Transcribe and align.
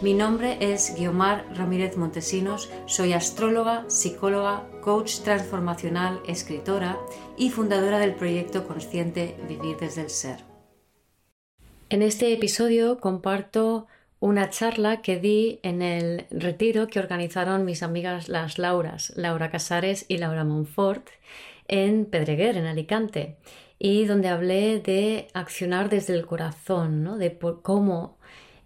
Mi 0.00 0.14
nombre 0.14 0.58
es 0.60 0.94
Guiomar 0.96 1.44
Ramírez 1.56 1.96
Montesinos, 1.96 2.70
soy 2.86 3.14
astróloga, 3.14 3.84
psicóloga, 3.88 4.64
coach 4.80 5.22
transformacional, 5.24 6.20
escritora 6.28 6.96
y 7.36 7.50
fundadora 7.50 7.98
del 7.98 8.14
proyecto 8.14 8.64
consciente 8.64 9.34
Vivir 9.48 9.76
desde 9.76 10.02
el 10.02 10.10
Ser. 10.10 10.44
En 11.88 12.02
este 12.02 12.32
episodio 12.32 13.00
comparto 13.00 13.88
una 14.20 14.50
charla 14.50 15.02
que 15.02 15.18
di 15.18 15.58
en 15.64 15.82
el 15.82 16.26
retiro 16.30 16.86
que 16.86 17.00
organizaron 17.00 17.64
mis 17.64 17.82
amigas 17.82 18.28
las 18.28 18.56
Lauras, 18.58 19.12
Laura 19.16 19.50
Casares 19.50 20.04
y 20.06 20.18
Laura 20.18 20.44
Monfort, 20.44 21.08
en 21.66 22.04
Pedreguer, 22.04 22.56
en 22.56 22.66
Alicante, 22.66 23.36
y 23.80 24.04
donde 24.04 24.28
hablé 24.28 24.78
de 24.78 25.26
accionar 25.34 25.88
desde 25.88 26.14
el 26.14 26.24
corazón, 26.24 27.02
¿no? 27.02 27.18
de 27.18 27.36
cómo 27.62 28.17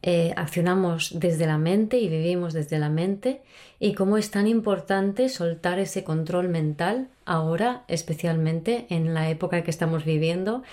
eh, 0.02 0.33
accionamos 0.37 1.19
desde 1.20 1.47
la 1.47 1.59
mente 1.59 1.98
y 1.98 2.09
vivimos 2.09 2.52
desde 2.52 2.80
la 2.80 2.88
mente 2.88 3.41
y 3.79 3.95
cómo 3.95 4.19
es 4.19 4.33
tan 4.33 4.48
importante 4.48 5.28
soltar 5.28 5.78
ese 5.78 6.02
control 6.02 6.48
mental 6.48 7.09
ahora, 7.25 7.84
especialmente 7.86 8.86
en 8.91 9.14
la 9.14 9.31
época 9.31 9.62
que 9.62 9.70
estamos 9.70 10.05
viviendo, 10.05 10.64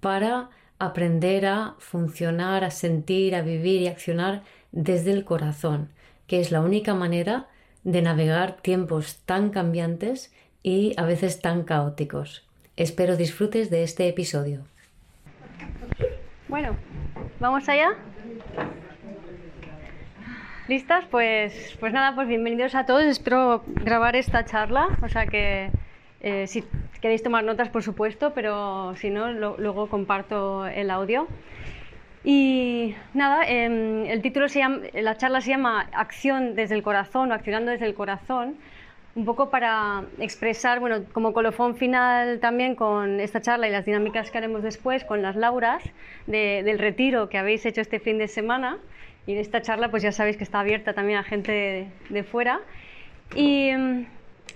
para 0.00 0.50
aprender 0.80 1.46
a 1.46 1.76
funcionar, 1.78 2.64
a 2.64 2.72
sentir, 2.72 3.36
a 3.36 3.42
vivir 3.42 3.82
y 3.82 3.86
accionar 3.86 4.42
desde 4.72 5.12
el 5.12 5.24
corazón, 5.24 5.90
que 6.26 6.40
es 6.40 6.50
la 6.50 6.60
única 6.60 6.92
manera 6.92 7.46
de 7.84 8.02
navegar 8.02 8.56
tiempos 8.62 9.20
tan 9.24 9.50
cambiantes 9.50 10.32
y 10.64 10.94
a 10.96 11.04
veces 11.04 11.40
tan 11.40 11.62
caóticos. 11.62 12.44
Espero 12.76 13.16
disfrutes 13.16 13.70
de 13.70 13.84
este 13.84 14.08
episodio. 14.08 14.64
Bueno, 16.48 16.76
¿vamos 17.40 17.68
allá? 17.68 17.94
¿Listas? 20.68 21.04
Pues, 21.10 21.76
pues 21.80 21.92
nada, 21.92 22.14
pues 22.14 22.28
bienvenidos 22.28 22.74
a 22.74 22.86
todos. 22.86 23.04
Espero 23.04 23.62
grabar 23.66 24.16
esta 24.16 24.44
charla. 24.44 24.88
O 25.02 25.08
sea 25.08 25.26
que 25.26 25.70
eh, 26.20 26.46
si 26.46 26.64
queréis 27.00 27.22
tomar 27.22 27.44
notas, 27.44 27.68
por 27.68 27.82
supuesto, 27.82 28.32
pero 28.32 28.94
si 28.96 29.10
no, 29.10 29.32
luego 29.32 29.88
comparto 29.88 30.66
el 30.66 30.90
audio. 30.90 31.26
Y 32.24 32.94
nada, 33.14 33.44
em, 33.46 34.06
el 34.06 34.22
título 34.22 34.48
se 34.48 34.60
llama, 34.60 34.82
la 34.94 35.16
charla 35.16 35.40
se 35.40 35.50
llama 35.50 35.88
Acción 35.92 36.54
desde 36.54 36.76
el 36.76 36.82
corazón 36.84 37.32
o 37.32 37.34
Accionando 37.34 37.72
desde 37.72 37.86
el 37.86 37.94
corazón, 37.94 38.56
un 39.14 39.24
poco 39.26 39.50
para 39.50 40.04
expresar, 40.18 40.80
bueno, 40.80 41.04
como 41.12 41.32
colofón 41.32 41.76
final 41.76 42.40
también 42.40 42.74
con 42.74 43.20
esta 43.20 43.42
charla 43.42 43.68
y 43.68 43.70
las 43.70 43.84
dinámicas 43.84 44.30
que 44.30 44.38
haremos 44.38 44.62
después 44.62 45.04
con 45.04 45.20
las 45.20 45.36
Lauras 45.36 45.82
del 46.26 46.78
retiro 46.78 47.28
que 47.28 47.36
habéis 47.36 47.66
hecho 47.66 47.82
este 47.82 48.00
fin 48.00 48.16
de 48.18 48.28
semana 48.28 48.78
y 49.26 49.36
esta 49.36 49.60
charla 49.60 49.90
pues 49.90 50.02
ya 50.02 50.12
sabéis 50.12 50.36
que 50.36 50.44
está 50.44 50.60
abierta 50.60 50.94
también 50.94 51.18
a 51.18 51.24
gente 51.24 51.90
de, 52.08 52.22
fuera. 52.24 52.60
Y, 53.34 53.70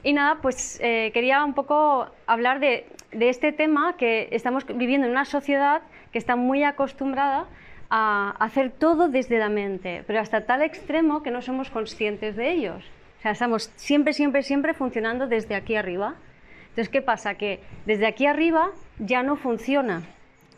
y, 0.03 0.13
nada, 0.13 0.39
pues 0.43 0.79
eh, 0.83 1.11
quería 1.13 1.45
un 1.45 1.55
poco 1.55 2.09
hablar 2.27 2.59
de, 2.61 2.87
de, 3.13 3.29
este 3.29 3.53
tema 3.53 3.97
que 3.97 4.29
estamos 4.33 4.67
viviendo 4.67 5.07
en 5.07 5.13
una 5.13 5.25
sociedad 5.25 5.83
que 6.13 6.19
está 6.19 6.37
muy 6.37 6.63
acostumbrada 6.63 7.47
a 7.91 8.35
hacer 8.39 8.71
todo 8.71 9.09
desde 9.09 9.39
la 9.39 9.49
mente, 9.49 10.03
pero 10.07 10.21
hasta 10.21 10.45
tal 10.47 10.63
extremo 10.63 11.23
que 11.23 11.31
no 11.31 11.43
somos 11.43 11.71
conscientes 11.71 12.37
de 12.37 12.53
ellos. 12.53 12.85
Estamos 13.33 13.73
siempre, 13.77 14.13
siempre, 14.13 14.43
siempre 14.43 14.75
funcionando 14.75 15.27
desde 15.27 15.55
aquí 15.55 15.77
arriba. 15.77 16.15
Entonces, 16.69 16.89
¿qué 16.89 17.03
pasa? 17.03 17.35
Que 17.35 17.61
desde 17.87 18.07
aquí 18.07 18.27
arriba 18.27 18.71
ya 18.99 19.23
no 19.23 19.37
funciona. 19.37 20.03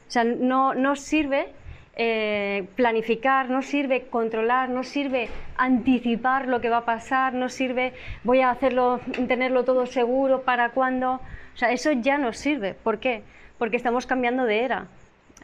O 0.07 0.11
sea, 0.11 0.25
no, 0.25 0.75
no 0.75 0.97
sirve 0.97 1.53
eh, 1.97 2.67
planificar, 2.77 3.51
no 3.51 3.63
sirve 3.63 4.07
controlar, 4.07 4.69
no 4.69 4.85
sirve 4.85 5.29
anticipar 5.57 6.47
lo 6.47 6.61
que 6.61 6.71
va 6.71 6.79
a 6.79 6.85
pasar, 6.85 7.35
no 7.35 7.49
sirve 7.49 7.93
voy 8.25 8.41
a 8.41 8.51
hacerlo, 8.51 9.01
tenerlo 9.27 9.65
todo 9.65 9.87
seguro 9.87 10.43
para 10.43 10.71
cuando. 10.71 11.15
O 11.15 11.57
sea, 11.57 11.73
eso 11.73 11.93
ya 11.93 12.19
no 12.19 12.33
sirve. 12.33 12.75
¿Por 12.75 13.01
qué? 13.01 13.23
Porque 13.59 13.77
estamos 13.77 14.07
cambiando 14.07 14.45
de 14.45 14.65
era. 14.65 14.87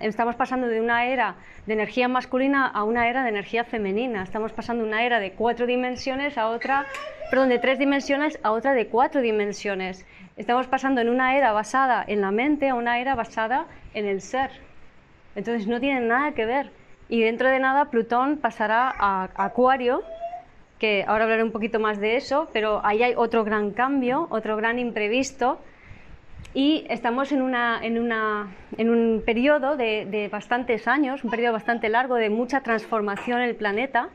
Estamos 0.00 0.34
pasando 0.34 0.66
de 0.66 0.80
una 0.80 1.06
era 1.06 1.36
de 1.66 1.72
energía 1.72 2.08
masculina 2.08 2.66
a 2.66 2.82
una 2.82 3.08
era 3.08 3.22
de 3.22 3.28
energía 3.28 3.62
femenina. 3.62 4.24
Estamos 4.24 4.52
pasando 4.52 4.82
de 4.82 4.88
una 4.88 5.04
era 5.04 5.20
de 5.20 5.32
cuatro 5.32 5.66
dimensiones 5.66 6.36
a 6.36 6.48
otra, 6.48 6.86
perdón, 7.30 7.48
de 7.48 7.60
tres 7.60 7.78
dimensiones 7.78 8.38
a 8.42 8.50
otra 8.50 8.74
de 8.74 8.88
cuatro 8.88 9.20
dimensiones. 9.20 10.04
Estamos 10.36 10.66
pasando 10.66 11.00
en 11.00 11.08
una 11.08 11.36
era 11.36 11.52
basada 11.52 12.04
en 12.08 12.20
la 12.20 12.32
mente 12.32 12.68
a 12.68 12.74
una 12.74 12.98
era 12.98 13.14
basada 13.14 13.66
en 13.94 14.06
el 14.06 14.20
ser. 14.20 14.50
Entonces 15.36 15.68
no 15.68 15.78
tienen 15.78 16.08
nada 16.08 16.32
que 16.32 16.44
ver. 16.44 16.70
Y 17.08 17.22
dentro 17.22 17.48
de 17.48 17.60
nada 17.60 17.84
Plutón 17.86 18.38
pasará 18.38 18.92
a 18.98 19.28
Acuario, 19.36 20.02
que 20.80 21.04
ahora 21.06 21.24
hablaré 21.24 21.44
un 21.44 21.52
poquito 21.52 21.78
más 21.78 22.00
de 22.00 22.16
eso, 22.16 22.48
pero 22.52 22.80
ahí 22.84 23.04
hay 23.04 23.14
otro 23.16 23.44
gran 23.44 23.70
cambio, 23.70 24.26
otro 24.30 24.56
gran 24.56 24.80
imprevisto. 24.80 25.60
Y 26.54 26.86
estamos 26.88 27.32
en, 27.32 27.42
una, 27.42 27.80
en, 27.82 27.98
una, 27.98 28.54
en 28.78 28.88
un 28.88 29.22
periodo 29.26 29.76
de, 29.76 30.06
de, 30.06 30.28
bastantes 30.28 30.86
años, 30.86 31.24
un 31.24 31.30
periodo 31.30 31.52
bastante 31.52 31.88
largo 31.88 32.14
de 32.14 32.30
mucha 32.30 32.60
transformación 32.60 33.40
en 33.40 33.48
el 33.48 33.56
planeta, 33.56 34.08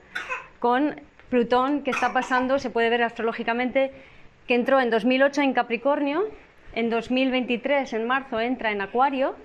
con 0.60 0.96
Plutón 1.30 1.84
que 1.84 1.92
está 1.92 2.14
pasando, 2.14 2.58
se 2.58 2.70
puede 2.70 2.90
ver 2.90 3.04
astrológicamente, 3.04 3.92
que 4.48 4.56
entró 4.56 4.80
en 4.80 4.90
2008 4.90 5.42
en 5.42 5.54
Capricornio, 5.54 6.24
en 6.74 6.90
2023, 6.90 7.92
en 7.94 8.08
marzo, 8.08 8.40
entra 8.40 8.72
en 8.72 8.82
Acuario, 8.82 9.36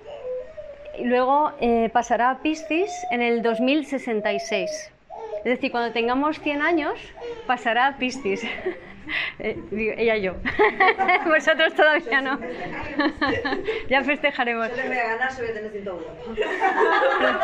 y 0.97 1.03
luego 1.03 1.51
eh, 1.59 1.89
pasará 1.91 2.29
a 2.29 2.39
Piscis 2.41 2.91
en 3.11 3.21
el 3.21 3.41
2066. 3.41 4.91
Es 5.39 5.43
decir, 5.43 5.69
cuando 5.69 5.91
tengamos 5.91 6.39
100 6.39 6.61
años, 6.61 6.93
pasará 7.45 7.87
a 7.87 7.97
Piscis. 7.97 8.41
Eh, 9.39 9.95
ella 9.97 10.17
y 10.17 10.21
yo. 10.21 10.33
Vosotros 11.25 11.73
todavía 11.73 12.21
no. 12.21 12.39
ya 13.89 14.03
festejaremos. 14.03 14.69
Yo 14.69 14.87
voy 14.87 14.97
a 14.97 15.07
ganar, 15.09 15.31
sobre 15.31 15.49
tener 15.49 15.71
101. 15.71 16.01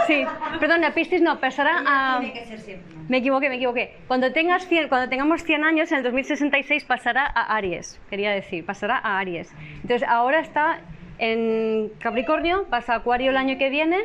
sí, 0.07 0.25
perdón, 0.59 0.83
a 0.83 0.93
Piscis 0.93 1.21
no, 1.21 1.39
pasará 1.39 1.83
a. 1.85 2.19
Tiene 2.19 2.33
que 2.33 2.45
ser 2.45 2.59
siempre. 2.59 2.95
Me 3.07 3.17
equivoqué, 3.17 3.49
me 3.49 3.55
equivoqué. 3.55 3.97
Cuando, 4.07 4.31
tengas 4.31 4.67
100, 4.67 4.87
cuando 4.87 5.09
tengamos 5.09 5.43
100 5.43 5.63
años, 5.63 5.91
en 5.91 5.97
el 5.97 6.03
2066 6.03 6.85
pasará 6.85 7.25
a 7.25 7.55
Aries, 7.57 7.99
quería 8.09 8.31
decir, 8.31 8.65
pasará 8.65 8.97
a 8.97 9.19
Aries. 9.19 9.53
Entonces, 9.81 10.07
ahora 10.07 10.39
está 10.39 10.79
en 11.17 11.91
Capricornio, 11.99 12.65
pasa 12.69 12.93
a 12.93 12.95
Acuario 12.97 13.31
el 13.31 13.37
año 13.37 13.57
que 13.57 13.69
viene, 13.69 13.99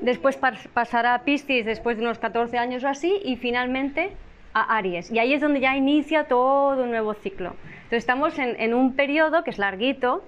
después 0.00 0.38
pasará 0.72 1.14
a 1.14 1.22
Piscis 1.24 1.64
después 1.64 1.96
de 1.96 2.04
unos 2.04 2.18
14 2.18 2.56
años 2.56 2.84
o 2.84 2.88
así 2.88 3.20
y 3.24 3.36
finalmente 3.36 4.12
a 4.54 4.76
Aries. 4.76 5.10
Y 5.10 5.18
ahí 5.18 5.34
es 5.34 5.40
donde 5.40 5.60
ya 5.60 5.76
inicia 5.76 6.24
todo 6.24 6.82
un 6.82 6.90
nuevo 6.90 7.14
ciclo. 7.14 7.54
Entonces 7.84 7.98
estamos 7.98 8.38
en, 8.38 8.74
un 8.74 8.94
periodo 8.94 9.44
que 9.44 9.50
es 9.50 9.58
larguito, 9.58 10.24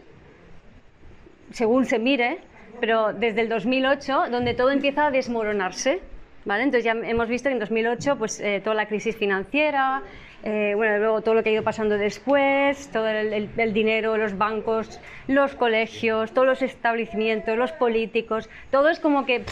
según 1.50 1.86
se 1.86 1.98
mire, 1.98 2.38
pero 2.80 3.12
desde 3.12 3.42
el 3.42 3.48
2008, 3.48 4.24
donde 4.30 4.54
todo 4.54 4.70
empieza 4.70 5.06
a 5.06 5.10
desmoronarse. 5.10 6.00
¿vale? 6.44 6.64
Entonces 6.64 6.84
ya 6.84 6.92
hemos 6.92 7.28
visto 7.28 7.48
que 7.48 7.54
en 7.54 7.60
2008 7.60 8.16
pues, 8.18 8.40
eh, 8.40 8.60
toda 8.62 8.76
la 8.76 8.86
crisis 8.86 9.16
financiera, 9.16 10.02
eh, 10.46 10.74
bueno, 10.76 10.98
luego 10.98 11.22
todo 11.22 11.34
lo 11.34 11.43
que 11.43 11.49
ha 11.49 11.52
ido 11.54 11.62
pasando 11.62 11.96
después, 11.96 12.90
todo 12.93 13.08
el, 13.08 13.72
dinero, 13.72 14.19
los 14.19 14.37
bancos, 14.37 15.00
los 15.26 15.54
colegios, 15.54 16.32
todos 16.32 16.46
los 16.46 16.60
establecimientos, 16.60 17.56
los 17.56 17.72
políticos, 17.72 18.50
todo 18.70 18.90
es 18.90 19.00
como 19.00 19.25
que 19.25 19.43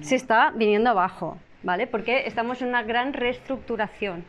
se 0.00 0.16
está 0.16 0.52
viniendo 0.56 0.88
abajo, 0.88 1.36
¿vale? 1.62 1.86
Porque 1.86 2.26
estamos 2.26 2.62
en 2.62 2.68
una 2.68 2.82
gran 2.82 3.12
reestructuración. 3.12 4.24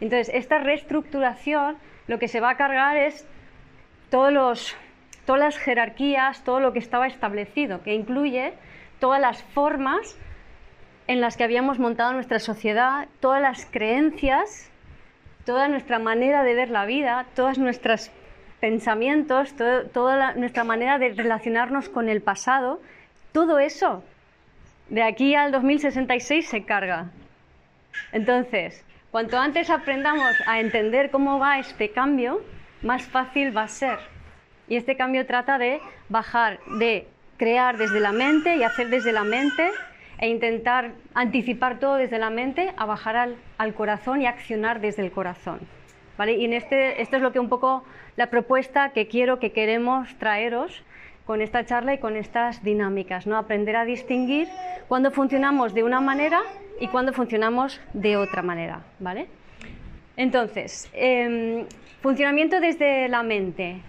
Entonces, 0.00 0.34
esta 0.34 0.58
reestructuración 0.58 1.76
lo 2.06 2.18
que 2.18 2.28
se 2.28 2.40
va 2.40 2.50
a 2.50 2.56
cargar 2.56 2.96
es 2.96 3.26
todos 4.10 4.32
los, 4.32 4.76
todas 5.26 5.40
las 5.40 5.58
jerarquías, 5.58 6.44
todo 6.44 6.60
lo 6.60 6.72
que 6.72 6.78
estaba 6.78 7.06
establecido, 7.06 7.82
que 7.82 7.94
incluye 7.94 8.54
todas 8.98 9.20
las 9.20 9.42
formas 9.42 10.18
en 11.06 11.20
las 11.20 11.36
que 11.36 11.44
habíamos 11.44 11.78
montado 11.78 12.12
nuestra 12.12 12.38
sociedad, 12.38 13.08
todas 13.20 13.40
las 13.40 13.66
creencias 13.66 14.70
toda 15.44 15.68
nuestra 15.68 15.98
manera 15.98 16.42
de 16.42 16.54
ver 16.54 16.70
la 16.70 16.86
vida, 16.86 17.26
todos 17.34 17.58
nuestros 17.58 18.10
pensamientos, 18.60 19.54
toda 19.92 20.34
nuestra 20.34 20.64
manera 20.64 20.98
de 20.98 21.10
relacionarnos 21.10 21.88
con 21.88 22.08
el 22.08 22.22
pasado, 22.22 22.80
todo 23.32 23.58
eso 23.58 24.02
de 24.88 25.02
aquí 25.02 25.34
al 25.34 25.52
2066 25.52 26.46
se 26.46 26.64
carga. 26.64 27.10
Entonces, 28.12 28.84
cuanto 29.10 29.38
antes 29.38 29.70
aprendamos 29.70 30.34
a 30.46 30.60
entender 30.60 31.10
cómo 31.10 31.38
va 31.38 31.58
este 31.58 31.90
cambio, 31.90 32.42
más 32.82 33.04
fácil 33.04 33.56
va 33.56 33.62
a 33.62 33.68
ser. 33.68 33.98
Y 34.68 34.76
este 34.76 34.96
cambio 34.96 35.26
trata 35.26 35.58
de 35.58 35.80
bajar, 36.08 36.58
de 36.78 37.06
crear 37.36 37.76
desde 37.76 38.00
la 38.00 38.12
mente 38.12 38.56
y 38.56 38.62
hacer 38.62 38.88
desde 38.88 39.12
la 39.12 39.24
mente 39.24 39.70
e 40.18 40.28
intentar 40.28 40.92
anticipar 41.14 41.78
todo 41.80 41.96
desde 41.96 42.18
la 42.18 42.30
mente 42.30 42.72
a 42.76 42.86
bajar 42.86 43.34
al, 43.58 43.74
corazón 43.74 44.22
y 44.22 44.26
accionar 44.26 44.80
desde 44.80 45.02
el 45.02 45.10
corazón. 45.10 45.60
¿vale? 46.16 46.34
Y 46.34 46.44
en 46.44 46.52
este, 46.52 47.02
esto 47.02 47.16
es 47.16 47.22
lo 47.22 47.32
que 47.32 47.40
un 47.40 47.48
poco 47.48 47.84
la 48.16 48.30
propuesta 48.30 48.90
que 48.90 49.08
quiero, 49.08 49.40
que 49.40 49.52
queremos 49.52 50.14
traeros 50.18 50.84
con 51.26 51.40
esta 51.40 51.64
charla 51.64 51.94
y 51.94 51.98
con 51.98 52.16
estas 52.16 52.62
dinámicas, 52.62 53.26
¿no? 53.26 53.36
Aprender 53.36 53.76
a 53.76 53.84
distinguir 53.84 54.48
cuando 54.88 55.10
funcionamos 55.10 55.74
de 55.74 55.82
una 55.82 56.00
manera 56.00 56.42
y 56.80 56.88
cuando 56.88 57.12
funcionamos 57.12 57.80
de 57.92 58.16
otra 58.16 58.42
manera, 58.42 58.84
¿vale? 58.98 59.28
Entonces, 60.16 60.90
em, 60.92 61.66
funcionamiento 62.02 62.60
desde 62.60 63.08
la 63.08 63.22
mente. 63.22 63.80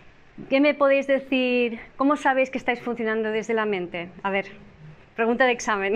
¿Qué 0.50 0.60
me 0.60 0.74
podéis 0.74 1.08
decir? 1.08 1.80
¿Cómo 1.96 2.16
sabéis 2.16 2.50
que 2.50 2.58
estáis 2.58 2.82
funcionando 2.82 3.32
desde 3.32 3.54
la 3.54 3.66
mente? 3.66 4.10
A 4.24 4.30
ver, 4.32 4.46
pregunta 5.16 5.46
de 5.46 5.52
examen. 5.52 5.96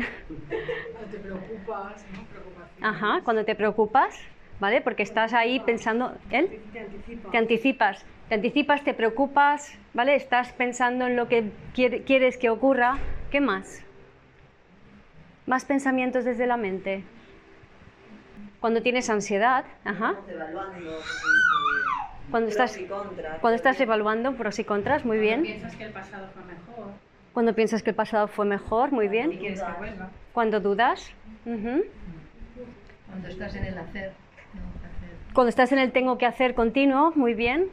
Cuando 0.94 1.12
te 1.12 1.20
preocupas, 1.20 2.06
¿no? 2.14 2.88
Ajá, 2.88 3.22
cuando 3.24 3.44
te 3.44 3.56
preocupas, 3.56 4.18
¿vale? 4.60 4.82
Porque 4.82 5.04
estás 5.04 5.34
ahí 5.34 5.60
pensando, 5.60 6.14
¿él? 6.32 6.50
Te 6.74 6.80
anticipas. 6.80 7.32
Te 7.32 7.38
anticipas, 7.38 8.06
te 8.30 8.36
anticipas, 8.36 8.84
te 8.84 8.94
preocupas, 8.94 9.78
¿vale? 9.94 10.16
Estás 10.16 10.52
pensando 10.54 11.08
en 11.08 11.16
lo 11.16 11.28
que 11.28 11.52
quieres 11.74 12.38
que 12.38 12.50
ocurra. 12.50 12.98
¿Qué 13.32 13.42
más? 13.42 13.84
Más 15.46 15.66
pensamientos 15.66 16.26
desde 16.26 16.48
la 16.48 16.58
mente. 16.58 17.04
Cuando 18.60 18.82
tienes 18.82 19.10
ansiedad, 19.10 19.66
ajá. 19.86 20.16
Cuando 22.30 22.50
estás, 22.50 22.80
cuando 23.42 23.56
estás 23.56 23.80
evaluando 23.80 24.34
pros 24.34 24.60
y 24.60 24.64
contras, 24.64 25.06
muy 25.06 25.18
bien. 25.20 25.46
Cuando 25.46 25.56
piensas 25.56 25.76
que 25.78 25.84
el 25.86 25.92
pasado 25.92 26.28
fue 26.34 26.44
mejor. 26.44 26.92
Cuando 27.34 27.56
piensas 27.56 27.84
que 27.84 27.90
el 27.92 27.96
pasado 27.96 28.28
fue 28.28 28.46
mejor, 28.46 28.92
muy 28.92 29.08
bien. 29.08 29.34
Cuando 30.34 30.60
dudas. 30.60 31.12
ujú. 31.46 31.84
Cuando 33.08 33.28
estás 33.28 33.56
en 33.56 33.66
el 33.66 33.78
hacer. 33.78 34.12
Cuando 35.34 35.50
estás 35.50 35.72
en 35.72 35.80
el 35.80 35.92
tengo 35.92 36.18
que 36.18 36.26
hacer 36.26 36.54
continuo, 36.56 37.12
muy 37.16 37.34
bien. 37.34 37.70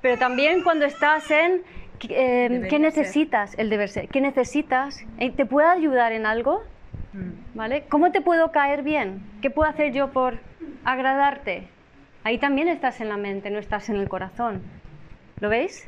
Pero 0.00 0.16
también 0.18 0.62
cuando 0.62 0.86
estás 0.86 1.30
en 1.30 1.62
eh, 2.08 2.66
¿qué 2.70 2.78
necesitas? 2.78 3.58
El 3.58 3.68
deber 3.68 3.88
ser. 3.88 4.08
¿Qué 4.08 4.20
necesitas? 4.20 5.04
Eh, 5.18 5.30
¿Te 5.30 5.44
puedo 5.44 5.68
ayudar 5.68 6.12
en 6.12 6.26
algo? 6.26 6.62
¿Vale? 7.54 7.84
¿Cómo 7.88 8.12
te 8.12 8.20
puedo 8.20 8.52
caer 8.52 8.82
bien? 8.82 9.22
¿Qué 9.42 9.50
puedo 9.50 9.68
hacer 9.68 9.92
yo 9.92 10.10
por 10.12 10.38
agradarte? 10.84 11.68
Ahí 12.22 12.38
también 12.38 12.68
estás 12.68 13.00
en 13.00 13.08
la 13.08 13.16
mente, 13.16 13.50
no 13.50 13.58
estás 13.58 13.88
en 13.88 13.96
el 13.96 14.08
corazón. 14.08 14.62
¿Lo 15.40 15.48
veis? 15.48 15.86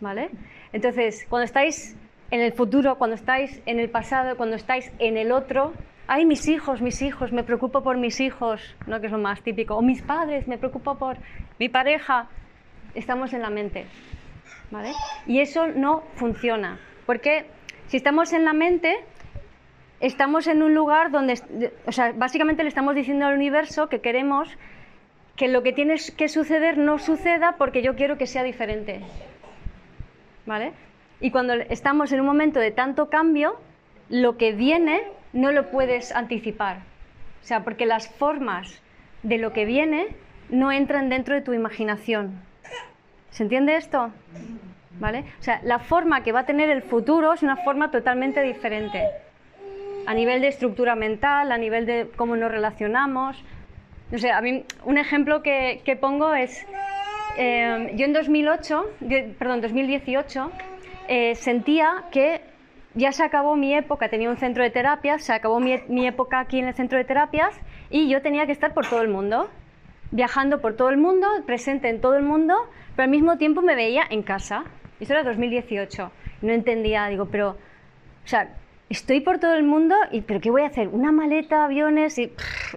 ¿Vale? 0.00 0.30
Entonces, 0.72 1.26
cuando 1.28 1.44
estáis 1.44 1.96
en 2.30 2.40
el 2.40 2.52
futuro, 2.52 2.96
cuando 2.96 3.14
estáis 3.14 3.60
en 3.66 3.78
el 3.78 3.90
pasado, 3.90 4.36
cuando 4.36 4.56
estáis 4.56 4.90
en 4.98 5.16
el 5.16 5.32
otro, 5.32 5.72
ay, 6.08 6.24
mis 6.24 6.48
hijos, 6.48 6.80
mis 6.80 7.02
hijos, 7.02 7.32
me 7.32 7.42
preocupo 7.42 7.82
por 7.82 7.96
mis 7.96 8.20
hijos, 8.20 8.60
¿no? 8.86 9.00
que 9.00 9.06
es 9.06 9.12
lo 9.12 9.18
más 9.18 9.42
típico, 9.42 9.76
o 9.76 9.82
mis 9.82 10.02
padres, 10.02 10.46
me 10.46 10.58
preocupo 10.58 10.96
por 10.96 11.16
mi 11.58 11.68
pareja, 11.68 12.28
estamos 12.94 13.32
en 13.32 13.42
la 13.42 13.50
mente. 13.50 13.86
¿Vale? 14.70 14.92
Y 15.26 15.40
eso 15.40 15.68
no 15.68 16.02
funciona, 16.14 16.78
porque 17.06 17.46
si 17.86 17.96
estamos 17.96 18.32
en 18.32 18.44
la 18.44 18.52
mente, 18.52 18.96
estamos 20.00 20.48
en 20.48 20.62
un 20.62 20.74
lugar 20.74 21.12
donde, 21.12 21.40
o 21.86 21.92
sea, 21.92 22.12
básicamente 22.12 22.64
le 22.64 22.68
estamos 22.68 22.94
diciendo 22.94 23.26
al 23.26 23.34
universo 23.34 23.88
que 23.88 24.00
queremos 24.00 24.48
que 25.36 25.48
lo 25.48 25.62
que 25.62 25.72
tiene 25.72 25.94
que 26.16 26.28
suceder 26.28 26.78
no 26.78 26.98
suceda 26.98 27.56
porque 27.58 27.82
yo 27.82 27.94
quiero 27.94 28.18
que 28.18 28.26
sea 28.26 28.42
diferente. 28.42 29.00
¿Vale? 30.46 30.72
Y 31.20 31.30
cuando 31.30 31.54
estamos 31.54 32.12
en 32.12 32.20
un 32.20 32.26
momento 32.26 32.58
de 32.58 32.70
tanto 32.70 33.08
cambio, 33.08 33.56
lo 34.08 34.36
que 34.36 34.52
viene 34.52 35.02
no 35.36 35.52
lo 35.52 35.70
puedes 35.70 36.12
anticipar. 36.14 36.78
O 37.42 37.46
sea, 37.46 37.62
porque 37.62 37.86
las 37.86 38.08
formas 38.08 38.82
de 39.22 39.38
lo 39.38 39.52
que 39.52 39.64
viene 39.64 40.08
no 40.50 40.72
entran 40.72 41.08
dentro 41.08 41.34
de 41.34 41.42
tu 41.42 41.52
imaginación. 41.52 42.40
¿Se 43.30 43.42
entiende 43.42 43.76
esto? 43.76 44.10
¿Vale? 44.98 45.24
O 45.38 45.42
sea, 45.42 45.60
la 45.62 45.78
forma 45.78 46.22
que 46.22 46.32
va 46.32 46.40
a 46.40 46.46
tener 46.46 46.70
el 46.70 46.82
futuro 46.82 47.32
es 47.34 47.42
una 47.42 47.56
forma 47.56 47.90
totalmente 47.90 48.40
diferente. 48.42 49.04
A 50.06 50.14
nivel 50.14 50.40
de 50.40 50.48
estructura 50.48 50.94
mental, 50.94 51.52
a 51.52 51.58
nivel 51.58 51.84
de 51.84 52.08
cómo 52.16 52.36
nos 52.36 52.50
relacionamos. 52.50 53.42
No 54.10 54.18
sé, 54.18 54.30
a 54.30 54.40
mí 54.40 54.64
un 54.84 54.98
ejemplo 54.98 55.42
que, 55.42 55.98
pongo 56.00 56.32
es, 56.34 56.64
eh, 57.36 57.92
yo 57.94 58.06
en 58.06 58.12
2008, 58.12 58.86
de- 59.00 59.34
perdón, 59.38 59.60
2018, 59.60 60.50
eh, 61.08 61.34
sentía 61.34 62.04
que 62.10 62.40
ya 62.96 63.12
se 63.12 63.22
acabó 63.22 63.56
mi 63.56 63.74
época, 63.74 64.08
tenía 64.08 64.30
un 64.30 64.38
centro 64.38 64.64
de 64.64 64.70
terapias, 64.70 65.22
se 65.22 65.32
acabó 65.32 65.60
mi, 65.60 65.78
mi 65.88 66.06
época 66.06 66.40
aquí 66.40 66.58
en 66.58 66.66
el 66.66 66.74
centro 66.74 66.98
de 66.98 67.04
terapias 67.04 67.54
y 67.90 68.08
yo 68.08 68.22
tenía 68.22 68.46
que 68.46 68.52
estar 68.52 68.72
por 68.72 68.88
todo 68.88 69.02
el 69.02 69.08
mundo, 69.08 69.50
viajando 70.10 70.62
por 70.62 70.74
todo 70.76 70.88
el 70.88 70.96
mundo, 70.96 71.28
presente 71.44 71.90
en 71.90 72.00
todo 72.00 72.16
el 72.16 72.22
mundo, 72.22 72.56
pero 72.96 73.04
al 73.04 73.10
mismo 73.10 73.36
tiempo 73.36 73.60
me 73.60 73.74
veía 73.74 74.02
en 74.08 74.22
casa. 74.22 74.64
Eso 74.98 75.12
era 75.12 75.22
2018. 75.24 76.10
No 76.40 76.52
entendía, 76.52 77.06
digo, 77.08 77.26
pero, 77.26 77.50
o 77.50 78.28
sea, 78.28 78.54
estoy 78.88 79.20
por 79.20 79.38
todo 79.38 79.54
el 79.54 79.62
mundo, 79.62 79.94
y, 80.10 80.22
pero 80.22 80.40
¿qué 80.40 80.50
voy 80.50 80.62
a 80.62 80.68
hacer? 80.68 80.88
¿Una 80.88 81.12
maleta, 81.12 81.66
aviones? 81.66 82.18
Y, 82.18 82.32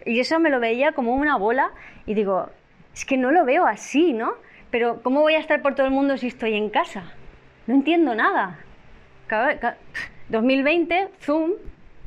y 0.06 0.20
eso 0.20 0.38
me 0.40 0.50
lo 0.50 0.60
veía 0.60 0.92
como 0.92 1.16
una 1.16 1.38
bola 1.38 1.72
y 2.06 2.14
digo, 2.14 2.50
es 2.94 3.06
que 3.06 3.16
no 3.16 3.32
lo 3.32 3.46
veo 3.46 3.66
así, 3.66 4.12
¿no? 4.12 4.34
Pero 4.70 5.02
¿cómo 5.02 5.22
voy 5.22 5.36
a 5.36 5.40
estar 5.40 5.62
por 5.62 5.76
todo 5.76 5.86
el 5.86 5.94
mundo 5.94 6.18
si 6.18 6.28
estoy 6.28 6.56
en 6.56 6.70
casa? 6.70 7.14
No 7.68 7.74
entiendo 7.74 8.14
nada. 8.16 8.60
Cada- 9.30 9.58
ca- 9.60 9.78
2020, 10.28 11.08
Zoom, 11.22 11.52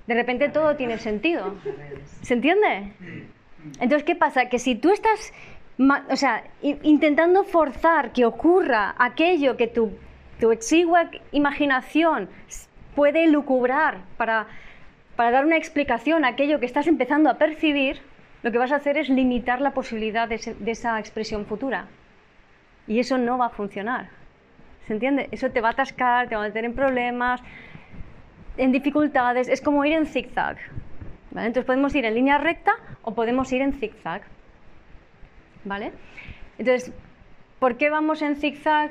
de 0.06 0.14
repente 0.14 0.48
todo 0.50 0.76
tiene 0.76 0.98
sentido. 0.98 1.54
¿Se 2.20 2.34
entiende? 2.34 2.92
Entonces, 3.80 4.04
¿qué 4.04 4.14
pasa? 4.16 4.48
Que 4.50 4.58
si 4.58 4.74
tú 4.74 4.90
estás, 4.92 5.32
o 6.10 6.16
sea, 6.16 6.44
intentando 6.62 7.44
forzar 7.44 8.12
que 8.12 8.24
ocurra 8.26 8.94
aquello 8.98 9.56
que 9.56 9.68
tu, 9.68 9.92
tu 10.40 10.50
exigua 10.52 11.10
imaginación 11.32 12.28
puede 12.94 13.26
lucubrar 13.28 13.98
para, 14.16 14.46
para 15.16 15.30
dar 15.30 15.46
una 15.46 15.56
explicación 15.56 16.24
a 16.24 16.28
aquello 16.28 16.60
que 16.60 16.66
estás 16.66 16.86
empezando 16.88 17.30
a 17.30 17.38
percibir, 17.38 18.00
lo 18.42 18.50
que 18.50 18.58
vas 18.58 18.72
a 18.72 18.76
hacer 18.76 18.98
es 18.98 19.08
limitar 19.08 19.60
la 19.60 19.70
posibilidad 19.70 20.28
de, 20.28 20.38
de 20.58 20.70
esa 20.72 20.98
expresión 20.98 21.46
futura. 21.46 21.86
Y 22.88 22.98
eso 22.98 23.16
no 23.16 23.38
va 23.38 23.46
a 23.46 23.50
funcionar. 23.50 24.08
¿Se 24.86 24.92
entiende? 24.92 25.28
Eso 25.30 25.50
te 25.50 25.60
va 25.60 25.68
a 25.68 25.72
atascar, 25.72 26.28
te 26.28 26.36
va 26.36 26.44
a 26.44 26.48
meter 26.48 26.64
en 26.64 26.74
problemas, 26.74 27.40
en 28.56 28.72
dificultades. 28.72 29.48
Es 29.48 29.60
como 29.60 29.84
ir 29.84 29.92
en 29.92 30.06
zigzag. 30.06 30.56
¿vale? 31.30 31.46
Entonces 31.46 31.66
podemos 31.66 31.94
ir 31.94 32.04
en 32.04 32.14
línea 32.14 32.38
recta 32.38 32.72
o 33.02 33.14
podemos 33.14 33.52
ir 33.52 33.62
en 33.62 33.72
zigzag. 33.74 34.22
¿Vale? 35.64 35.92
Entonces, 36.58 36.92
¿por 37.58 37.76
qué 37.76 37.90
vamos 37.90 38.22
en 38.22 38.36
zigzag 38.36 38.90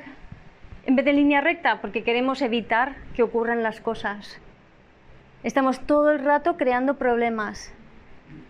en 0.86 0.96
vez 0.96 1.04
de 1.04 1.12
línea 1.12 1.40
recta? 1.40 1.80
Porque 1.80 2.02
queremos 2.02 2.42
evitar 2.42 2.96
que 3.14 3.22
ocurran 3.22 3.62
las 3.62 3.80
cosas. 3.80 4.40
Estamos 5.42 5.80
todo 5.86 6.10
el 6.10 6.24
rato 6.24 6.56
creando 6.56 6.94
problemas. 6.96 7.72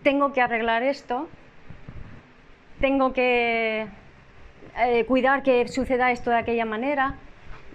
Tengo 0.03 0.31
que 0.31 0.41
arreglar 0.41 0.83
esto. 0.83 1.27
Tengo 2.79 3.13
que 3.13 3.87
eh, 4.77 5.05
cuidar 5.05 5.43
que 5.43 5.67
suceda 5.67 6.11
esto 6.11 6.29
de 6.29 6.37
aquella 6.37 6.65
manera. 6.65 7.15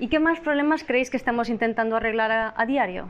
¿Y 0.00 0.08
qué 0.08 0.20
más 0.20 0.38
problemas 0.38 0.84
creéis 0.84 1.10
que 1.10 1.16
estamos 1.16 1.48
intentando 1.48 1.96
arreglar 1.96 2.52
a, 2.56 2.66
diario? 2.66 3.08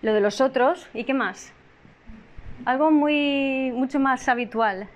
Lo 0.00 0.14
de 0.14 0.20
los 0.20 0.40
otros. 0.40 0.88
¿Y 0.94 1.04
qué 1.04 1.12
más? 1.12 1.52
Algo 2.64 2.92
muy, 2.92 3.72
mucho 3.74 3.98
más 3.98 4.28
habitual. 4.28 4.88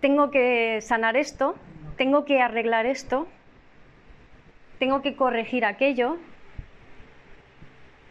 Tengo 0.00 0.30
que 0.30 0.80
sanar 0.80 1.16
esto, 1.16 1.56
tengo 1.96 2.24
que 2.24 2.40
arreglar 2.40 2.86
esto, 2.86 3.26
tengo 4.78 5.02
que 5.02 5.14
corregir 5.14 5.66
aquello. 5.66 6.16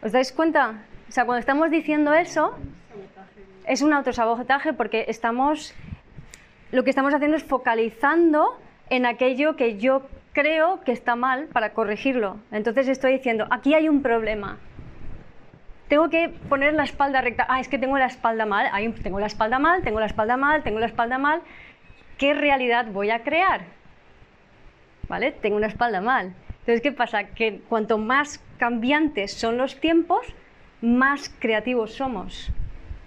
¿Os 0.02 0.12
dais 0.12 0.30
cuenta? 0.30 0.84
O 1.08 1.12
sea, 1.12 1.24
cuando 1.24 1.40
estamos 1.40 1.70
diciendo 1.70 2.14
eso, 2.14 2.56
es 3.66 3.82
un 3.82 3.92
autosabotaje 3.92 4.72
porque 4.72 5.06
estamos 5.08 5.74
lo 6.70 6.84
que 6.84 6.90
estamos 6.90 7.14
haciendo 7.14 7.38
es 7.38 7.44
focalizando 7.44 8.60
en 8.90 9.06
aquello 9.06 9.56
que 9.56 9.78
yo 9.78 10.02
creo 10.32 10.80
que 10.82 10.92
está 10.92 11.16
mal 11.16 11.46
para 11.46 11.72
corregirlo. 11.72 12.38
Entonces 12.52 12.88
estoy 12.88 13.14
diciendo, 13.14 13.46
aquí 13.50 13.74
hay 13.74 13.88
un 13.88 14.02
problema. 14.02 14.58
Tengo 15.88 16.10
que 16.10 16.28
poner 16.28 16.74
la 16.74 16.84
espalda 16.84 17.20
recta. 17.22 17.46
Ah, 17.48 17.60
es 17.60 17.68
que 17.68 17.78
tengo 17.78 17.98
la 17.98 18.06
espalda 18.06 18.44
mal. 18.44 18.68
Ahí 18.72 18.88
tengo 19.02 19.20
la 19.20 19.26
espalda 19.26 19.58
mal, 19.58 19.82
tengo 19.82 20.00
la 20.00 20.06
espalda 20.06 20.36
mal, 20.36 20.62
tengo 20.62 20.78
la 20.78 20.86
espalda 20.86 21.18
mal. 21.18 21.40
¿Qué 22.18 22.34
realidad 22.34 22.86
voy 22.92 23.10
a 23.10 23.22
crear? 23.22 23.62
¿Vale? 25.08 25.32
Tengo 25.32 25.56
una 25.56 25.68
espalda 25.68 26.00
mal. 26.00 26.34
Entonces, 26.60 26.82
¿qué 26.82 26.92
pasa? 26.92 27.24
Que 27.24 27.60
cuanto 27.68 27.96
más 27.96 28.44
cambiantes 28.58 29.32
son 29.32 29.56
los 29.56 29.80
tiempos, 29.80 30.26
más 30.82 31.34
creativos 31.38 31.94
somos. 31.94 32.50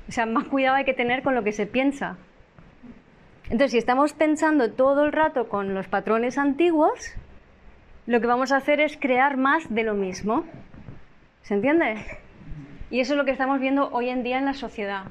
O 0.09 0.11
sea, 0.11 0.25
más 0.25 0.45
cuidado 0.45 0.77
hay 0.77 0.83
que 0.83 0.93
tener 0.93 1.21
con 1.21 1.35
lo 1.35 1.43
que 1.43 1.51
se 1.51 1.67
piensa. 1.67 2.17
Entonces, 3.45 3.71
si 3.71 3.77
estamos 3.77 4.13
pensando 4.13 4.71
todo 4.71 5.03
el 5.05 5.11
rato 5.11 5.49
con 5.49 5.73
los 5.73 5.87
patrones 5.87 6.37
antiguos, 6.37 7.13
lo 8.05 8.21
que 8.21 8.27
vamos 8.27 8.51
a 8.51 8.57
hacer 8.57 8.79
es 8.79 8.97
crear 8.97 9.37
más 9.37 9.73
de 9.73 9.83
lo 9.83 9.93
mismo. 9.93 10.45
¿Se 11.43 11.53
entiende? 11.53 12.05
Y 12.89 12.99
eso 12.99 13.13
es 13.13 13.17
lo 13.17 13.25
que 13.25 13.31
estamos 13.31 13.59
viendo 13.59 13.89
hoy 13.91 14.09
en 14.09 14.23
día 14.23 14.37
en 14.37 14.45
la 14.45 14.53
sociedad. 14.53 15.03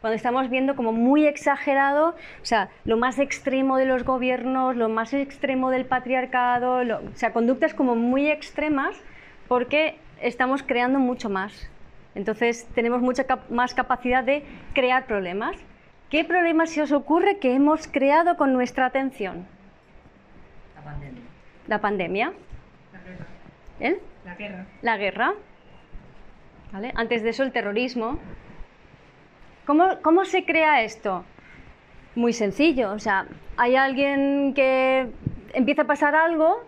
Cuando 0.00 0.16
estamos 0.16 0.50
viendo 0.50 0.74
como 0.74 0.92
muy 0.92 1.26
exagerado, 1.26 2.08
o 2.10 2.44
sea, 2.44 2.70
lo 2.84 2.96
más 2.96 3.18
extremo 3.18 3.76
de 3.76 3.86
los 3.86 4.02
gobiernos, 4.02 4.74
lo 4.76 4.88
más 4.88 5.14
extremo 5.14 5.70
del 5.70 5.86
patriarcado, 5.86 6.78
o 6.78 7.16
sea, 7.16 7.32
conductas 7.32 7.72
como 7.72 7.94
muy 7.94 8.28
extremas 8.28 9.00
porque 9.46 9.96
estamos 10.20 10.62
creando 10.62 10.98
mucho 10.98 11.30
más. 11.30 11.70
Entonces 12.14 12.66
tenemos 12.74 13.00
mucha 13.00 13.24
más 13.48 13.74
capacidad 13.74 14.24
de 14.24 14.44
crear 14.74 15.06
problemas. 15.06 15.56
¿Qué 16.12 16.24
problemas 16.24 16.68
se 16.68 16.82
os 16.82 16.92
ocurre 16.92 17.38
que 17.38 17.54
hemos 17.54 17.88
creado 17.88 18.36
con 18.36 18.52
nuestra 18.52 18.84
atención? 18.84 19.46
La 20.76 20.82
pandemia. 20.82 21.22
La 21.68 21.80
pandemia. 21.80 22.32
La 22.92 23.00
guerra. 23.00 23.26
¿Eh? 23.80 24.00
La 24.26 24.34
guerra. 24.34 24.66
La 24.82 24.96
guerra. 24.98 25.34
¿Vale? 26.70 26.92
Antes 26.96 27.22
de 27.22 27.30
eso 27.30 27.42
el 27.44 27.50
terrorismo. 27.50 28.18
¿Cómo, 29.64 30.02
¿Cómo 30.02 30.26
se 30.26 30.44
crea 30.44 30.82
esto? 30.82 31.24
Muy 32.14 32.34
sencillo. 32.34 32.92
O 32.92 32.98
sea, 32.98 33.24
hay 33.56 33.76
alguien 33.76 34.52
que 34.52 35.08
empieza 35.54 35.80
a 35.80 35.86
pasar 35.86 36.14
algo 36.14 36.62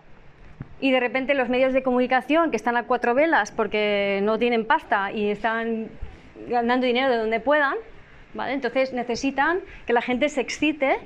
y 0.79 0.89
de 0.89 0.99
repente 0.99 1.35
los 1.35 1.49
medios 1.49 1.71
de 1.71 1.83
comunicación 1.83 2.49
que 2.49 2.57
están 2.57 2.77
a 2.77 2.87
cuatro 2.87 3.13
velas 3.13 3.51
porque 3.51 4.21
no 4.23 4.39
tienen 4.39 4.65
pasta 4.65 5.11
y 5.11 5.29
están 5.29 5.89
ganando 6.47 6.87
dinero 6.87 7.11
de 7.11 7.17
donde 7.17 7.39
puedan, 7.39 7.75
¿vale? 8.35 8.53
Entonces 8.53 8.93
necesitan 8.93 9.59
que 9.87 9.93
la 9.93 10.01
gente 10.01 10.29
se 10.29 10.41
excite 10.41 10.97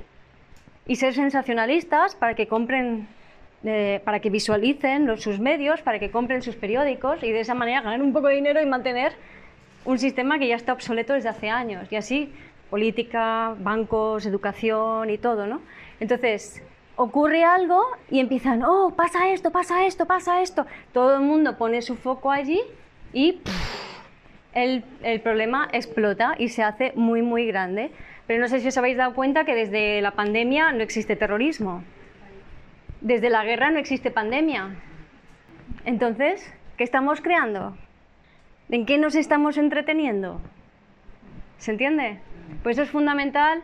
y 0.86 0.96
ser 0.96 1.14
sensacionalistas 1.14 2.14
para 2.14 2.34
que 2.34 2.46
compren, 2.46 3.08
eh, 3.64 4.00
para 4.04 4.20
que 4.20 4.28
visualicen 4.28 5.06
los, 5.06 5.22
sus 5.22 5.38
medios, 5.40 5.80
para 5.82 5.98
que 5.98 6.10
compren 6.10 6.42
sus 6.42 6.56
periódicos 6.56 7.22
y 7.22 7.30
de 7.30 7.40
esa 7.40 7.54
manera 7.54 7.80
ganar 7.80 8.02
un 8.02 8.12
poco 8.12 8.28
de 8.28 8.34
dinero 8.34 8.60
y 8.60 8.66
mantener 8.66 9.12
un 9.84 9.98
sistema 9.98 10.38
que 10.38 10.48
ya 10.48 10.56
está 10.56 10.72
obsoleto 10.72 11.14
desde 11.14 11.28
hace 11.30 11.48
años. 11.48 11.90
Y 11.90 11.96
así 11.96 12.32
política, 12.68 13.54
bancos, 13.58 14.26
educación 14.26 15.10
y 15.10 15.18
todo, 15.18 15.46
¿no? 15.46 15.60
Entonces, 15.98 16.62
ocurre 16.96 17.44
algo 17.44 17.82
y 18.10 18.20
empiezan, 18.20 18.62
oh, 18.62 18.92
pasa 18.96 19.30
esto, 19.30 19.50
pasa 19.50 19.86
esto, 19.86 20.06
pasa 20.06 20.42
esto. 20.42 20.66
Todo 20.92 21.16
el 21.16 21.22
mundo 21.22 21.56
pone 21.56 21.82
su 21.82 21.96
foco 21.96 22.30
allí 22.30 22.60
y 23.12 23.40
el, 24.54 24.84
el, 25.02 25.20
problema 25.20 25.68
explota 25.72 26.34
y 26.38 26.48
se 26.48 26.62
hace 26.62 26.92
muy, 26.96 27.22
muy 27.22 27.46
grande. 27.46 27.90
Pero 28.26 28.40
no 28.40 28.48
sé 28.48 28.60
si 28.60 28.68
os 28.68 28.78
habéis 28.78 28.96
dado 28.96 29.14
cuenta 29.14 29.44
que 29.44 29.54
desde 29.54 30.00
la 30.00 30.12
pandemia 30.12 30.72
no 30.72 30.82
existe 30.82 31.16
terrorismo. 31.16 31.82
Desde 33.00 33.30
la 33.30 33.44
guerra 33.44 33.70
no 33.70 33.78
existe 33.78 34.10
pandemia. 34.10 34.76
Entonces, 35.84 36.52
¿qué 36.76 36.84
estamos 36.84 37.20
creando? 37.20 37.76
¿En 38.70 38.86
qué 38.86 38.98
nos 38.98 39.14
estamos 39.14 39.58
entreteniendo? 39.58 40.40
¿Se 41.58 41.72
entiende? 41.72 42.20
Pues 42.62 42.78
es 42.78 42.90
fundamental 42.90 43.62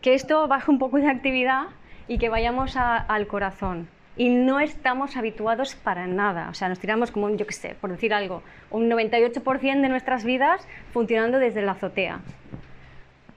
que 0.00 0.14
esto 0.14 0.46
baje 0.48 0.70
un 0.70 0.78
poco 0.78 0.98
de 0.98 1.08
actividad 1.08 1.64
y 2.06 2.18
que 2.18 2.28
vayamos 2.28 2.76
al 2.76 3.26
corazón. 3.26 3.88
Y 4.16 4.28
no 4.28 4.60
estamos 4.60 5.16
habituados 5.16 5.74
para 5.74 6.06
nada. 6.06 6.48
O 6.50 6.54
sea, 6.54 6.68
nos 6.68 6.78
tiramos 6.78 7.10
como, 7.10 7.26
un, 7.26 7.36
yo 7.36 7.46
qué 7.46 7.52
sé, 7.52 7.74
por 7.80 7.90
decir 7.90 8.14
algo, 8.14 8.42
un 8.70 8.88
98% 8.88 9.80
de 9.80 9.88
nuestras 9.88 10.24
vidas 10.24 10.66
funcionando 10.92 11.38
desde 11.38 11.62
la 11.62 11.72
azotea. 11.72 12.20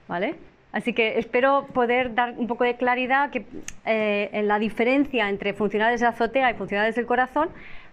¿Vale? 0.06 0.36
Así 0.72 0.92
que 0.92 1.18
espero 1.18 1.66
poder 1.72 2.14
dar 2.14 2.34
un 2.36 2.46
poco 2.46 2.64
de 2.64 2.76
claridad 2.76 3.30
que, 3.30 3.44
eh, 3.86 4.30
en 4.32 4.48
la 4.48 4.58
diferencia 4.58 5.28
entre 5.28 5.54
funcionar 5.54 5.90
desde 5.90 6.04
la 6.04 6.10
azotea 6.10 6.50
y 6.50 6.54
funcionar 6.54 6.86
desde 6.86 7.00
el 7.00 7.06
corazón 7.06 7.48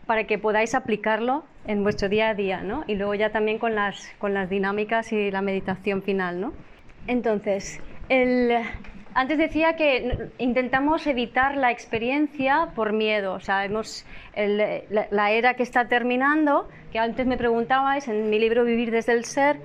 para 0.05 0.25
que 0.25 0.37
podáis 0.37 0.75
aplicarlo 0.75 1.45
en 1.65 1.83
vuestro 1.83 2.09
día 2.09 2.29
a 2.29 2.35
día, 2.35 2.61
¿no? 2.61 2.83
Y 2.87 2.95
luego 2.95 3.15
ya 3.15 3.31
también 3.31 3.57
con 3.57 3.75
las, 3.75 4.13
con 4.19 4.33
las 4.33 4.49
dinámicas 4.49 5.11
y 5.11 5.31
la 5.31 5.41
meditación 5.41 6.03
final, 6.03 6.39
¿no? 6.39 6.53
Entonces, 7.07 7.79
el, 8.09 8.51
antes 9.15 9.37
decía 9.37 9.77
que 9.77 10.29
intentamos 10.39 11.07
evitar 11.07 11.55
la 11.55 11.71
experiencia 11.71 12.71
por 12.75 12.91
miedo. 12.91 13.33
O 13.33 13.39
sea, 13.39 13.63
hemos, 13.63 14.05
la, 14.35 15.31
era 15.31 15.53
que 15.53 15.63
está 15.63 15.87
terminando, 15.87 16.67
que 16.91 16.99
antes 16.99 17.25
me 17.25 17.37
preguntabais, 17.37 18.09
en 18.09 18.29
mi 18.29 18.39
libro 18.39 18.65
Vivir 18.65 18.91
desde 18.91 19.13
el 19.13 19.23
Ser, 19.23 19.57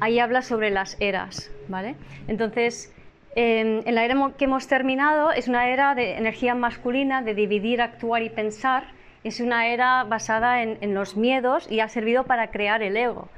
ahí 0.00 0.18
habla 0.18 0.42
sobre 0.42 0.70
las 0.70 1.00
eras. 1.00 1.50
¿vale? 1.68 1.96
Entonces, 2.28 2.94
eh, 3.36 3.80
en 3.86 3.94
la 3.94 4.04
era 4.04 4.32
que 4.36 4.44
hemos 4.44 4.68
terminado 4.68 5.32
es 5.32 5.48
una 5.48 5.70
era 5.70 5.94
de 5.94 6.18
energía 6.18 6.54
masculina, 6.54 7.22
de 7.22 7.34
dividir, 7.34 7.80
actuar 7.80 8.22
y 8.22 8.28
pensar. 8.28 8.84
Es 9.24 9.40
una 9.40 9.68
era 9.68 10.04
basada 10.04 10.62
en 10.62 10.94
los 10.94 11.16
miedos 11.16 11.66
y 11.70 11.80
ha 11.80 11.88
servido 11.88 12.24
para 12.24 12.50
crear 12.50 12.82
el 12.82 12.98
ego, 12.98 13.30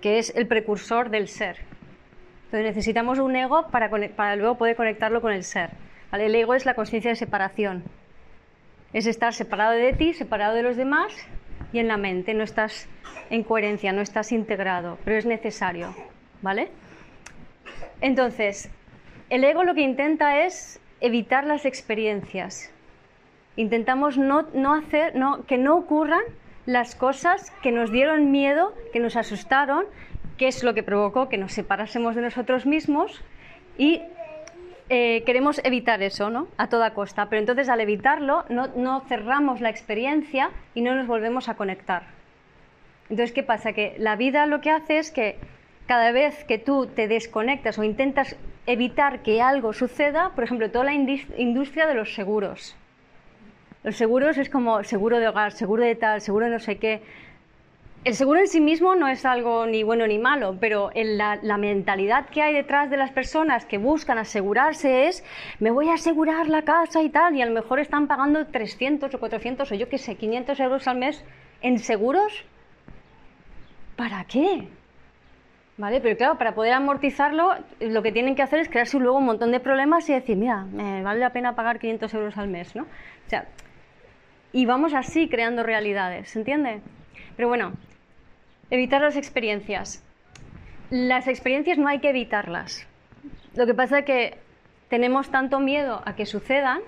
que 0.00 0.18
es 0.18 0.34
el 0.34 0.46
precursor 0.46 1.10
del 1.10 1.28
ser. 1.28 1.69
Entonces 2.50 2.66
necesitamos 2.66 3.20
un 3.20 3.36
ego 3.36 3.68
para, 3.68 3.88
para 4.16 4.34
luego 4.34 4.58
poder 4.58 4.74
conectarlo 4.74 5.20
con 5.20 5.32
el 5.32 5.44
ser. 5.44 5.70
¿vale? 6.10 6.26
El 6.26 6.34
ego 6.34 6.54
es 6.54 6.66
la 6.66 6.74
conciencia 6.74 7.12
de 7.12 7.14
separación. 7.14 7.84
Es 8.92 9.06
estar 9.06 9.32
separado 9.32 9.70
de 9.70 9.92
ti, 9.92 10.14
separado 10.14 10.56
de 10.56 10.64
los 10.64 10.76
demás 10.76 11.14
y 11.72 11.78
en 11.78 11.86
la 11.86 11.96
mente. 11.96 12.34
No 12.34 12.42
estás 12.42 12.88
en 13.30 13.44
coherencia, 13.44 13.92
no 13.92 14.00
estás 14.00 14.32
integrado, 14.32 14.98
pero 15.04 15.16
es 15.16 15.26
necesario. 15.26 15.94
¿Vale? 16.42 16.70
Entonces, 18.00 18.68
el 19.28 19.44
ego 19.44 19.62
lo 19.62 19.76
que 19.76 19.82
intenta 19.82 20.44
es 20.44 20.80
evitar 21.00 21.46
las 21.46 21.64
experiencias. 21.64 22.72
Intentamos 23.54 24.18
no, 24.18 24.48
no 24.54 24.74
hacer, 24.74 25.14
no, 25.14 25.46
que 25.46 25.56
no 25.56 25.76
ocurran 25.76 26.22
las 26.66 26.96
cosas 26.96 27.52
que 27.62 27.70
nos 27.70 27.92
dieron 27.92 28.32
miedo, 28.32 28.74
que 28.92 28.98
nos 28.98 29.14
asustaron 29.14 29.84
qué 30.40 30.48
es 30.48 30.64
lo 30.64 30.72
que 30.72 30.82
provocó 30.82 31.28
que 31.28 31.36
nos 31.36 31.52
separásemos 31.52 32.16
de 32.16 32.22
nosotros 32.22 32.64
mismos 32.64 33.20
y 33.76 34.00
eh, 34.88 35.22
queremos 35.26 35.60
evitar 35.64 36.02
eso, 36.02 36.30
¿no? 36.30 36.48
A 36.56 36.70
toda 36.70 36.94
costa. 36.94 37.28
Pero 37.28 37.40
entonces 37.40 37.68
al 37.68 37.78
evitarlo 37.82 38.46
no, 38.48 38.68
no, 38.68 39.02
cerramos 39.06 39.60
la 39.60 39.68
experiencia 39.68 40.50
y 40.74 40.80
no 40.80 40.94
nos 40.94 41.06
volvemos 41.06 41.50
a 41.50 41.56
conectar. 41.56 42.04
Entonces, 43.10 43.32
¿qué 43.32 43.42
pasa? 43.42 43.74
Que 43.74 43.96
la 43.98 44.16
vida 44.16 44.46
lo 44.46 44.62
que 44.62 44.70
hace 44.70 44.96
es 44.96 45.10
que 45.10 45.36
cada 45.86 46.10
vez 46.10 46.42
que 46.44 46.56
tú 46.56 46.86
te 46.86 47.06
desconectas 47.06 47.78
o 47.78 47.84
intentas 47.84 48.34
evitar 48.64 49.20
que 49.20 49.42
algo 49.42 49.74
suceda, 49.74 50.30
por 50.34 50.44
ejemplo, 50.44 50.70
toda 50.70 50.84
la 50.84 50.94
industria 50.94 51.86
de 51.86 51.94
los 51.94 52.14
seguros. 52.14 52.74
Los 53.82 53.96
seguros 53.96 54.38
es 54.38 54.48
como 54.48 54.84
seguro 54.84 55.18
de 55.18 55.28
hogar, 55.28 55.52
seguro 55.52 55.84
de 55.84 55.96
tal, 55.96 56.22
seguro 56.22 56.46
de 56.46 56.52
no 56.52 56.60
sé 56.60 56.78
qué 56.78 57.02
el 58.02 58.14
seguro 58.14 58.40
en 58.40 58.48
sí 58.48 58.60
mismo 58.60 58.94
no 58.94 59.08
es 59.08 59.26
algo 59.26 59.66
ni 59.66 59.82
bueno 59.82 60.06
ni 60.06 60.18
malo, 60.18 60.56
pero 60.58 60.90
la, 60.94 61.36
mentalidad 61.58 62.26
que 62.30 62.40
hay 62.40 62.54
detrás 62.54 62.88
de 62.88 62.96
las 62.96 63.10
personas 63.10 63.66
que 63.66 63.76
buscan 63.76 64.16
asegurarse 64.16 65.06
es, 65.06 65.22
me 65.58 65.70
voy 65.70 65.90
a 65.90 65.94
asegurar 65.94 66.48
la 66.48 66.62
casa 66.62 67.02
y 67.02 67.10
tal, 67.10 67.36
y 67.36 67.42
a 67.42 67.46
lo 67.46 67.52
mejor 67.52 67.78
están 67.78 68.06
pagando 68.06 68.46
300 68.46 69.14
o 69.14 69.18
400 69.18 69.70
o 69.70 69.74
yo 69.74 69.88
qué 69.90 69.98
sé, 69.98 70.14
500 70.14 70.60
euros 70.60 70.88
al 70.88 70.96
mes 70.96 71.22
en 71.60 71.78
seguros. 71.78 72.44
¿Para 73.96 74.24
qué? 74.24 74.66
¿Vale? 75.76 76.00
Pero 76.00 76.16
claro, 76.16 76.38
para 76.38 76.54
poder 76.54 76.72
amortizarlo, 76.72 77.54
lo 77.80 78.02
que 78.02 78.12
tienen 78.12 78.34
que 78.34 78.42
hacer 78.42 78.60
es 78.60 78.70
crearse 78.70 78.98
luego 78.98 79.18
un 79.18 79.26
montón 79.26 79.52
de 79.52 79.60
problemas 79.60 80.08
y 80.08 80.14
decir, 80.14 80.38
mira, 80.38 80.64
me 80.64 81.02
vale 81.02 81.20
la 81.20 81.34
pena 81.34 81.54
pagar 81.54 81.78
500 81.78 82.14
euros 82.14 82.38
al 82.38 82.48
mes, 82.48 82.74
¿no? 82.74 82.84
O 82.84 83.30
sea, 83.30 83.46
y 84.52 84.64
vamos 84.64 84.94
así 84.94 85.28
creando 85.28 85.62
realidades, 85.62 86.30
¿se 86.30 86.38
entiende? 86.38 86.80
Pero 87.36 87.48
bueno, 87.48 87.72
Evitar 88.70 89.02
las 89.02 89.16
experiencias. 89.16 90.04
Las 90.90 91.28
experiencias 91.28 91.78
no 91.78 91.88
hay 91.88 91.98
que 91.98 92.10
evitarlas. 92.10 92.86
Lo 93.54 93.66
que 93.66 93.74
pasa 93.74 94.00
es 94.00 94.04
que 94.04 94.38
tenemos 94.88 95.30
tanto 95.30 95.60
miedo 95.60 96.02
a 96.04 96.14
que 96.14 96.26
sucedan 96.26 96.80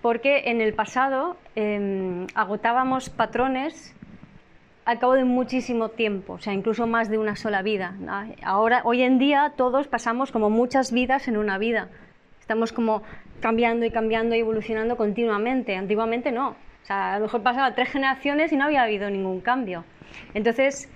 porque 0.00 0.50
en 0.50 0.60
el 0.60 0.74
pasado 0.74 1.36
eh, 1.56 2.26
agotábamos 2.34 3.10
patrones 3.10 3.94
al 4.84 4.98
cabo 4.98 5.14
de 5.14 5.24
muchísimo 5.24 5.90
tiempo, 5.90 6.34
o 6.34 6.38
sea, 6.38 6.54
incluso 6.54 6.86
más 6.86 7.10
de 7.10 7.18
una 7.18 7.36
sola 7.36 7.60
vida. 7.60 7.94
Ahora, 8.42 8.80
hoy 8.84 9.02
en 9.02 9.18
día, 9.18 9.52
todos 9.54 9.86
pasamos 9.86 10.32
como 10.32 10.48
muchas 10.48 10.92
vidas 10.92 11.28
en 11.28 11.36
una 11.36 11.58
vida. 11.58 11.88
Estamos 12.40 12.72
como 12.72 13.02
cambiando 13.40 13.84
y 13.84 13.90
cambiando 13.90 14.34
y 14.34 14.38
evolucionando 14.38 14.96
continuamente. 14.96 15.76
Antiguamente 15.76 16.32
no. 16.32 16.50
O 16.50 16.86
sea, 16.86 17.14
a 17.14 17.18
lo 17.18 17.26
mejor 17.26 17.42
pasaban 17.42 17.74
tres 17.74 17.90
generaciones 17.90 18.50
y 18.50 18.56
no 18.56 18.64
había 18.64 18.82
habido 18.82 19.10
ningún 19.10 19.42
cambio. 19.42 19.84
Entonces, 20.32 20.88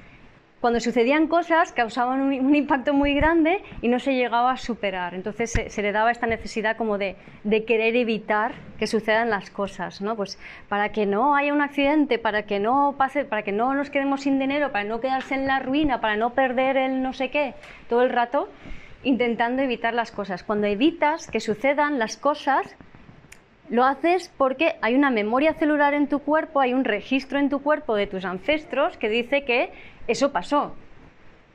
cuando 0.63 0.79
sucedían 0.79 1.27
cosas 1.27 1.73
causaban 1.73 2.21
un, 2.21 2.55
impacto 2.55 2.95
muy 2.95 3.15
grande 3.15 3.65
y 3.83 3.89
no 3.89 3.99
se 3.99 4.15
llegaba 4.15 4.53
a 4.53 4.57
superar. 4.57 5.13
Entonces 5.13 5.51
se, 5.51 5.71
se 5.71 5.83
le 5.83 5.91
daba 5.91 6.13
esta 6.13 6.29
necesidad 6.29 6.77
como 6.77 6.99
de, 6.99 7.17
de 7.43 7.65
querer 7.65 7.97
evitar 7.97 8.53
que 8.79 8.87
sucedan 8.87 9.29
las 9.29 9.51
cosas, 9.51 10.01
¿no? 10.01 10.15
Pues 10.15 10.39
para 10.69 10.93
que 10.93 11.05
no 11.05 11.35
haya 11.35 11.53
un 11.53 11.63
accidente, 11.63 12.21
para 12.21 12.45
que 12.45 12.61
no 12.61 12.95
pase, 12.97 13.25
para 13.25 13.43
que 13.43 13.51
no 13.51 13.75
nos 13.75 13.91
quedemos 13.91 14.21
sin 14.21 14.39
dinero, 14.39 14.71
para 14.71 14.85
no 14.85 15.01
quedarse 15.01 15.35
en 15.35 15.49
la 15.49 15.59
ruina, 15.59 16.01
para 16.01 16.15
no 16.15 16.31
perder 16.31 16.77
el 16.77 17.03
no 17.03 17.13
sé 17.13 17.29
qué, 17.31 17.55
todo 17.89 18.03
el 18.03 18.11
rato 18.11 18.49
intentando 19.03 19.63
evitar 19.63 19.95
las 19.95 20.13
cosas. 20.13 20.45
Cuando 20.45 20.69
evitas 20.69 21.27
que 21.27 21.41
sucedan 21.41 21.99
las 21.99 22.17
cosas, 22.17 22.77
lo 23.69 23.85
haces 23.85 24.31
porque 24.37 24.77
hay 24.83 24.95
una 24.95 25.11
memoria 25.11 25.55
celular 25.55 25.95
en 25.95 26.07
tu 26.07 26.19
cuerpo, 26.19 26.61
hay 26.61 26.75
un 26.75 26.85
registro 26.85 27.39
en 27.39 27.49
tu 27.49 27.63
cuerpo 27.63 27.95
de 27.97 28.07
tus 28.07 28.25
ancestros 28.25 28.97
que 28.99 29.09
dice 29.09 29.45
que 29.45 29.73
eso 30.07 30.33
pasó. 30.33 30.75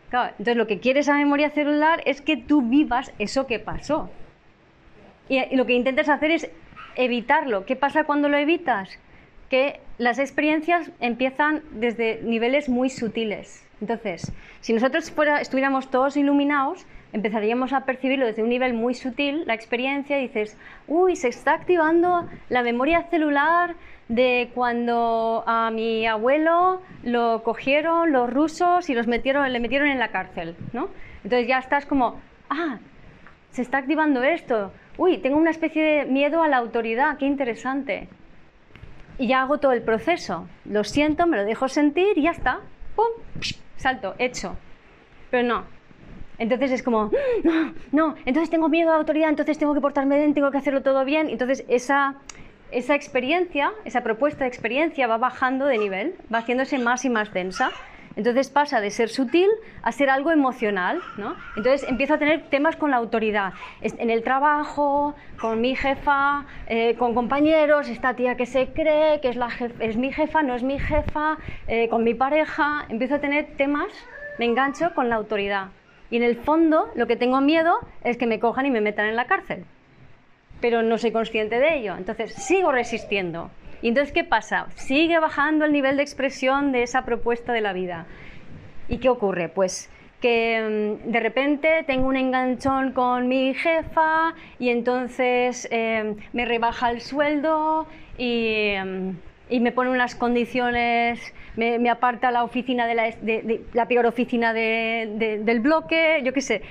Claro, 0.09 0.29
entonces 0.31 0.55
lo 0.55 0.67
que 0.67 0.79
quiere 0.79 1.01
esa 1.01 1.15
memoria 1.15 1.49
celular 1.49 2.01
es 2.05 2.21
que 2.21 2.37
tú 2.37 2.61
vivas 2.61 3.11
eso 3.19 3.45
que 3.45 3.59
pasó. 3.59 4.09
Y, 5.27 5.55
lo 5.55 5.65
que 5.65 5.73
intentas 5.73 6.07
hacer 6.07 6.31
es 6.31 6.49
evitarlo. 6.95 7.65
¿Qué 7.65 7.75
pasa 7.75 8.05
cuando 8.05 8.29
lo 8.29 8.37
evitas? 8.37 8.97
Que 9.49 9.81
las 9.97 10.19
experiencias 10.19 10.91
empiezan 10.99 11.61
desde 11.71 12.21
niveles 12.23 12.69
muy 12.69 12.89
sutiles. 12.89 13.65
Entonces, 13.81 14.31
si 14.61 14.73
nosotros 14.73 15.13
estuviéramos 15.41 15.91
todos 15.91 16.17
iluminados, 16.17 16.85
empezaríamos 17.13 17.73
a 17.73 17.85
percibirlo 17.85 18.25
desde 18.25 18.43
un 18.43 18.49
nivel 18.49 18.73
muy 18.73 18.93
sutil, 18.93 19.43
la 19.45 19.53
experiencia, 19.53 20.19
y 20.19 20.27
dices, 20.27 20.57
uy, 20.87 21.15
se 21.15 21.27
está 21.27 21.53
activando 21.53 22.27
la 22.49 22.63
memoria 22.63 23.03
celular 23.03 23.75
de 24.09 24.51
cuando 24.53 25.43
a 25.45 25.69
mi 25.71 26.07
abuelo 26.07 26.81
lo 27.03 27.43
cogieron 27.43 28.11
los 28.11 28.29
rusos 28.31 28.89
y 28.89 28.93
los 28.93 29.07
metieron, 29.07 29.51
le 29.51 29.59
metieron 29.59 29.87
en 29.87 29.99
la 29.99 30.09
cárcel, 30.09 30.55
¿no? 30.73 30.89
Entonces 31.23 31.47
ya 31.47 31.59
estás 31.59 31.85
como, 31.85 32.19
ah, 32.49 32.79
se 33.51 33.61
está 33.61 33.79
activando 33.79 34.23
esto, 34.23 34.71
uy, 34.97 35.17
tengo 35.17 35.37
una 35.37 35.51
especie 35.51 35.83
de 35.83 36.05
miedo 36.05 36.41
a 36.41 36.47
la 36.47 36.57
autoridad, 36.57 37.17
qué 37.17 37.25
interesante. 37.25 38.07
Y 39.17 39.27
ya 39.27 39.41
hago 39.41 39.57
todo 39.57 39.71
el 39.71 39.81
proceso, 39.81 40.47
lo 40.65 40.83
siento, 40.83 41.25
me 41.25 41.37
lo 41.37 41.43
dejo 41.43 41.67
sentir 41.67 42.17
y 42.17 42.23
ya 42.23 42.31
está, 42.31 42.59
pum, 42.95 43.07
salto, 43.75 44.15
hecho. 44.19 44.55
Pero 45.31 45.47
no, 45.47 45.65
entonces 46.37 46.71
es 46.71 46.83
como, 46.83 47.11
no, 47.43 47.73
no, 47.91 48.15
entonces 48.25 48.49
tengo 48.49 48.69
miedo 48.69 48.89
a 48.89 48.93
la 48.93 48.99
autoridad, 48.99 49.29
entonces 49.29 49.57
tengo 49.57 49.73
que 49.73 49.81
portarme 49.81 50.17
bien, 50.17 50.33
tengo 50.33 50.51
que 50.51 50.57
hacerlo 50.57 50.81
todo 50.81 51.03
bien. 51.03 51.29
Entonces 51.29 51.65
esa, 51.67 52.15
esa 52.71 52.95
experiencia, 52.95 53.71
esa 53.85 54.01
propuesta 54.01 54.43
de 54.43 54.49
experiencia 54.49 55.07
va 55.07 55.17
bajando 55.17 55.65
de 55.65 55.77
nivel, 55.77 56.15
va 56.33 56.39
haciéndose 56.39 56.77
más 56.79 57.05
y 57.05 57.09
más 57.09 57.33
densa. 57.33 57.71
Entonces 58.15 58.49
pasa 58.49 58.81
de 58.81 58.89
ser 58.89 59.09
sutil 59.09 59.47
a 59.83 59.91
ser 59.91 60.09
algo 60.09 60.31
emocional, 60.31 60.99
¿no? 61.17 61.35
Entonces 61.55 61.87
empiezo 61.87 62.15
a 62.15 62.17
tener 62.17 62.49
temas 62.49 62.75
con 62.75 62.89
la 62.89 62.97
autoridad, 62.97 63.53
en 63.81 64.09
el 64.09 64.23
trabajo, 64.23 65.13
con 65.39 65.61
mi 65.61 65.75
jefa, 65.75 66.45
eh, 66.67 66.95
con 66.95 67.13
compañeros, 67.13 67.89
esta 67.89 68.15
tía 68.15 68.35
que 68.35 68.47
se 68.47 68.73
cree 68.73 69.21
que 69.21 69.29
es, 69.29 69.35
la 69.35 69.49
jef- 69.49 69.75
es 69.79 69.97
mi 69.97 70.11
jefa, 70.11 70.41
no 70.41 70.55
es 70.55 70.63
mi 70.63 70.79
jefa, 70.79 71.37
eh, 71.67 71.89
con 71.89 72.03
mi 72.03 72.15
pareja, 72.15 72.85
empiezo 72.89 73.15
a 73.15 73.19
tener 73.19 73.55
temas, 73.55 73.93
me 74.39 74.45
engancho 74.45 74.95
con 74.95 75.09
la 75.09 75.15
autoridad. 75.15 75.67
Y 76.09 76.17
en 76.17 76.23
el 76.23 76.37
fondo 76.37 76.89
lo 76.95 77.05
que 77.05 77.17
tengo 77.17 77.39
miedo 77.39 77.75
es 78.03 78.17
que 78.17 78.25
me 78.25 78.39
cojan 78.39 78.65
y 78.65 78.71
me 78.71 78.81
metan 78.81 79.05
en 79.05 79.15
la 79.15 79.27
cárcel. 79.27 79.63
Pero 80.61 80.81
no 80.81 80.97
soy 80.97 81.11
consciente 81.11 81.59
de 81.59 81.75
ello. 81.77 81.95
Entonces 81.97 82.33
sigo 82.33 82.71
resistiendo. 82.71 83.51
Y 83.81 83.89
entonces, 83.89 84.11
¿qué 84.13 84.23
pasa? 84.23 84.67
Sigue 84.75 85.19
bajando 85.19 85.65
el 85.65 85.71
nivel 85.71 85.97
de 85.97 86.03
expresión 86.03 86.71
de 86.71 86.83
esa 86.83 87.05
propuesta 87.05 87.53
de 87.53 87.61
la 87.61 87.73
vida. 87.73 88.05
¿Y 88.89 88.97
qué 88.97 89.09
ocurre? 89.09 89.49
Pues 89.49 89.89
que 90.21 90.97
mm, 91.05 91.11
de 91.11 91.19
repente 91.19 91.83
tengo 91.85 92.07
un 92.07 92.15
enganchón 92.17 92.91
con 92.91 93.27
mi 93.27 93.53
jefa 93.53 94.33
y 94.57 94.69
entonces 94.69 95.67
eh, 95.69 96.15
me 96.33 96.45
rebaja 96.45 96.89
el 96.89 97.01
sueldo 97.01 97.85
y, 98.17 98.73
mm, 98.83 99.09
y 99.49 99.59
me 99.59 99.71
pone 99.71 99.91
unas 99.91 100.15
condiciones, 100.15 101.33
me, 101.55 101.87
aparta 101.89 102.31
la 102.31 102.43
oficina 102.43 102.87
de 102.87 102.95
la, 102.95 103.03
de- 103.21 103.61
la 103.73 103.87
peor 103.87 104.07
oficina 104.07 104.53
de- 104.53 105.39
del 105.43 105.59
bloque, 105.59 106.21
yo 106.23 106.33
qué 106.33 106.41
sé. 106.41 106.61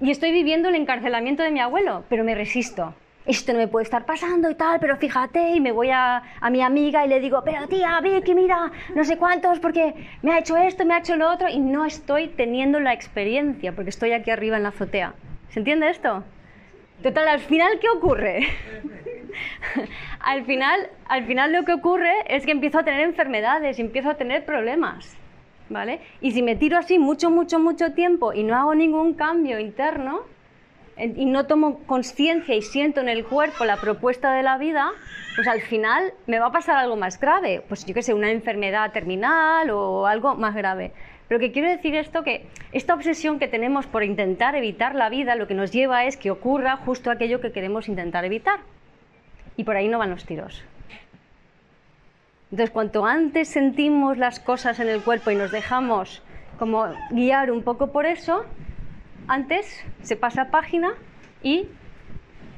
Y 0.00 0.10
estoy 0.10 0.30
viviendo 0.30 0.68
el 0.68 0.74
encarcelamiento 0.74 1.42
de 1.42 1.50
mi 1.50 1.60
abuelo, 1.60 2.04
pero 2.08 2.22
me 2.22 2.34
resisto. 2.34 2.94
Esto 3.24 3.52
no 3.52 3.58
me 3.58 3.66
puede 3.66 3.84
estar 3.84 4.04
pasando 4.04 4.50
y 4.50 4.54
tal, 4.54 4.78
pero 4.78 4.98
fíjate, 4.98 5.50
y 5.50 5.60
me 5.60 5.72
voy 5.72 5.90
a, 5.90 6.22
a 6.40 6.50
mi 6.50 6.60
amiga 6.60 7.04
y 7.04 7.08
le 7.08 7.18
digo, 7.18 7.42
pero 7.44 7.66
tía, 7.66 7.98
Vicky, 8.00 8.34
mira, 8.34 8.70
no 8.94 9.04
sé 9.04 9.16
cuántos, 9.16 9.58
porque 9.58 9.94
me 10.22 10.32
ha 10.32 10.38
hecho 10.38 10.56
esto, 10.56 10.84
me 10.84 10.94
ha 10.94 10.98
hecho 10.98 11.16
lo 11.16 11.32
otro, 11.32 11.48
y 11.48 11.58
no 11.58 11.84
estoy 11.84 12.28
teniendo 12.28 12.78
la 12.78 12.92
experiencia, 12.92 13.72
porque 13.72 13.90
estoy 13.90 14.12
aquí 14.12 14.30
arriba 14.30 14.58
en 14.58 14.62
la 14.64 14.68
azotea. 14.68 15.14
¿Se 15.48 15.60
entiende 15.60 15.88
esto? 15.88 16.22
Total, 17.02 17.26
al 17.26 17.40
final, 17.40 17.78
¿qué 17.80 17.88
ocurre? 17.88 18.46
al, 20.20 20.44
final, 20.44 20.88
al 21.08 21.24
final 21.24 21.52
lo 21.52 21.64
que 21.64 21.72
ocurre 21.72 22.12
es 22.28 22.44
que 22.44 22.52
empiezo 22.52 22.78
a 22.78 22.84
tener 22.84 23.00
enfermedades 23.00 23.78
empiezo 23.78 24.10
a 24.10 24.14
tener 24.14 24.44
problemas. 24.44 25.16
¿Vale? 25.68 26.00
Y 26.20 26.30
si 26.30 26.42
me 26.42 26.54
tiro 26.54 26.78
así 26.78 26.98
mucho, 26.98 27.30
mucho, 27.30 27.58
mucho 27.58 27.92
tiempo 27.92 28.32
y 28.32 28.44
no 28.44 28.54
hago 28.54 28.74
ningún 28.74 29.14
cambio 29.14 29.58
interno 29.58 30.20
y 30.96 31.26
no 31.26 31.46
tomo 31.46 31.80
conciencia 31.86 32.54
y 32.54 32.62
siento 32.62 33.00
en 33.00 33.08
el 33.08 33.24
cuerpo 33.24 33.64
la 33.64 33.76
propuesta 33.76 34.32
de 34.32 34.42
la 34.42 34.56
vida, 34.56 34.92
pues 35.34 35.46
al 35.46 35.60
final 35.60 36.12
me 36.26 36.38
va 36.38 36.46
a 36.46 36.52
pasar 36.52 36.78
algo 36.78 36.96
más 36.96 37.20
grave. 37.20 37.62
Pues 37.68 37.84
yo 37.84 37.94
qué 37.94 38.02
sé, 38.02 38.14
una 38.14 38.30
enfermedad 38.30 38.92
terminal 38.92 39.70
o 39.70 40.06
algo 40.06 40.36
más 40.36 40.54
grave. 40.54 40.92
Pero 41.28 41.40
que 41.40 41.52
quiero 41.52 41.68
decir 41.68 41.94
esto 41.96 42.22
que 42.22 42.46
esta 42.72 42.94
obsesión 42.94 43.38
que 43.38 43.48
tenemos 43.48 43.86
por 43.86 44.04
intentar 44.04 44.54
evitar 44.54 44.94
la 44.94 45.08
vida 45.08 45.34
lo 45.34 45.46
que 45.46 45.54
nos 45.54 45.72
lleva 45.72 46.04
es 46.04 46.16
que 46.16 46.30
ocurra 46.30 46.76
justo 46.76 47.10
aquello 47.10 47.40
que 47.40 47.52
queremos 47.52 47.88
intentar 47.88 48.24
evitar. 48.24 48.60
Y 49.56 49.64
por 49.64 49.76
ahí 49.76 49.88
no 49.88 49.98
van 49.98 50.10
los 50.10 50.24
tiros. 50.24 50.62
Entonces, 52.50 52.70
cuanto 52.70 53.04
antes 53.04 53.48
sentimos 53.48 54.18
las 54.18 54.38
cosas 54.38 54.78
en 54.78 54.88
el 54.88 55.02
cuerpo 55.02 55.30
y 55.30 55.34
nos 55.34 55.50
dejamos 55.50 56.22
como 56.58 56.86
guiar 57.10 57.50
un 57.50 57.62
poco 57.62 57.88
por 57.88 58.06
eso, 58.06 58.44
antes 59.28 59.84
se 60.02 60.16
pasa 60.16 60.50
página 60.50 60.94
y 61.42 61.68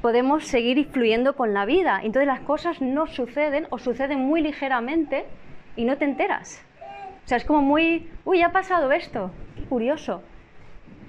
podemos 0.01 0.45
seguir 0.45 0.87
fluyendo 0.91 1.35
con 1.35 1.53
la 1.53 1.65
vida. 1.65 1.99
Entonces 2.03 2.27
las 2.27 2.41
cosas 2.41 2.81
no 2.81 3.07
suceden 3.07 3.67
o 3.71 3.79
suceden 3.79 4.19
muy 4.19 4.41
ligeramente 4.41 5.25
y 5.75 5.85
no 5.85 5.97
te 5.97 6.05
enteras. 6.05 6.63
O 7.25 7.27
sea, 7.27 7.37
es 7.37 7.45
como 7.45 7.61
muy, 7.61 8.09
uy, 8.25 8.41
ha 8.41 8.51
pasado 8.51 8.91
esto, 8.91 9.31
qué 9.55 9.63
curioso. 9.63 10.23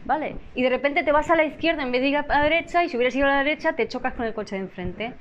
¿Vale? 0.07 0.37
Y 0.55 0.63
de 0.63 0.71
repente 0.71 1.05
te 1.05 1.13
vas 1.13 1.31
a 1.31 1.37
la 1.37 1.45
izquierda 1.45 1.83
en 1.83 1.93
vez 1.93 2.01
de 2.01 2.09
ir 2.09 2.17
a 2.17 2.27
la 2.27 2.43
derecha 2.43 2.83
y 2.83 2.89
si 2.89 2.97
hubieras 2.97 3.15
ido 3.15 3.27
a 3.27 3.31
la 3.31 3.39
derecha 3.45 3.75
te 3.75 3.87
chocas 3.87 4.15
con 4.15 4.25
el 4.25 4.35
coche 4.35 4.57
de 4.57 4.63
enfrente. 4.63 5.13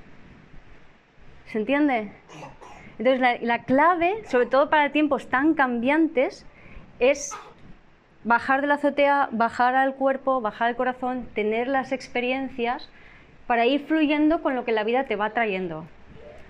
¿Se 1.48 1.58
entiende? 1.58 2.12
Entonces 3.00 3.20
la, 3.20 3.38
la 3.42 3.64
clave, 3.64 4.22
sobre 4.28 4.46
todo 4.46 4.70
para 4.70 4.92
tiempos 4.92 5.30
tan 5.30 5.56
cambiantes, 5.56 6.46
es 7.00 7.34
bajar 8.24 8.62
de 8.62 8.68
la 8.68 8.76
azotea, 8.76 9.30
bajar 9.32 9.76
al 9.76 9.96
cuerpo, 9.96 10.42
bajar 10.42 10.70
al 10.70 10.76
corazón, 10.76 11.28
tener 11.34 11.68
las 11.68 11.92
experiencias 11.92 12.90
para 13.48 13.66
ir 13.66 13.86
fluyendo 13.86 14.42
con 14.42 14.56
lo 14.56 14.66
que 14.66 14.72
la 14.72 14.84
vida 14.84 15.06
te 15.06 15.16
va 15.16 15.32
trayendo. 15.32 15.86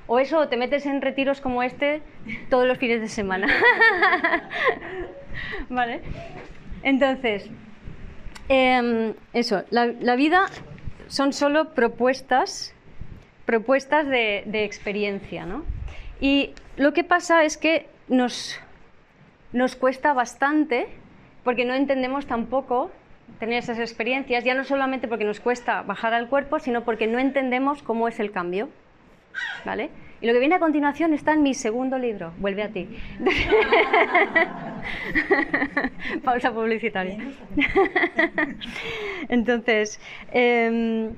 O 0.07 0.19
eso, 0.19 0.47
te 0.47 0.57
metes 0.57 0.88
en 0.88 1.01
retiros 1.01 1.39
como 1.39 1.62
este 1.62 2.01
todos 2.49 2.67
los 2.67 2.79
fines 2.79 2.99
de 2.99 3.07
semana. 3.07 3.47
¿Vale? 5.69 6.01
Entonces, 6.81 7.47
em, 8.47 9.13
eso, 9.33 9.63
la, 9.69 10.15
vida 10.15 10.45
son 11.07 11.31
solo 11.31 11.75
propuestas, 11.75 12.73
propuestas 13.45 14.07
de 14.07 14.63
experiencia, 14.63 15.45
¿no? 15.45 15.63
Y 16.19 16.51
lo 16.77 16.93
que 16.93 17.03
pasa 17.03 17.43
es 17.43 17.58
que 17.58 17.88
nos, 18.08 18.60
nos 19.53 19.75
cuesta 19.75 20.13
bastante 20.13 20.88
porque 21.43 21.65
no 21.65 21.73
entendemos 21.73 22.25
tampoco 22.25 22.91
tener 23.39 23.60
esas 23.60 23.79
experiencias, 23.79 24.43
ya 24.43 24.53
no 24.53 24.63
solamente 24.63 25.08
porque 25.08 25.23
nos 25.23 25.39
cuesta 25.39 25.84
bajar 25.84 26.13
al 26.13 26.27
cuerpo, 26.27 26.60
sino 26.60 26.84
porque 26.84 27.08
no 27.08 27.19
entendemos 27.19 27.84
cómo 27.84 28.08
es 28.08 28.19
el 28.19 28.32
cambio. 28.32 28.69
¿Vale? 29.63 29.89
Y 30.21 30.27
lo 30.27 30.34
que 30.34 30.39
viene 30.39 30.55
a 30.55 30.60
continuación 30.60 31.13
está 31.13 31.34
en 31.34 31.43
mi 31.43 31.53
segundo 31.53 31.97
libro, 31.97 32.34
Vuelve 32.39 32.63
a 32.63 32.69
ti. 32.69 32.89
Pausa 36.23 36.51
publicitaria. 36.51 37.17
Entonces, 39.29 40.01
em, 40.34 41.12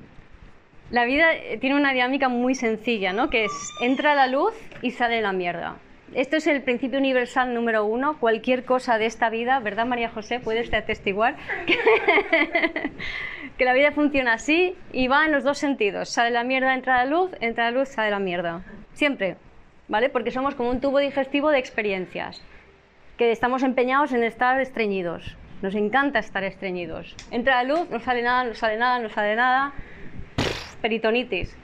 la 0.92 1.04
vida 1.06 1.30
tiene 1.58 1.74
una 1.74 1.92
dinámica 1.92 2.28
muy 2.28 2.54
sencilla, 2.54 3.12
¿no? 3.12 3.30
Que 3.30 3.46
es 3.46 3.70
entra 3.80 4.14
la 4.14 4.26
luz 4.26 4.54
y 4.82 4.90
sale 4.92 5.20
la 5.22 5.32
mierda. 5.32 5.76
Esto 6.14 6.36
es 6.36 6.46
el 6.46 6.60
principio 6.60 6.98
universal 6.98 7.54
número 7.54 7.86
uno. 7.86 8.18
Cualquier 8.20 8.66
cosa 8.66 8.98
de 8.98 9.06
esta 9.06 9.30
vida, 9.30 9.58
¿verdad, 9.60 9.86
María 9.86 10.10
José? 10.10 10.38
Puedes 10.40 10.72
atestiguar 10.72 11.36
que 13.58 13.64
la 13.64 13.72
vida 13.72 13.92
funciona 13.92 14.34
así 14.34 14.76
y 14.92 15.08
va 15.08 15.24
en 15.24 15.32
los 15.32 15.42
dos 15.44 15.56
sentidos. 15.56 16.10
Sale 16.10 16.30
la 16.30 16.44
mierda, 16.44 16.74
entra 16.74 16.98
la 16.98 17.06
luz, 17.10 17.30
entra 17.40 17.70
la 17.70 17.78
luz, 17.78 17.88
sale 17.88 18.10
la 18.10 18.18
mierda. 18.18 18.62
Siempre, 18.92 19.36
¿vale? 19.88 20.10
Porque 20.10 20.30
somos 20.30 20.54
como 20.54 20.68
un 20.68 20.82
tubo 20.82 20.98
digestivo 20.98 21.50
de 21.50 21.58
experiencias. 21.58 22.42
que 23.16 23.30
estamos 23.32 23.62
empeñados 23.62 24.12
en 24.12 24.24
estar 24.24 24.60
estreñidos. 24.60 25.36
Nos 25.62 25.74
encanta 25.74 26.18
estar 26.18 26.44
estreñidos. 26.44 27.14
Entra 27.30 27.62
la 27.62 27.64
luz, 27.64 27.88
no 27.88 28.00
sale 28.00 28.20
nada, 28.20 28.44
no 28.44 28.54
sale 28.54 28.76
nada, 28.76 28.98
no 28.98 29.08
sale 29.08 29.36
nada. 29.36 29.72
Peritonitis. 30.82 31.56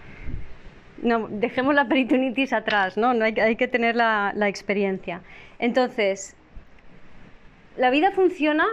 No, 1.02 1.28
dejemos 1.28 1.74
la 1.74 1.86
peritonitis 1.86 2.52
atrás, 2.52 2.96
¿no? 2.96 3.14
no 3.14 3.24
hay, 3.24 3.56
que 3.56 3.68
tener 3.68 3.94
la, 3.94 4.32
la 4.34 4.48
experiencia. 4.48 5.20
Entonces, 5.58 6.34
la 7.76 7.90
vida 7.90 8.10
funciona 8.10 8.66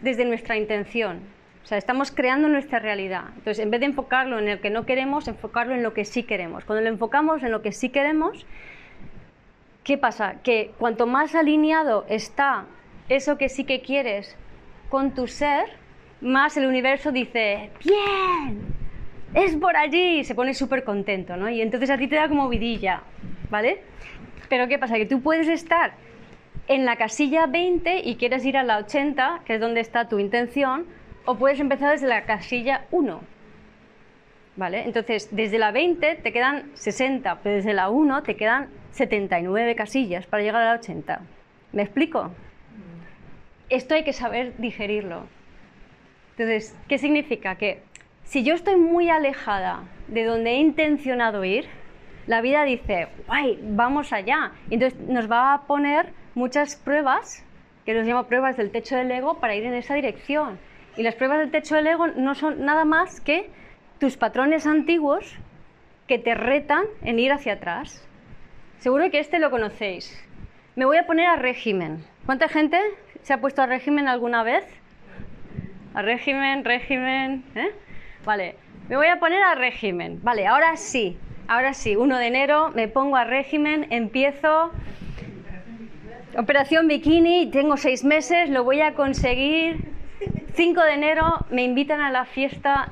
desde 0.00 0.24
nuestra 0.24 0.56
intención. 0.56 1.20
O 1.62 1.66
sea, 1.66 1.78
estamos 1.78 2.10
creando 2.10 2.48
nuestra 2.48 2.78
realidad. 2.78 3.24
Entonces, 3.36 3.60
en 3.60 3.70
vez 3.70 3.80
de 3.80 3.86
enfocarlo 3.86 4.38
en 4.38 4.48
el 4.48 4.60
que 4.60 4.70
no 4.70 4.86
queremos, 4.86 5.28
enfocarlo 5.28 5.74
en 5.74 5.82
lo 5.82 5.94
que 5.94 6.04
sí 6.04 6.22
queremos. 6.22 6.64
Cuando 6.64 6.82
lo 6.82 6.88
enfocamos 6.88 7.42
en 7.42 7.52
lo 7.52 7.62
que 7.62 7.72
sí 7.72 7.90
queremos, 7.90 8.46
¿qué 9.84 9.98
pasa? 9.98 10.36
Que 10.42 10.72
cuanto 10.78 11.06
más 11.06 11.34
alineado 11.34 12.06
está 12.08 12.64
eso 13.08 13.36
que 13.38 13.48
sí 13.48 13.64
que 13.64 13.82
quieres 13.82 14.36
con 14.88 15.14
tu 15.14 15.26
ser, 15.26 15.66
más 16.20 16.56
el 16.56 16.66
universo 16.66 17.12
dice, 17.12 17.70
bien, 17.84 18.79
es 19.34 19.56
por 19.56 19.76
allí, 19.76 20.20
y 20.20 20.24
se 20.24 20.34
pone 20.34 20.54
súper 20.54 20.84
contento, 20.84 21.36
¿no? 21.36 21.48
Y 21.48 21.60
entonces 21.60 21.90
a 21.90 21.98
ti 21.98 22.08
te 22.08 22.16
da 22.16 22.28
como 22.28 22.48
vidilla, 22.48 23.02
¿vale? 23.48 23.82
Pero 24.48 24.66
¿qué 24.68 24.78
pasa? 24.78 24.96
Que 24.96 25.06
tú 25.06 25.22
puedes 25.22 25.48
estar 25.48 25.92
en 26.66 26.84
la 26.84 26.96
casilla 26.96 27.46
20 27.46 28.00
y 28.04 28.16
quieres 28.16 28.44
ir 28.44 28.56
a 28.56 28.62
la 28.62 28.78
80, 28.78 29.42
que 29.44 29.54
es 29.54 29.60
donde 29.60 29.80
está 29.80 30.08
tu 30.08 30.18
intención, 30.18 30.86
o 31.24 31.36
puedes 31.36 31.60
empezar 31.60 31.92
desde 31.92 32.08
la 32.08 32.24
casilla 32.24 32.86
1. 32.90 33.20
¿Vale? 34.56 34.82
Entonces, 34.84 35.28
desde 35.30 35.58
la 35.58 35.70
20 35.70 36.16
te 36.16 36.32
quedan 36.32 36.70
60, 36.74 37.40
pero 37.42 37.56
desde 37.56 37.72
la 37.72 37.88
1 37.88 38.22
te 38.24 38.36
quedan 38.36 38.68
79 38.90 39.74
casillas 39.76 40.26
para 40.26 40.42
llegar 40.42 40.62
a 40.62 40.74
la 40.74 40.80
80. 40.80 41.20
¿Me 41.72 41.82
explico? 41.82 42.32
Esto 43.68 43.94
hay 43.94 44.02
que 44.02 44.12
saber 44.12 44.56
digerirlo. 44.58 45.26
Entonces, 46.32 46.76
¿qué 46.88 46.98
significa? 46.98 47.54
Que 47.56 47.82
si 48.30 48.44
yo 48.44 48.54
estoy 48.54 48.76
muy 48.76 49.10
alejada 49.10 49.82
de 50.06 50.22
donde 50.22 50.50
he 50.50 50.58
intencionado 50.58 51.42
ir, 51.44 51.66
la 52.28 52.40
vida 52.40 52.62
dice, 52.62 53.08
guay, 53.26 53.58
vamos 53.60 54.12
allá. 54.12 54.52
Entonces 54.70 55.00
nos 55.00 55.28
va 55.28 55.52
a 55.52 55.62
poner 55.62 56.12
muchas 56.36 56.76
pruebas, 56.76 57.44
que 57.84 57.92
los 57.92 58.06
llamo 58.06 58.28
pruebas 58.28 58.56
del 58.56 58.70
techo 58.70 58.94
del 58.94 59.10
ego, 59.10 59.40
para 59.40 59.56
ir 59.56 59.64
en 59.64 59.74
esa 59.74 59.94
dirección. 59.94 60.60
Y 60.96 61.02
las 61.02 61.16
pruebas 61.16 61.40
del 61.40 61.50
techo 61.50 61.74
del 61.74 61.88
ego 61.88 62.06
no 62.06 62.36
son 62.36 62.64
nada 62.64 62.84
más 62.84 63.20
que 63.20 63.50
tus 63.98 64.16
patrones 64.16 64.64
antiguos 64.64 65.34
que 66.06 66.20
te 66.20 66.36
retan 66.36 66.84
en 67.02 67.18
ir 67.18 67.32
hacia 67.32 67.54
atrás. 67.54 68.06
Seguro 68.78 69.10
que 69.10 69.18
este 69.18 69.40
lo 69.40 69.50
conocéis. 69.50 70.24
Me 70.76 70.84
voy 70.84 70.98
a 70.98 71.06
poner 71.08 71.26
a 71.26 71.34
régimen. 71.34 72.04
¿Cuánta 72.26 72.46
gente 72.46 72.78
se 73.22 73.32
ha 73.32 73.40
puesto 73.40 73.60
a 73.60 73.66
régimen 73.66 74.06
alguna 74.06 74.44
vez? 74.44 74.64
A 75.94 76.02
régimen, 76.02 76.64
régimen. 76.64 77.44
¿eh? 77.56 77.70
Vale, 78.24 78.54
me 78.88 78.96
voy 78.96 79.06
a 79.06 79.18
poner 79.18 79.42
a 79.42 79.54
régimen. 79.54 80.20
Vale, 80.22 80.46
ahora 80.46 80.76
sí, 80.76 81.16
ahora 81.48 81.74
sí, 81.74 81.96
1 81.96 82.18
de 82.18 82.26
enero 82.26 82.70
me 82.74 82.88
pongo 82.88 83.16
a 83.16 83.24
régimen, 83.24 83.86
empiezo. 83.90 84.70
Operación 86.36 86.86
Bikini, 86.86 87.50
tengo 87.50 87.76
seis 87.76 88.04
meses, 88.04 88.50
lo 88.50 88.62
voy 88.62 88.80
a 88.80 88.94
conseguir. 88.94 89.78
5 90.54 90.82
de 90.82 90.92
enero 90.92 91.44
me 91.50 91.62
invitan 91.64 92.00
a 92.00 92.10
la 92.10 92.24
fiesta 92.24 92.88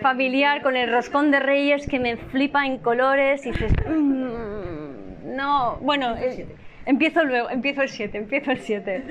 familiar 0.00 0.60
con 0.62 0.76
el 0.76 0.90
roscón 0.90 1.30
de 1.30 1.40
reyes 1.40 1.86
que 1.86 1.98
me 1.98 2.16
flipa 2.16 2.66
en 2.66 2.78
colores 2.78 3.46
y 3.46 3.52
dices, 3.52 3.72
"Mm, 3.88 5.34
no, 5.36 5.76
bueno, 5.80 6.16
eh, 6.16 6.46
empiezo 6.84 7.24
luego, 7.24 7.48
empiezo 7.48 7.82
el 7.82 7.88
7, 7.88 8.18
empiezo 8.18 8.50
el 8.50 8.58
7. 8.60 9.02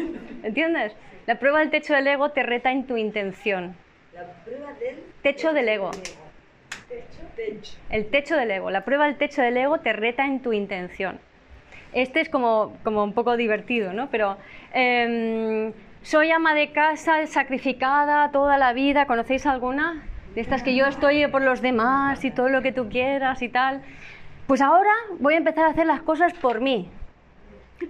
¿Entiendes? 0.44 0.96
La 1.26 1.36
prueba 1.40 1.60
del 1.60 1.72
techo 1.72 1.94
del 1.94 2.06
ego 2.08 2.30
te 2.30 2.44
reta 2.44 2.72
en 2.72 2.86
tu 2.86 2.98
intención. 2.98 3.76
La 4.14 4.28
prueba 4.46 4.74
del 4.74 5.04
Techo 5.24 5.54
del 5.54 5.70
ego. 5.70 5.90
techo. 7.36 7.78
El 7.90 8.06
techo 8.12 8.36
del 8.38 8.52
ego. 8.52 8.70
La 8.70 8.86
prueba 8.86 9.06
del 9.06 9.18
techo 9.18 9.42
del 9.42 9.58
ego 9.58 9.80
te 9.80 9.92
reta 9.92 10.26
en 10.26 10.40
tu 10.40 10.54
intención. 10.54 11.20
Este 11.94 12.22
es 12.22 12.30
como, 12.30 12.78
como 12.84 13.04
un 13.04 13.14
poco 13.14 13.38
divertido, 13.38 13.92
¿no? 13.92 14.10
Pero 14.12 14.38
em, 14.72 15.74
soy 16.04 16.30
ama 16.30 16.54
de 16.54 16.72
casa, 16.72 17.26
sacrificada 17.26 18.32
toda 18.32 18.60
la 18.60 18.74
vida. 18.74 19.08
¿Conocéis 19.08 19.48
alguna? 19.48 20.04
De 20.36 20.42
estas 20.42 20.62
que 20.62 20.76
yo 20.76 20.86
estoy 20.86 21.26
por 21.28 21.42
los 21.42 21.62
demás 21.62 22.24
y 22.24 22.30
todo 22.30 22.50
lo 22.50 22.62
que 22.62 22.72
tú 22.72 22.90
quieras 22.90 23.42
y 23.42 23.50
tal. 23.50 23.82
Pues 24.46 24.62
ahora 24.62 24.92
voy 25.20 25.34
a 25.34 25.38
empezar 25.38 25.66
a 25.66 25.70
hacer 25.70 25.88
las 25.88 26.04
cosas 26.04 26.34
por 26.34 26.62
mí. 26.62 26.88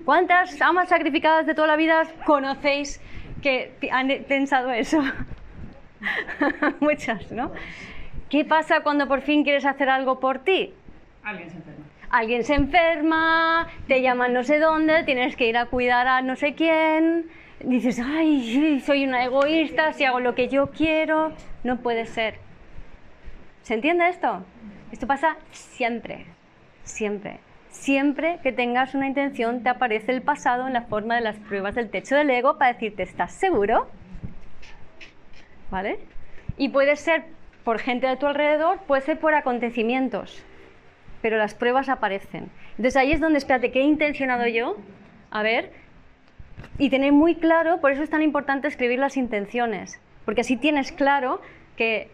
¿Cuántas 0.05 0.61
amas 0.61 0.87
sacrificadas 0.87 1.45
de 1.45 1.53
toda 1.53 1.67
la 1.67 1.75
vida 1.75 2.03
conocéis 2.25 3.01
que 3.41 3.73
han 3.91 4.07
pensado 4.25 4.71
eso? 4.71 5.01
Muchas, 6.79 7.31
¿no? 7.31 7.51
¿Qué 8.29 8.45
pasa 8.45 8.81
cuando 8.81 9.07
por 9.07 9.21
fin 9.21 9.43
quieres 9.43 9.65
hacer 9.65 9.89
algo 9.89 10.19
por 10.19 10.39
ti? 10.39 10.73
Alguien 11.23 11.49
se 11.49 11.57
enferma. 11.57 11.85
Alguien 12.09 12.43
se 12.43 12.53
enferma, 12.55 13.67
te 13.87 14.01
llaman 14.01 14.33
no 14.33 14.43
sé 14.43 14.59
dónde, 14.59 15.03
tienes 15.03 15.35
que 15.35 15.47
ir 15.47 15.57
a 15.57 15.65
cuidar 15.65 16.07
a 16.07 16.21
no 16.21 16.35
sé 16.35 16.53
quién. 16.53 17.27
Dices, 17.59 17.99
ay, 17.99 18.81
soy 18.85 19.05
una 19.05 19.23
egoísta, 19.23 19.93
si 19.93 20.03
hago 20.03 20.19
lo 20.19 20.35
que 20.35 20.47
yo 20.47 20.71
quiero. 20.71 21.31
No 21.63 21.77
puede 21.77 22.05
ser. 22.05 22.35
¿Se 23.61 23.73
entiende 23.73 24.09
esto? 24.09 24.43
Esto 24.91 25.07
pasa 25.07 25.37
siempre, 25.51 26.25
siempre. 26.83 27.39
Siempre 27.69 28.39
que 28.43 28.51
tengas 28.51 28.93
una 28.93 29.07
intención 29.07 29.63
te 29.63 29.69
aparece 29.69 30.11
el 30.11 30.21
pasado 30.21 30.67
en 30.67 30.73
la 30.73 30.83
forma 30.83 31.15
de 31.15 31.21
las 31.21 31.37
pruebas 31.37 31.73
del 31.75 31.89
techo 31.89 32.15
del 32.15 32.29
ego 32.29 32.57
para 32.57 32.73
decirte, 32.73 33.03
¿estás 33.03 33.31
seguro? 33.31 33.87
¿Vale? 35.73 35.97
Y 36.55 36.69
puede 36.69 36.95
ser 36.95 37.23
por 37.63 37.79
gente 37.79 38.05
de 38.05 38.15
tu 38.15 38.27
alrededor, 38.27 38.77
puede 38.85 39.01
ser 39.01 39.19
por 39.19 39.33
acontecimientos, 39.33 40.43
pero 41.23 41.35
las 41.37 41.55
pruebas 41.55 41.89
aparecen. 41.89 42.51
Entonces 42.77 42.95
ahí 42.95 43.11
es 43.11 43.19
donde, 43.19 43.39
espérate, 43.39 43.71
¿qué 43.71 43.79
he 43.79 43.85
intencionado 43.85 44.45
yo? 44.45 44.77
A 45.31 45.41
ver, 45.41 45.71
y 46.77 46.91
tener 46.91 47.11
muy 47.11 47.33
claro, 47.33 47.81
por 47.81 47.91
eso 47.91 48.03
es 48.03 48.11
tan 48.11 48.21
importante 48.21 48.67
escribir 48.67 48.99
las 48.99 49.17
intenciones, 49.17 49.99
porque 50.25 50.41
así 50.41 50.57
tienes 50.57 50.91
claro 50.91 51.41
que 51.75 52.11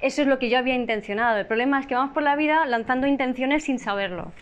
eso 0.00 0.22
es 0.22 0.26
lo 0.26 0.40
que 0.40 0.50
yo 0.50 0.58
había 0.58 0.74
intencionado. 0.74 1.38
El 1.38 1.46
problema 1.46 1.78
es 1.78 1.86
que 1.86 1.94
vamos 1.94 2.12
por 2.12 2.24
la 2.24 2.34
vida 2.34 2.66
lanzando 2.66 3.06
intenciones 3.06 3.62
sin 3.62 3.78
saberlo. 3.78 4.32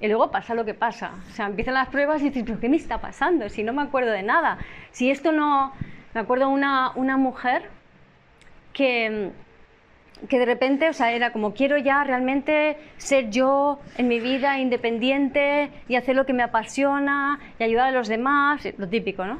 Y 0.00 0.08
luego 0.08 0.32
pasa 0.32 0.56
lo 0.56 0.64
que 0.64 0.74
pasa. 0.74 1.12
O 1.28 1.30
sea, 1.30 1.46
empiezan 1.46 1.74
las 1.74 1.90
pruebas 1.90 2.22
y 2.22 2.30
dices, 2.30 2.42
¿pero 2.44 2.58
qué 2.58 2.68
me 2.68 2.76
está 2.76 3.00
pasando? 3.00 3.48
Si 3.48 3.62
no 3.62 3.72
me 3.72 3.82
acuerdo 3.82 4.10
de 4.10 4.24
nada. 4.24 4.58
Si 4.90 5.12
esto 5.12 5.30
no... 5.30 5.72
Me 6.12 6.20
acuerdo 6.20 6.48
una, 6.48 6.92
una 6.94 7.16
mujer 7.16 7.70
que, 8.74 9.30
que 10.28 10.38
de 10.38 10.44
repente, 10.44 10.90
o 10.90 10.92
sea, 10.92 11.12
era 11.12 11.32
como 11.32 11.54
quiero 11.54 11.78
ya 11.78 12.04
realmente 12.04 12.76
ser 12.98 13.30
yo 13.30 13.80
en 13.96 14.08
mi 14.08 14.20
vida 14.20 14.58
independiente 14.58 15.70
y 15.88 15.96
hacer 15.96 16.14
lo 16.16 16.26
que 16.26 16.34
me 16.34 16.42
apasiona 16.42 17.40
y 17.58 17.64
ayudar 17.64 17.88
a 17.88 17.92
los 17.92 18.08
demás, 18.08 18.68
lo 18.76 18.88
típico, 18.88 19.24
¿no? 19.24 19.38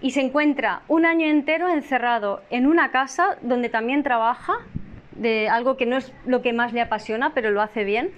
Y 0.00 0.10
se 0.10 0.20
encuentra 0.20 0.82
un 0.86 1.06
año 1.06 1.26
entero 1.26 1.68
encerrado 1.68 2.42
en 2.50 2.66
una 2.66 2.90
casa 2.90 3.38
donde 3.40 3.68
también 3.68 4.02
trabaja 4.02 4.54
de 5.12 5.48
algo 5.48 5.76
que 5.76 5.86
no 5.86 5.96
es 5.96 6.12
lo 6.24 6.42
que 6.42 6.52
más 6.52 6.72
le 6.72 6.80
apasiona, 6.80 7.34
pero 7.34 7.50
lo 7.50 7.60
hace 7.62 7.84
bien. 7.84 8.10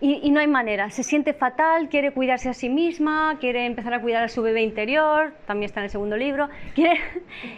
Y, 0.00 0.20
y, 0.22 0.30
no 0.30 0.40
hay 0.40 0.46
manera, 0.46 0.88
se 0.88 1.02
siente 1.02 1.34
fatal, 1.34 1.90
quiere 1.90 2.12
cuidarse 2.12 2.48
a 2.48 2.54
sí 2.54 2.70
misma, 2.70 3.36
quiere 3.38 3.66
empezar 3.66 3.92
a 3.92 4.00
cuidar 4.00 4.24
a 4.24 4.28
su 4.28 4.40
bebé 4.40 4.62
interior, 4.62 5.34
también 5.46 5.66
está 5.68 5.80
en 5.80 5.84
el 5.84 5.90
segundo 5.90 6.16
libro, 6.16 6.48
quiere, 6.74 6.98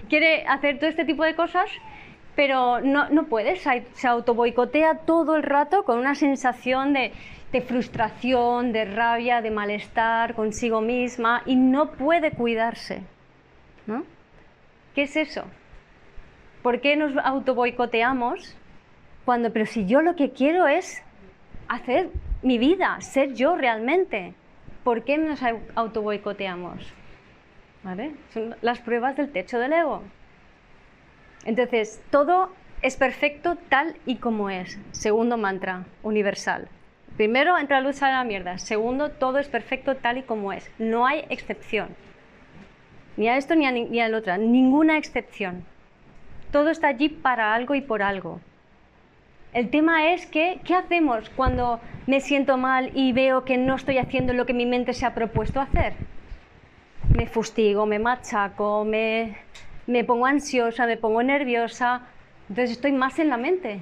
quiere 0.09 0.45
hacer 0.47 0.79
todo 0.81 0.91
este 0.91 1.05
tipo 1.05 1.23
de 1.23 1.37
cosas, 1.37 1.71
pero 2.35 2.81
no, 2.81 3.09
no 3.11 3.27
puede, 3.27 3.55
se, 3.57 3.85
se 3.95 4.09
autoboicotea 4.09 4.99
todo 5.07 5.37
el 5.37 5.45
rato 5.45 5.85
con 5.85 5.99
una 5.99 6.17
sensación 6.17 6.93
de, 6.93 7.13
de 7.53 7.61
frustración, 7.61 8.73
de 8.73 8.87
rabia, 8.87 9.43
de 9.43 9.51
malestar 9.51 10.35
consigo 10.35 10.81
misma 10.81 11.43
y 11.45 11.55
no 11.55 11.93
puede 11.93 12.33
cuidarse. 12.33 13.03
¿no? 13.87 14.05
¿Qué 14.95 15.03
es 15.03 15.17
eso? 15.17 15.45
¿Por 16.63 16.81
qué 16.81 16.97
nos 16.97 17.17
autoboicoteamos 17.17 18.57
cuando, 19.25 19.53
pero 19.53 19.67
si 19.67 19.87
yo 19.87 20.01
lo 20.01 20.17
que 20.17 20.31
quiero 20.31 20.67
es 20.67 21.03
hacer 21.69 22.11
mi 22.43 22.59
vida, 22.59 23.01
ser 23.01 23.35
yo 23.35 23.57
realmente. 23.57 24.35
¿Por 24.85 25.05
qué 25.05 25.19
nos 25.19 25.41
autoboicoteamos? 25.75 26.83
¿Vale? 27.83 28.15
Son 28.33 28.57
las 28.63 28.81
pruebas 28.81 29.17
del 29.17 29.31
techo 29.31 29.59
del 29.59 29.73
ego. 29.73 30.03
Entonces, 31.45 32.03
todo 32.11 32.51
es 32.83 32.97
perfecto 32.97 33.57
tal 33.69 33.97
y 34.07 34.17
como 34.17 34.51
es. 34.51 34.79
Segundo 34.93 35.37
mantra, 35.37 35.85
universal. 36.03 36.69
Primero, 37.17 37.59
entra 37.59 37.81
la 37.81 37.89
luz, 37.89 37.97
sale 37.97 38.15
la 38.15 38.25
mierda. 38.25 38.59
Segundo, 38.59 39.11
todo 39.11 39.39
es 39.39 39.49
perfecto 39.49 39.97
tal 39.97 40.19
y 40.19 40.23
como 40.23 40.53
es. 40.53 40.71
No 40.79 41.07
hay 41.07 41.25
excepción. 41.29 41.89
Ni 43.17 43.29
a 43.29 43.37
esto 43.37 43.55
ni 43.55 43.67
a, 43.67 43.73
ni 43.73 44.01
a 44.01 44.09
la 44.09 44.19
otra. 44.19 44.39
Ninguna 44.39 44.97
excepción. 44.99 45.65
Todo 46.51 46.71
está 46.71 46.89
allí 46.89 47.09
para 47.09 47.55
algo 47.55 47.75
y 47.75 47.81
por 47.81 48.03
algo. 48.03 48.41
El 49.53 49.69
tema 49.69 50.15
es 50.15 50.25
que, 50.25 50.61
¿qué 50.65 50.75
hacemos 50.75 51.29
cuando 51.29 51.79
me 52.07 52.21
siento 52.21 52.57
mal 52.57 52.91
y 52.95 53.13
veo 53.13 53.45
que 53.45 53.59
no 53.59 53.75
estoy 53.77 53.99
haciendo 53.99 54.33
lo 54.33 54.47
que 54.47 54.55
mi 54.55 54.65
mente 54.65 54.95
se 54.95 55.05
ha 55.05 55.13
propuesto 55.15 55.61
hacer? 55.61 55.93
Me 57.15 57.27
fustigo, 57.27 57.85
me 57.85 57.99
machaco, 57.99 58.87
me, 58.87 59.37
me 59.87 60.05
pongo 60.05 60.25
ansiosa, 60.25 60.87
me 60.87 60.97
pongo 60.97 61.23
nerviosa, 61.23 62.01
entonces 62.49 62.71
estoy 62.77 62.93
más 62.93 63.19
en 63.19 63.29
la 63.29 63.37
mente. 63.37 63.81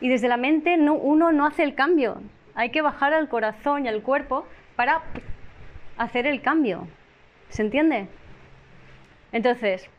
Y 0.00 0.08
desde 0.08 0.28
la 0.28 0.38
mente 0.38 0.78
no, 0.78 0.94
uno 0.94 1.32
no 1.32 1.44
hace 1.44 1.62
el 1.62 1.74
cambio, 1.74 2.22
hay 2.54 2.70
que 2.70 2.80
bajar 2.80 3.12
al 3.12 3.28
corazón 3.28 3.84
y 3.84 3.88
al 3.88 4.02
cuerpo 4.02 4.46
para 4.74 5.02
hacer 5.98 6.26
el 6.26 6.40
cambio. 6.40 6.88
¿Se 7.50 7.60
entiende? 7.60 8.08
Entonces, 9.32 9.90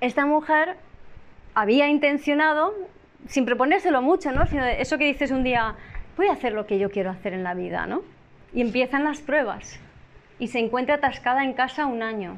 esta 0.00 0.24
mujer 0.24 0.76
había 1.54 1.88
intencionado 1.88 2.72
sin 3.28 3.44
proponérselo 3.44 4.02
mucho, 4.02 4.32
¿no? 4.32 4.42
Eso 4.42 4.98
que 4.98 5.04
dices 5.04 5.30
un 5.30 5.42
día, 5.42 5.74
voy 6.16 6.28
a 6.28 6.32
hacer 6.32 6.52
lo 6.52 6.66
que 6.66 6.78
yo 6.78 6.90
quiero 6.90 7.10
hacer 7.10 7.32
en 7.32 7.44
la 7.44 7.54
vida, 7.54 7.86
¿no? 7.86 8.02
Y 8.52 8.60
empiezan 8.60 9.04
las 9.04 9.20
pruebas 9.20 9.78
y 10.38 10.48
se 10.48 10.58
encuentra 10.58 10.96
atascada 10.96 11.44
en 11.44 11.52
casa 11.52 11.86
un 11.86 12.02
año. 12.02 12.36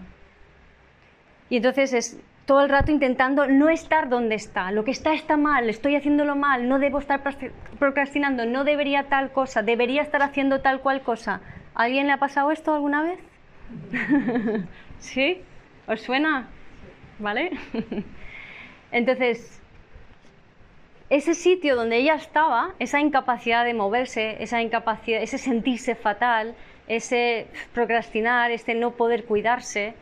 Y 1.50 1.56
entonces 1.56 1.92
es 1.92 2.20
todo 2.46 2.62
el 2.62 2.70
rato 2.70 2.90
intentando 2.90 3.46
no 3.46 3.68
estar 3.68 4.08
donde 4.08 4.34
está. 4.34 4.70
Lo 4.72 4.84
que 4.84 4.90
está 4.90 5.12
está 5.12 5.36
mal, 5.36 5.68
estoy 5.68 5.96
haciéndolo 5.96 6.34
mal, 6.34 6.68
no 6.68 6.78
debo 6.78 6.98
estar 6.98 7.20
procrastinando, 7.78 8.46
no 8.46 8.64
debería 8.64 9.04
tal 9.04 9.32
cosa, 9.32 9.62
debería 9.62 10.02
estar 10.02 10.22
haciendo 10.22 10.60
tal 10.60 10.80
cual 10.80 11.02
cosa. 11.02 11.40
¿A 11.74 11.82
alguien 11.82 12.06
le 12.06 12.12
ha 12.12 12.16
pasado 12.16 12.50
esto 12.50 12.72
alguna 12.74 13.02
vez? 13.02 13.18
¿Sí? 14.98 15.42
¿Os 15.86 16.00
suena? 16.00 16.48
¿Vale? 17.18 17.50
Entonces, 18.92 19.57
ese 21.10 21.34
sitio 21.34 21.74
donde 21.74 21.96
ella 21.96 22.14
estaba, 22.14 22.74
esa 22.78 23.00
incapacidad 23.00 23.64
de 23.64 23.74
moverse, 23.74 24.42
esa 24.42 24.60
incapacidad, 24.60 25.22
ese 25.22 25.38
sentirse 25.38 25.94
fatal, 25.94 26.54
ese 26.86 27.46
procrastinar, 27.72 28.50
ese 28.50 28.74
no 28.74 28.92
poder 28.92 29.24
cuidarse, 29.24 29.94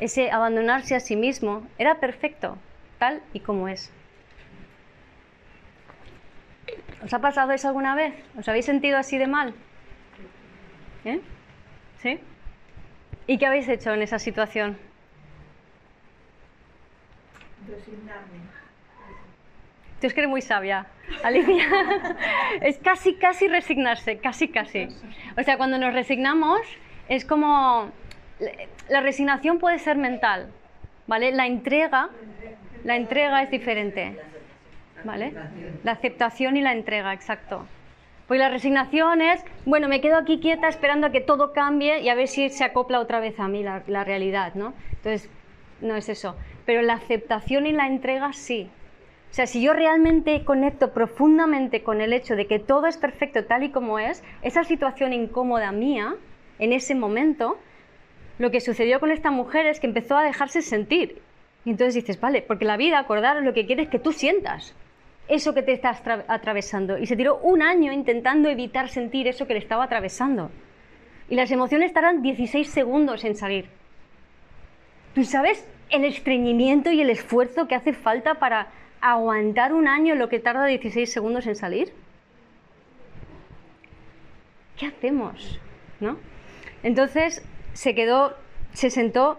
ese 0.00 0.30
abandonarse 0.30 0.94
a 0.94 1.00
sí 1.00 1.16
mismo, 1.16 1.66
era 1.78 2.00
perfecto, 2.00 2.56
tal 2.98 3.22
y 3.32 3.40
como 3.40 3.68
es. 3.68 3.92
¿Os 7.04 7.12
ha 7.12 7.18
pasado 7.18 7.52
eso 7.52 7.68
alguna 7.68 7.94
vez? 7.94 8.14
¿Os 8.38 8.48
habéis 8.48 8.64
sentido 8.64 8.96
así 8.96 9.18
de 9.18 9.26
mal? 9.26 9.54
¿Eh? 11.04 11.20
¿Sí? 12.00 12.18
¿Y 13.26 13.36
qué 13.36 13.46
habéis 13.46 13.68
hecho 13.68 13.92
en 13.92 14.00
esa 14.00 14.18
situación? 14.18 14.78
Resignarme. 17.68 18.64
Tú 20.04 20.08
es 20.08 20.12
que 20.12 20.20
eres 20.20 20.30
muy 20.30 20.42
sabia, 20.42 20.84
Alicia. 21.22 21.64
es 22.60 22.76
casi, 22.76 23.14
casi 23.14 23.48
resignarse, 23.48 24.18
casi, 24.18 24.48
casi. 24.48 24.86
O 25.38 25.42
sea, 25.42 25.56
cuando 25.56 25.78
nos 25.78 25.94
resignamos 25.94 26.60
es 27.08 27.24
como... 27.24 27.90
La 28.90 29.00
resignación 29.00 29.58
puede 29.58 29.78
ser 29.78 29.96
mental, 29.96 30.50
¿vale? 31.06 31.32
La 31.32 31.46
entrega, 31.46 32.10
la 32.84 32.96
entrega 32.96 33.44
es 33.44 33.50
diferente, 33.50 34.20
¿vale? 35.04 35.32
La 35.84 35.92
aceptación 35.92 36.58
y 36.58 36.60
la 36.60 36.72
entrega, 36.72 37.14
exacto. 37.14 37.64
Pues 38.28 38.38
la 38.38 38.50
resignación 38.50 39.22
es, 39.22 39.42
bueno, 39.64 39.88
me 39.88 40.02
quedo 40.02 40.18
aquí 40.18 40.38
quieta 40.38 40.68
esperando 40.68 41.06
a 41.06 41.12
que 41.12 41.22
todo 41.22 41.54
cambie 41.54 42.00
y 42.00 42.10
a 42.10 42.14
ver 42.14 42.28
si 42.28 42.50
se 42.50 42.64
acopla 42.64 43.00
otra 43.00 43.20
vez 43.20 43.40
a 43.40 43.48
mí 43.48 43.62
la, 43.62 43.82
la 43.86 44.04
realidad, 44.04 44.52
¿no? 44.52 44.74
Entonces, 44.96 45.30
no 45.80 45.96
es 45.96 46.10
eso. 46.10 46.36
Pero 46.66 46.82
la 46.82 46.92
aceptación 46.92 47.66
y 47.66 47.72
la 47.72 47.86
entrega 47.86 48.34
sí, 48.34 48.68
o 49.34 49.36
sea, 49.36 49.48
si 49.48 49.60
yo 49.60 49.72
realmente 49.72 50.44
conecto 50.44 50.92
profundamente 50.92 51.82
con 51.82 52.00
el 52.00 52.12
hecho 52.12 52.36
de 52.36 52.46
que 52.46 52.60
todo 52.60 52.86
es 52.86 52.96
perfecto 52.96 53.44
tal 53.46 53.64
y 53.64 53.70
como 53.70 53.98
es, 53.98 54.22
esa 54.42 54.62
situación 54.62 55.12
incómoda 55.12 55.72
mía, 55.72 56.14
en 56.60 56.72
ese 56.72 56.94
momento, 56.94 57.58
lo 58.38 58.52
que 58.52 58.60
sucedió 58.60 59.00
con 59.00 59.10
esta 59.10 59.32
mujer 59.32 59.66
es 59.66 59.80
que 59.80 59.88
empezó 59.88 60.16
a 60.16 60.22
dejarse 60.22 60.62
sentir. 60.62 61.20
Y 61.64 61.70
entonces 61.70 61.96
dices, 61.96 62.20
vale, 62.20 62.42
porque 62.42 62.64
la 62.64 62.76
vida, 62.76 63.00
acordar, 63.00 63.42
lo 63.42 63.52
que 63.54 63.66
quiere 63.66 63.82
es 63.82 63.88
que 63.88 63.98
tú 63.98 64.12
sientas 64.12 64.72
eso 65.26 65.52
que 65.52 65.64
te 65.64 65.72
estás 65.72 66.00
atravesando. 66.28 66.96
Y 66.96 67.06
se 67.06 67.16
tiró 67.16 67.38
un 67.38 67.60
año 67.60 67.90
intentando 67.90 68.48
evitar 68.48 68.88
sentir 68.88 69.26
eso 69.26 69.48
que 69.48 69.54
le 69.54 69.58
estaba 69.58 69.82
atravesando. 69.82 70.52
Y 71.28 71.34
las 71.34 71.50
emociones 71.50 71.92
tardan 71.92 72.22
16 72.22 72.70
segundos 72.70 73.24
en 73.24 73.34
salir. 73.34 73.66
¿Tú 75.12 75.24
sabes 75.24 75.68
el 75.90 76.04
estreñimiento 76.04 76.92
y 76.92 77.00
el 77.00 77.10
esfuerzo 77.10 77.66
que 77.66 77.74
hace 77.74 77.94
falta 77.94 78.34
para 78.34 78.68
aguantar 79.04 79.74
un 79.74 79.86
año 79.86 80.14
lo 80.14 80.30
que 80.30 80.40
tarda 80.40 80.64
16 80.64 81.12
segundos 81.12 81.46
en 81.46 81.56
salir? 81.56 81.92
¿Qué 84.78 84.86
hacemos? 84.86 85.60
¿No? 86.00 86.16
Entonces 86.82 87.44
se 87.74 87.94
quedó, 87.94 88.34
se 88.72 88.88
sentó, 88.88 89.38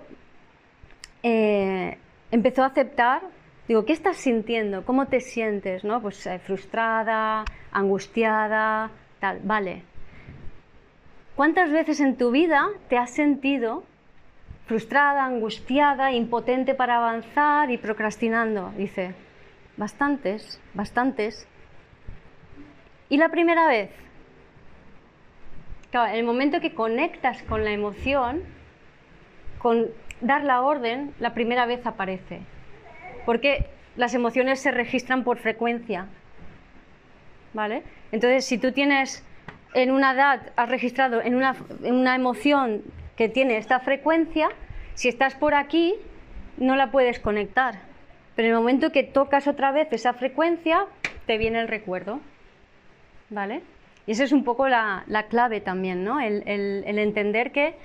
eh, 1.23 1.97
empezó 2.30 2.62
a 2.62 2.67
aceptar. 2.67 3.23
Digo, 3.67 3.86
¿qué 3.86 3.93
estás 3.93 4.17
sintiendo? 4.17 4.86
¿Cómo 4.86 5.08
te 5.08 5.19
sientes? 5.19 5.84
¿No? 5.84 5.99
Pues 5.99 6.28
eh, 6.28 6.38
frustrada, 6.38 7.43
angustiada, 7.71 8.91
tal. 9.19 9.39
Vale. 9.43 9.82
¿Cuántas 11.36 11.71
veces 11.71 11.99
en 12.01 12.17
tu 12.17 12.30
vida 12.30 12.69
te 12.88 12.99
has 12.99 13.10
sentido 13.10 13.84
frustrada, 14.67 15.25
angustiada, 15.25 16.12
impotente 16.12 16.75
para 16.75 16.97
avanzar 16.97 17.71
y 17.71 17.80
procrastinando? 17.80 18.71
Dice, 18.78 19.24
Bastantes, 19.77 20.61
bastantes. 20.73 21.47
¿Y 23.09 23.17
la 23.17 23.29
primera 23.29 23.67
vez? 23.67 23.91
En 25.91 26.15
el 26.15 26.23
momento 26.25 26.59
que 26.59 26.73
conectas 26.73 27.41
con 27.43 27.63
la 27.63 27.71
emoción, 27.71 28.43
con 29.59 29.88
dar 30.21 30.43
la 30.43 30.61
orden, 30.61 31.13
la 31.19 31.33
primera 31.33 31.65
vez 31.65 31.85
aparece. 31.85 32.41
Porque 33.25 33.69
las 33.95 34.13
emociones 34.13 34.59
se 34.59 34.71
registran 34.71 35.23
por 35.23 35.38
frecuencia. 35.38 36.07
¿Vale? 37.53 37.83
Entonces, 38.11 38.45
si 38.45 38.57
tú 38.57 38.71
tienes 38.71 39.23
en 39.73 39.91
una 39.91 40.13
edad, 40.13 40.51
has 40.55 40.69
registrado 40.69 41.21
en 41.21 41.35
una, 41.35 41.55
en 41.83 41.95
una 41.95 42.15
emoción 42.15 42.81
que 43.15 43.29
tiene 43.29 43.57
esta 43.57 43.79
frecuencia, 43.79 44.49
si 44.93 45.07
estás 45.07 45.35
por 45.35 45.53
aquí, 45.53 45.95
no 46.57 46.75
la 46.75 46.91
puedes 46.91 47.19
conectar 47.19 47.94
pero 48.36 48.48
en 48.48 48.54
el 48.54 48.60
momento 48.60 48.91
que 48.91 49.04
tocas 49.04 49.48
otra 49.48 49.71
vez 49.71 49.88
esa 49.91 50.13
frecuencia, 50.13 50.86
te 51.26 51.38
viene 51.38 51.62
el 51.62 51.67
recuerdo. 51.67 52.19
¿Vale? 53.30 53.62
Y 54.08 54.12
esa 54.12 54.24
es 54.24 54.32
un 54.32 54.43
poco 54.43 54.67
la, 54.67 55.04
clave 55.30 55.62
también, 55.62 56.04
¿no? 56.04 56.19
El, 56.19 56.43
entender 56.86 57.52
que 57.52 57.76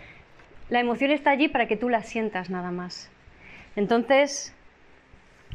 la 0.68 0.80
emoción 0.80 1.10
está 1.10 1.30
allí 1.30 1.48
para 1.48 1.66
que 1.66 1.76
tú 1.76 1.88
la 1.88 2.02
sientas 2.02 2.50
nada 2.50 2.70
más. 2.70 3.10
Entonces, 3.76 4.54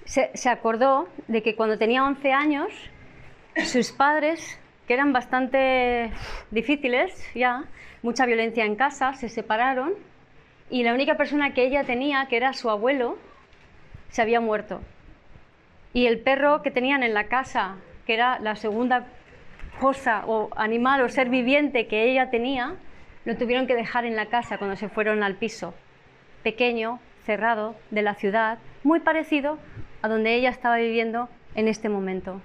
se, 0.06 0.50
acordó 0.50 1.08
de 1.28 1.44
que 1.44 1.56
cuando 1.56 1.78
tenía 1.78 2.04
11 2.04 2.32
años, 2.32 2.70
sus 3.66 3.92
padres, 3.92 4.60
que 4.88 4.94
eran 4.94 5.14
bastante 5.14 6.12
difíciles 6.52 7.14
ya, 7.36 7.66
mucha 8.02 8.26
violencia 8.26 8.66
en 8.66 8.76
casa, 8.76 9.14
se 9.14 9.30
separaron 9.30 9.94
y 10.70 10.84
la 10.84 10.94
única 10.94 11.16
persona 11.16 11.54
que 11.54 11.66
ella 11.66 11.84
tenía, 11.84 12.26
que 12.28 12.38
era 12.38 12.54
su 12.54 12.70
abuelo, 12.70 13.18
se 14.10 14.22
había 14.22 14.40
muerto. 14.40 14.82
Y 15.94 16.08
el 16.08 16.20
perro 16.20 16.62
que 16.62 16.72
tenían 16.72 17.04
en 17.04 17.14
la 17.14 17.26
casa, 17.26 17.76
que 18.06 18.14
era 18.14 18.40
la 18.40 18.56
segunda 18.56 19.08
cosa 19.80 20.24
o 20.28 20.50
animal 20.56 21.02
o 21.02 21.10
ser 21.10 21.30
viviente 21.30 21.88
que 21.88 22.10
ella 22.10 22.30
tenía, 22.30 22.76
lo 23.26 23.36
tuvieron 23.38 23.68
que 23.68 23.76
dejar 23.76 24.06
en 24.06 24.16
la 24.16 24.28
casa 24.28 24.58
cuando 24.58 24.76
se 24.76 24.90
fueron 24.90 25.24
al 25.24 25.36
piso. 25.36 25.74
Pequeño, 26.44 27.00
cerrado, 27.26 27.76
de 27.92 28.02
la 28.02 28.16
ciudad, 28.16 28.60
muy 28.84 29.00
parecido 29.00 29.58
a 30.02 30.08
donde 30.08 30.36
ella 30.36 30.50
estaba 30.50 30.78
viviendo 30.78 31.30
en 31.56 31.68
este 31.68 31.90
momento. 31.90 32.42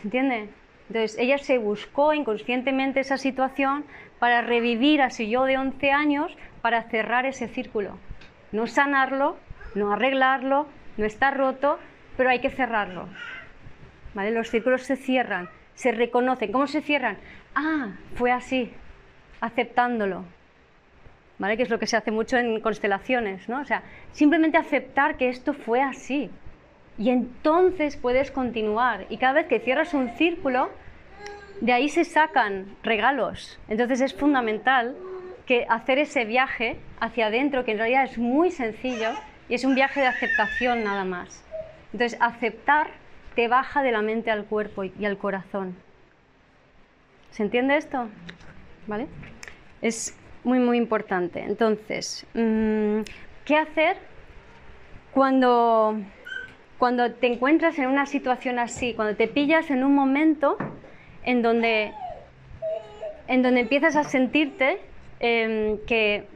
¿Se 0.00 0.06
entiende? 0.06 0.48
Entonces 0.88 1.16
ella 1.18 1.38
se 1.38 1.58
buscó 1.58 2.14
inconscientemente 2.14 3.00
esa 3.00 3.18
situación 3.18 3.84
para 4.18 4.40
revivir 4.40 5.02
a 5.02 5.10
su 5.10 5.22
yo 5.24 5.44
de 5.44 5.58
11 5.58 5.92
años, 5.92 6.36
para 6.62 6.82
cerrar 6.84 7.26
ese 7.26 7.48
círculo. 7.48 7.98
No 8.50 8.66
sanarlo, 8.66 9.36
no 9.74 9.92
arreglarlo, 9.92 10.66
no 10.96 11.04
está 11.04 11.30
roto, 11.30 11.78
pero 12.16 12.30
hay 12.30 12.40
que 12.40 12.50
cerrarlo. 12.50 13.08
¿Vale? 14.14 14.30
Los 14.30 14.50
círculos 14.50 14.82
se 14.82 14.96
cierran, 14.96 15.48
se 15.74 15.92
reconocen. 15.92 16.52
¿Cómo 16.52 16.66
se 16.66 16.80
cierran? 16.80 17.16
Ah, 17.54 17.92
fue 18.14 18.32
así, 18.32 18.72
aceptándolo. 19.40 20.24
¿Vale? 21.38 21.56
Que 21.56 21.62
es 21.62 21.70
lo 21.70 21.78
que 21.78 21.86
se 21.86 21.96
hace 21.96 22.10
mucho 22.10 22.36
en 22.36 22.60
constelaciones, 22.60 23.48
¿no? 23.48 23.60
O 23.60 23.64
sea, 23.64 23.82
simplemente 24.12 24.58
aceptar 24.58 25.16
que 25.16 25.28
esto 25.28 25.54
fue 25.54 25.80
así. 25.80 26.30
Y 26.98 27.08
entonces 27.08 27.96
puedes 27.96 28.30
continuar. 28.30 29.06
Y 29.08 29.16
cada 29.16 29.32
vez 29.32 29.46
que 29.46 29.60
cierras 29.60 29.94
un 29.94 30.10
círculo, 30.16 30.70
de 31.60 31.72
ahí 31.72 31.88
se 31.88 32.04
sacan 32.04 32.76
regalos. 32.82 33.58
Entonces 33.68 34.00
es 34.02 34.14
fundamental 34.14 34.96
que 35.46 35.66
hacer 35.68 35.98
ese 35.98 36.24
viaje 36.24 36.76
hacia 37.00 37.28
adentro, 37.28 37.64
que 37.64 37.72
en 37.72 37.78
realidad 37.78 38.04
es 38.04 38.18
muy 38.18 38.50
sencillo, 38.50 39.10
y 39.50 39.54
es 39.54 39.64
un 39.64 39.74
viaje 39.74 40.00
de 40.00 40.06
aceptación 40.06 40.84
nada 40.84 41.04
más. 41.04 41.44
Entonces, 41.92 42.16
aceptar 42.22 42.92
te 43.34 43.48
baja 43.48 43.82
de 43.82 43.90
la 43.90 44.00
mente 44.00 44.30
al 44.30 44.44
cuerpo 44.44 44.84
y 44.84 45.04
al 45.04 45.18
corazón. 45.18 45.76
¿Se 47.32 47.42
entiende 47.42 47.76
esto? 47.76 48.08
¿Vale? 48.86 49.08
Es 49.82 50.16
muy, 50.44 50.60
muy 50.60 50.78
importante. 50.78 51.40
Entonces, 51.40 52.26
mm, 52.34 53.00
¿qué 53.44 53.56
hacer 53.56 53.96
cuando, 55.12 55.96
cuando 56.78 57.12
te 57.12 57.26
encuentras 57.26 57.76
en 57.80 57.88
una 57.88 58.06
situación 58.06 58.60
así? 58.60 58.94
Cuando 58.94 59.16
te 59.16 59.26
pillas 59.26 59.68
en 59.70 59.82
un 59.82 59.94
momento 59.96 60.56
en 61.24 61.42
donde, 61.42 61.92
en 63.26 63.42
donde 63.42 63.60
empiezas 63.60 63.96
a 63.96 64.04
sentirte 64.04 64.78
em, 65.18 65.78
que, 65.86 66.28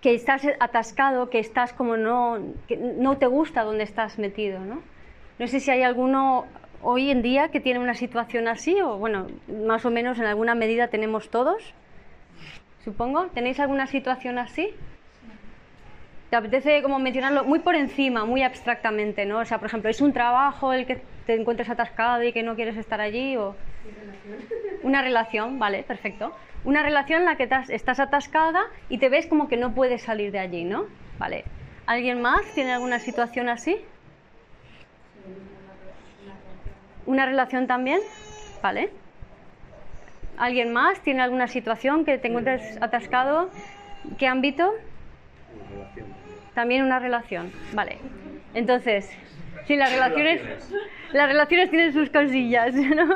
que 0.00 0.14
estás 0.14 0.42
atascado, 0.60 1.30
que 1.30 1.38
estás 1.38 1.72
como 1.72 1.96
no, 1.96 2.38
que 2.68 2.76
no 2.76 3.16
te 3.16 3.26
gusta 3.26 3.62
donde 3.62 3.84
estás 3.84 4.18
metido, 4.18 4.60
¿no? 4.60 4.82
No 5.38 5.46
sé 5.46 5.60
si 5.60 5.70
hay 5.70 5.82
alguno 5.82 6.46
hoy 6.82 7.10
en 7.10 7.22
día 7.22 7.48
que 7.48 7.60
tiene 7.60 7.80
una 7.80 7.94
situación 7.94 8.48
así, 8.48 8.80
o 8.80 8.96
bueno, 8.96 9.26
más 9.66 9.84
o 9.84 9.90
menos 9.90 10.18
en 10.18 10.26
alguna 10.26 10.54
medida 10.54 10.88
tenemos 10.88 11.30
todos, 11.30 11.74
supongo. 12.84 13.26
¿Tenéis 13.34 13.58
alguna 13.60 13.86
situación 13.86 14.38
así? 14.38 14.70
¿Te 16.30 16.36
apetece 16.36 16.82
como 16.82 16.98
mencionarlo 16.98 17.44
muy 17.44 17.60
por 17.60 17.74
encima, 17.74 18.24
muy 18.24 18.42
abstractamente, 18.42 19.26
¿no? 19.26 19.38
O 19.38 19.44
sea, 19.44 19.58
por 19.58 19.66
ejemplo, 19.66 19.90
¿es 19.90 20.00
un 20.00 20.12
trabajo 20.12 20.72
el 20.72 20.86
que 20.86 21.00
te 21.26 21.34
encuentres 21.34 21.70
atascado 21.70 22.22
y 22.22 22.32
que 22.32 22.42
no 22.42 22.56
quieres 22.56 22.76
estar 22.76 23.00
allí? 23.00 23.36
O... 23.36 23.54
Una 24.82 25.02
relación, 25.02 25.58
vale, 25.58 25.82
perfecto. 25.84 26.32
Una 26.66 26.82
relación 26.82 27.20
en 27.20 27.26
la 27.26 27.36
que 27.36 27.48
estás 27.68 28.00
atascada 28.00 28.64
y 28.88 28.98
te 28.98 29.08
ves 29.08 29.28
como 29.28 29.46
que 29.46 29.56
no 29.56 29.72
puedes 29.72 30.02
salir 30.02 30.32
de 30.32 30.40
allí, 30.40 30.64
¿no? 30.64 30.86
Vale. 31.16 31.44
¿Alguien 31.86 32.20
más 32.20 32.44
tiene 32.54 32.72
alguna 32.72 32.98
situación 32.98 33.48
así? 33.48 33.76
¿Una 37.06 37.24
relación 37.24 37.68
también? 37.68 38.00
¿Vale? 38.60 38.90
¿Alguien 40.36 40.72
más 40.72 40.98
tiene 41.02 41.22
alguna 41.22 41.46
situación 41.46 42.04
que 42.04 42.18
te 42.18 42.26
encuentres 42.26 42.82
atascado? 42.82 43.48
¿Qué 44.18 44.26
ámbito? 44.26 44.74
También 46.54 46.82
una 46.82 46.98
relación. 46.98 47.52
Vale. 47.74 47.98
Entonces, 48.54 49.08
sí, 49.66 49.76
las 49.76 49.92
relaciones, 49.92 50.42
las 51.12 51.28
relaciones 51.28 51.70
tienen 51.70 51.92
sus 51.92 52.10
cosillas, 52.10 52.74
¿no? 52.74 53.06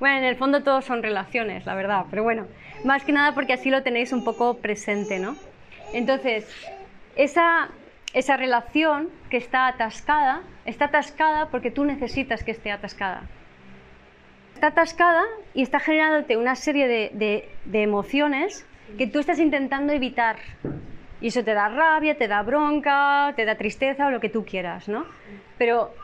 Bueno, 0.00 0.18
en 0.18 0.24
el 0.24 0.36
fondo 0.36 0.62
todos 0.62 0.84
son 0.84 1.02
relaciones, 1.02 1.66
la 1.66 1.74
verdad, 1.74 2.06
pero 2.10 2.22
bueno, 2.22 2.46
más 2.84 3.04
que 3.04 3.12
nada 3.12 3.34
porque 3.34 3.52
así 3.52 3.70
lo 3.70 3.82
tenéis 3.82 4.12
un 4.12 4.24
poco 4.24 4.58
presente, 4.58 5.18
¿no? 5.18 5.36
Entonces, 5.92 6.46
esa, 7.16 7.68
esa 8.14 8.36
relación 8.36 9.10
que 9.30 9.36
está 9.36 9.66
atascada, 9.66 10.42
está 10.64 10.86
atascada 10.86 11.48
porque 11.50 11.70
tú 11.70 11.84
necesitas 11.84 12.42
que 12.42 12.52
esté 12.52 12.70
atascada. 12.70 13.22
Está 14.54 14.68
atascada 14.68 15.24
y 15.54 15.62
está 15.62 15.80
generándote 15.80 16.36
una 16.36 16.54
serie 16.54 17.10
de, 17.12 17.48
emociones 17.72 18.66
que 18.96 19.06
tú 19.06 19.18
estás 19.18 19.38
intentando 19.38 19.92
evitar. 19.92 20.36
Y 21.20 21.28
eso 21.28 21.44
te 21.44 21.54
da 21.54 21.68
rabia, 21.68 22.16
te 22.16 22.26
da 22.26 22.42
bronca, 22.42 23.32
te 23.36 23.44
da 23.44 23.56
tristeza 23.56 24.06
o 24.06 24.10
lo 24.10 24.20
que 24.20 24.28
tú 24.28 24.44
quieras, 24.44 24.88
¿no? 24.88 25.04
Pero 25.58 25.94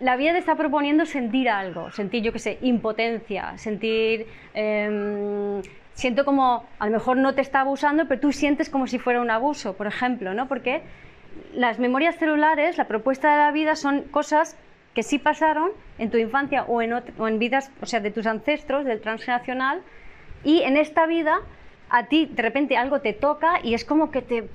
la 0.00 0.16
vida 0.16 0.32
te 0.32 0.38
está 0.38 0.56
proponiendo 0.56 1.06
sentir 1.06 1.48
algo, 1.48 1.90
sentir, 1.90 2.22
yo 2.22 2.32
qué 2.32 2.38
sé, 2.38 2.58
impotencia, 2.62 3.56
sentir... 3.58 4.26
Em, 4.54 5.62
siento 5.94 6.26
como, 6.26 6.64
a 6.78 6.86
lo 6.86 6.92
mejor 6.92 7.16
no 7.16 7.34
te 7.34 7.40
está 7.40 7.60
abusando, 7.60 8.06
pero 8.06 8.20
tú 8.20 8.32
sientes 8.32 8.68
como 8.68 8.86
si 8.86 8.98
fuera 8.98 9.20
un 9.20 9.30
abuso, 9.30 9.76
por 9.76 9.86
ejemplo, 9.86 10.34
¿no? 10.34 10.46
Porque 10.46 10.82
las 11.54 11.78
memorias 11.78 12.16
celulares, 12.16 12.76
la 12.76 12.86
propuesta 12.86 13.32
de 13.32 13.38
la 13.38 13.50
vida 13.50 13.76
son 13.76 14.02
cosas 14.02 14.56
que 14.94 15.02
sí 15.02 15.18
pasaron 15.18 15.70
en 15.98 16.10
tu 16.10 16.18
infancia 16.18 16.64
o 16.64 16.82
en, 16.82 16.92
o 16.92 17.28
en 17.28 17.38
vidas, 17.38 17.70
o 17.80 17.86
sea, 17.86 18.00
de 18.00 18.10
tus 18.10 18.26
ancestros, 18.26 18.84
del 18.84 19.00
transnacional, 19.00 19.80
y 20.44 20.62
en 20.62 20.76
esta 20.76 21.06
vida 21.06 21.40
a 21.88 22.06
ti 22.06 22.26
de 22.26 22.42
repente 22.42 22.76
algo 22.76 23.00
te 23.00 23.12
toca 23.12 23.60
y 23.62 23.74
es 23.74 23.84
como 23.84 24.10
que 24.10 24.22
te, 24.22 24.48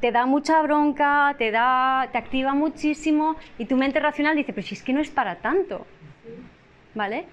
te 0.00 0.12
da 0.12 0.26
mucha 0.26 0.60
bronca, 0.62 1.34
te, 1.38 1.50
da, 1.50 2.08
te 2.12 2.18
activa 2.18 2.54
muchísimo 2.54 3.36
y 3.58 3.66
tu 3.66 3.76
mente 3.76 4.00
racional 4.00 4.36
dice, 4.36 4.52
pero 4.52 4.66
si 4.66 4.74
es 4.74 4.82
que 4.82 4.92
no 4.92 5.00
es 5.00 5.10
para 5.10 5.36
tanto. 5.36 5.86
¿Vale? 6.94 7.26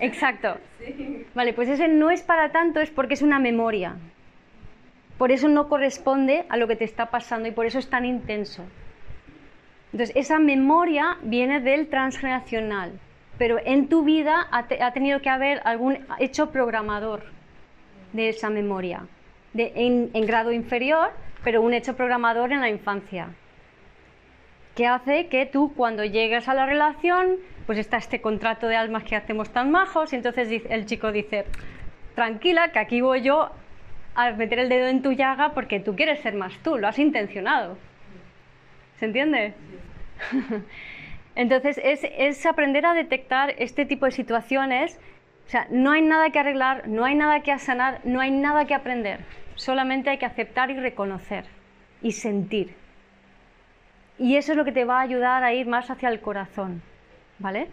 Exacto. 0.00 0.56
Vale, 1.34 1.52
pues 1.52 1.68
ese 1.68 1.88
no 1.88 2.10
es 2.10 2.22
para 2.22 2.52
tanto 2.52 2.80
es 2.80 2.90
porque 2.90 3.14
es 3.14 3.22
una 3.22 3.38
memoria. 3.38 3.96
Por 5.18 5.32
eso 5.32 5.48
no 5.48 5.68
corresponde 5.68 6.44
a 6.48 6.56
lo 6.56 6.68
que 6.68 6.76
te 6.76 6.84
está 6.84 7.06
pasando 7.06 7.48
y 7.48 7.52
por 7.52 7.66
eso 7.66 7.78
es 7.78 7.88
tan 7.88 8.04
intenso. 8.04 8.62
Entonces, 9.92 10.14
esa 10.14 10.38
memoria 10.38 11.16
viene 11.22 11.60
del 11.60 11.88
transgeneracional, 11.88 12.92
pero 13.38 13.58
en 13.64 13.88
tu 13.88 14.04
vida 14.04 14.46
ha, 14.50 14.92
tenido 14.92 15.22
que 15.22 15.30
haber 15.30 15.62
algún 15.64 15.98
hecho 16.18 16.50
programador 16.50 17.24
de 18.12 18.28
esa 18.28 18.50
memoria, 18.50 19.06
en, 19.54 20.10
en 20.12 20.26
grado 20.26 20.52
inferior, 20.52 21.10
pero 21.44 21.62
un 21.62 21.74
hecho 21.74 21.96
programador 21.96 22.52
en 22.52 22.60
la 22.60 22.68
infancia, 22.68 23.28
que 24.74 24.86
hace 24.86 25.28
que 25.28 25.46
tú 25.46 25.72
cuando 25.74 26.04
llegas 26.04 26.48
a 26.48 26.54
la 26.54 26.66
relación, 26.66 27.36
pues 27.66 27.78
está 27.78 27.96
este 27.96 28.20
contrato 28.20 28.68
de 28.68 28.76
almas 28.76 29.04
que 29.04 29.16
hacemos 29.16 29.50
tan 29.50 29.70
majos, 29.70 30.12
y 30.12 30.16
entonces 30.16 30.62
el 30.68 30.86
chico 30.86 31.12
dice, 31.12 31.46
tranquila, 32.14 32.72
que 32.72 32.78
aquí 32.78 33.00
voy 33.00 33.22
yo 33.22 33.50
a 34.16 34.30
meter 34.32 34.58
el 34.58 34.68
dedo 34.68 34.88
en 34.88 35.02
tu 35.02 35.12
llaga 35.12 35.52
porque 35.52 35.78
tú 35.78 35.94
quieres 35.94 36.20
ser 36.20 36.34
más 36.34 36.52
tú, 36.64 36.78
lo 36.78 36.88
has 36.88 36.98
intencionado. 36.98 37.76
¿Se 38.98 39.04
entiende? 39.04 39.54
Entonces 41.36 41.78
es, 41.82 42.46
aprender 42.46 42.86
a 42.86 42.94
detectar 42.94 43.54
este 43.58 43.84
tipo 43.84 44.06
de 44.06 44.12
situaciones. 44.12 44.98
O 45.46 45.48
sea, 45.48 45.66
no 45.70 45.92
hay 45.92 46.02
nada 46.02 46.30
que 46.30 46.38
arreglar, 46.40 46.88
no 46.88 47.04
hay 47.04 47.14
nada 47.14 47.40
que 47.40 47.56
sanar, 47.58 48.00
no 48.04 48.20
hay 48.20 48.32
nada 48.32 48.66
que 48.66 48.74
aprender. 48.74 49.20
Solamente 49.54 50.10
hay 50.10 50.18
que 50.18 50.26
aceptar 50.26 50.70
y 50.70 50.78
reconocer 50.78 51.44
y 52.02 52.12
sentir. 52.12 52.74
Y 54.18 54.36
eso 54.36 54.52
es 54.52 54.58
lo 54.58 54.64
que 54.64 54.72
te 54.72 54.84
va 54.84 54.98
a 54.98 55.02
ayudar 55.02 55.44
a 55.44 55.52
ir 55.52 55.66
más 55.66 55.90
hacia 55.90 56.08
el 56.08 56.20
corazón. 56.20 56.82
¿Vale? 57.38 57.68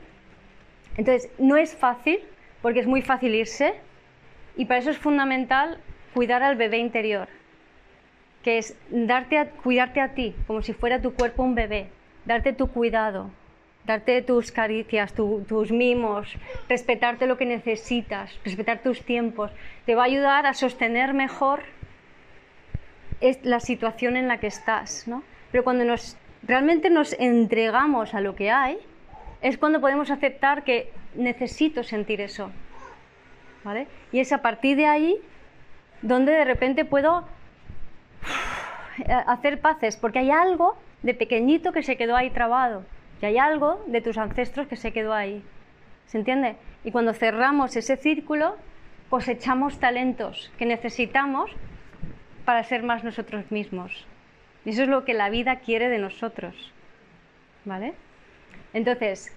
Entonces, 0.98 1.32
no 1.40 1.58
es 1.58 1.76
fácil, 1.76 2.20
porque 2.62 2.80
es 2.80 2.88
muy 2.88 3.02
fácil 3.02 3.34
irse, 3.34 3.74
y 4.56 4.66
para 4.66 4.80
eso 4.80 4.92
es 4.92 4.98
fundamental 4.98 5.80
cuidar 6.14 6.44
al 6.44 6.56
bebé 6.56 6.78
interior, 6.78 7.28
que 8.44 8.60
es 8.60 8.78
darte 8.90 9.50
cuidarte 9.64 10.00
a 10.00 10.10
ti, 10.10 10.36
como 10.46 10.62
si 10.62 10.74
fuera 10.74 11.02
tu 11.02 11.14
cuerpo 11.14 11.44
un 11.44 11.56
bebé, 11.56 11.90
darte 12.26 12.54
tu 12.54 12.68
cuidado, 12.68 13.32
darte 13.86 14.22
tus 14.22 14.52
caricias, 14.52 15.13
tus 15.13 15.72
mimos, 15.72 16.34
respetarte 16.69 17.28
lo 17.28 17.38
que 17.38 17.46
necesitas, 17.46 18.39
respetar 18.43 18.82
tus 18.82 19.02
tiempos, 19.04 19.52
te 19.86 19.96
va 19.96 20.04
a 20.04 20.06
ayudar 20.06 20.46
a 20.46 20.54
sostener 20.54 21.13
mejor 21.13 21.63
la 23.43 23.60
situación 23.60 24.17
en 24.17 24.28
la 24.28 24.39
que 24.39 24.48
estás, 24.48 25.08
¿no? 25.08 25.24
Pero 25.52 25.63
cuando 25.63 25.86
nos, 25.86 26.17
realmente 26.43 26.89
nos 26.89 27.13
entregamos 27.19 28.13
a 28.13 28.22
lo 28.22 28.36
que 28.36 28.52
hay, 28.52 28.78
es 29.41 29.58
cuando 29.58 29.82
podemos 29.82 30.10
aceptar 30.10 30.63
que 30.63 30.91
necesito 31.15 31.84
sentir 31.84 32.22
eso, 32.22 32.52
¿vale? 33.63 33.88
Y 34.12 34.19
es 34.19 34.32
a 34.32 34.41
partir 34.41 34.78
de 34.78 34.88
ahí 34.88 35.17
donde 36.02 36.32
de 36.34 36.46
repente 36.46 36.86
puedo 36.86 37.26
hacer 39.28 39.60
paces, 39.60 39.98
porque 39.98 40.19
hay 40.19 40.32
algo 40.32 40.78
de 41.02 41.13
pequeñito 41.13 41.72
que 41.72 41.84
se 41.84 41.98
quedó 41.98 42.15
ahí 42.15 42.30
trabado, 42.30 42.86
y 43.24 43.26
hay 43.26 43.38
algo 43.38 43.82
de 43.88 44.02
tus 44.02 44.18
ancestros 44.18 44.68
que 44.68 44.76
se 44.76 44.92
quedó 44.92 45.14
ahí. 45.14 45.42
¿Se 46.08 46.18
entiende? 46.18 46.58
Y 46.84 46.92
cuando 46.92 47.14
cerramos 47.14 47.74
ese 47.78 47.96
círculo, 47.96 48.58
cosechamos 49.10 49.80
talentos 49.80 50.52
que 50.58 50.66
necesitamos 50.66 51.50
para 52.44 52.66
ser 52.66 52.84
más 52.84 53.06
nosotros 53.06 53.50
mismos. 53.50 54.06
Y 54.66 54.72
eso 54.72 54.84
es 54.84 54.90
lo 54.90 55.06
que 55.06 55.14
la 55.14 55.30
vida 55.30 55.60
quiere 55.60 55.88
de 55.88 56.00
nosotros. 56.00 56.74
¿Vale? 57.64 57.94
Entonces, 58.74 59.34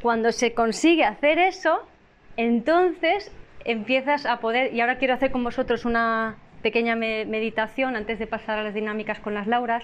cuando 0.00 0.30
se 0.30 0.54
consigue 0.54 1.04
hacer 1.04 1.40
eso, 1.40 1.84
entonces 2.36 3.32
empiezas 3.64 4.26
a 4.26 4.38
poder, 4.38 4.72
y 4.72 4.80
ahora 4.80 4.98
quiero 4.98 5.14
hacer 5.14 5.32
con 5.32 5.42
vosotros 5.42 5.84
una 5.84 6.36
pequeña 6.62 6.94
meditación 6.94 7.96
antes 7.96 8.20
de 8.20 8.28
pasar 8.28 8.60
a 8.60 8.62
las 8.62 8.74
dinámicas 8.74 9.18
con 9.18 9.34
las 9.34 9.48
Lauras, 9.48 9.82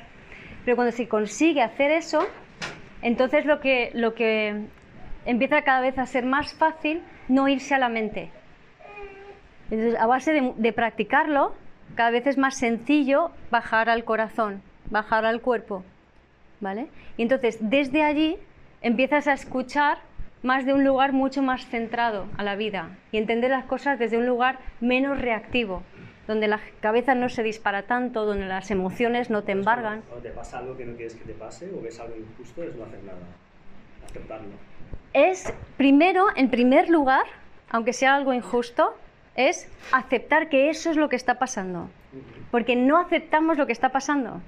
pero 0.65 0.77
cuando 0.77 0.93
se 0.93 1.09
consigue 1.09 1.63
hacer 1.63 1.91
eso, 1.91 2.25
entonces 3.03 3.45
lo 3.45 3.61
que, 3.61 3.91
lo 3.95 4.15
que 4.15 4.67
empieza 5.27 5.63
cada 5.63 5.81
vez 5.81 5.99
a 5.99 6.07
ser 6.07 6.25
más 6.25 6.55
fácil 6.55 7.03
no 7.29 7.49
irse 7.49 7.74
a 7.74 7.79
la 7.79 7.89
mente. 7.89 8.31
Entonces, 9.70 10.01
a 10.01 10.07
base 10.07 10.53
de, 10.57 10.72
practicarlo, 10.72 11.55
cada 11.95 12.11
vez 12.11 12.27
es 12.27 12.39
más 12.39 12.57
sencillo 12.57 13.31
bajar 13.51 13.89
al 13.89 14.05
corazón, 14.05 14.62
bajar 14.91 15.24
al 15.24 15.41
cuerpo. 15.41 15.85
¿Vale? 16.61 16.89
Y 17.16 17.22
entonces, 17.22 17.59
desde 17.61 18.03
allí, 18.03 18.37
empiezas 18.83 19.29
a 19.29 19.33
escuchar 19.33 19.99
más 20.43 20.66
de 20.66 20.74
un 20.74 20.85
lugar 20.85 21.12
mucho 21.12 21.43
más 21.43 21.66
centrado 21.66 22.27
a 22.37 22.43
la 22.43 22.57
vida 22.57 22.99
y 23.12 23.18
entender 23.18 23.51
las 23.51 23.64
cosas 23.64 23.99
desde 23.99 24.18
un 24.18 24.27
lugar 24.27 24.59
menos 24.81 25.20
reactivo, 25.20 25.83
donde 26.31 26.47
la 26.47 26.61
cabeza 26.81 27.16
no 27.16 27.28
se 27.28 27.43
dispara 27.43 27.83
tanto, 27.83 28.24
donde 28.24 28.47
las 28.47 28.70
emociones 28.70 29.31
no 29.31 29.43
te 29.43 29.51
embargan. 29.51 30.03
Cuando 30.03 30.28
te 30.28 30.31
pasa 30.31 30.59
algo 30.59 30.76
que 30.76 30.87
no 30.87 30.95
quieres 30.95 31.16
que 31.16 31.24
te 31.24 31.33
pase 31.33 31.68
o 31.76 31.83
ves 31.83 31.99
algo 31.99 32.14
injusto, 32.16 32.62
es 32.62 32.74
no 32.76 32.85
hacer 32.85 33.03
nada. 33.03 33.18
Aceptarlo. 34.09 34.49
Es, 35.12 35.53
primero, 35.76 36.26
en 36.37 36.49
primer 36.49 36.89
lugar, 36.89 37.24
aunque 37.68 37.93
sea 37.93 38.14
algo 38.14 38.33
injusto, 38.33 38.95
es 39.35 39.68
aceptar 39.91 40.49
que 40.49 40.70
eso 40.70 40.91
es 40.91 40.97
lo 40.97 41.09
que 41.09 41.16
está 41.16 41.41
pasando. 41.41 41.91
Porque 42.53 42.76
no 42.76 42.99
aceptamos 42.99 43.59
lo 43.59 43.66
que 43.66 43.72
está 43.72 43.89
pasando. 43.89 44.41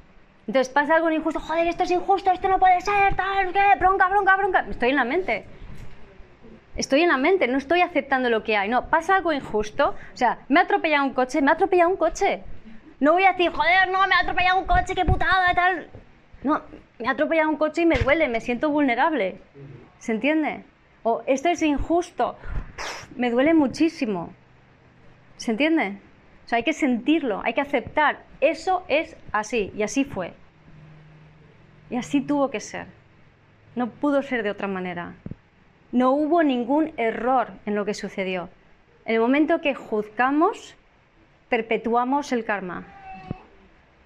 Entonces 0.47 0.73
pasa 0.73 0.95
algo 0.95 1.11
injusto, 1.11 1.41
joder, 1.41 1.67
esto 1.67 1.83
es 1.83 1.91
injusto, 1.91 2.31
esto 2.31 2.49
no 2.49 2.61
puede 2.61 2.81
ser, 2.81 3.17
tal, 3.17 3.53
qué, 3.53 3.61
bronca, 3.81 4.09
bronca, 4.09 4.37
bronca. 4.37 4.67
Estoy 4.71 4.91
en 4.91 4.97
la 4.97 5.05
mente. 5.05 5.47
Estoy 6.75 7.03
en 7.03 7.09
la 7.09 7.19
mente, 7.19 7.49
no 7.49 7.59
estoy 7.59 7.83
aceptando 7.83 8.31
lo 8.31 8.43
que 8.45 8.57
hay. 8.57 8.69
No, 8.69 8.89
pasa 8.89 9.17
algo 9.17 9.33
injusto. 9.33 9.91
O 9.91 10.17
sea, 10.17 10.39
me 10.49 10.61
ha 10.61 10.63
atropellado 10.63 11.05
un 11.05 11.13
coche, 11.13 11.43
me 11.43 11.51
ha 11.51 11.55
atropellado 11.55 11.91
un 11.91 11.97
coche. 11.97 12.43
No 12.99 13.13
voy 13.13 13.25
a 13.25 13.33
decir, 13.33 13.51
joder, 13.51 13.91
no, 13.91 14.07
me 14.07 14.15
ha 14.15 14.21
atropellado 14.21 14.61
un 14.61 14.67
coche, 14.67 14.95
qué 14.95 15.05
putada, 15.05 15.53
tal. 15.55 15.89
No, 16.43 16.63
me 16.99 17.09
ha 17.09 17.11
atropellado 17.11 17.51
un 17.51 17.57
coche 17.57 17.83
y 17.83 17.87
me 17.87 17.97
duele, 17.97 18.29
me 18.29 18.41
siento 18.41 18.71
vulnerable. 18.71 19.41
¿Se 19.99 20.13
entiende? 20.13 20.65
O 21.03 21.23
esto 21.27 21.49
es 21.49 21.63
injusto, 21.63 22.37
me 23.17 23.31
duele 23.31 23.55
muchísimo. 23.55 24.33
¿Se 25.37 25.51
entiende? 25.51 25.99
O 26.45 26.49
sea, 26.49 26.59
hay 26.59 26.63
que 26.63 26.73
sentirlo, 26.73 27.43
hay 27.45 27.55
que 27.55 27.61
aceptar. 27.61 28.21
Eso 28.41 28.85
es 28.89 29.17
así, 29.33 29.73
y 29.77 29.83
así 29.83 30.05
fue. 30.05 30.35
Y 31.91 31.97
así 31.97 32.21
tuvo 32.21 32.51
que 32.51 32.61
ser. 32.61 32.87
No 33.75 33.91
pudo 33.91 34.23
ser 34.23 34.43
de 34.43 34.51
otra 34.51 34.69
manera. 34.69 35.15
No 35.93 36.13
hubo 36.13 36.43
ningún 36.43 36.93
error 36.97 37.49
en 37.67 37.75
lo 37.75 37.85
que 37.85 37.95
sucedió. 37.95 38.49
En 39.05 39.15
el 39.15 39.21
momento 39.21 39.61
que 39.61 39.75
juzgamos, 39.75 40.75
perpetuamos 41.49 42.33
el 42.33 42.45
karma. 42.45 42.87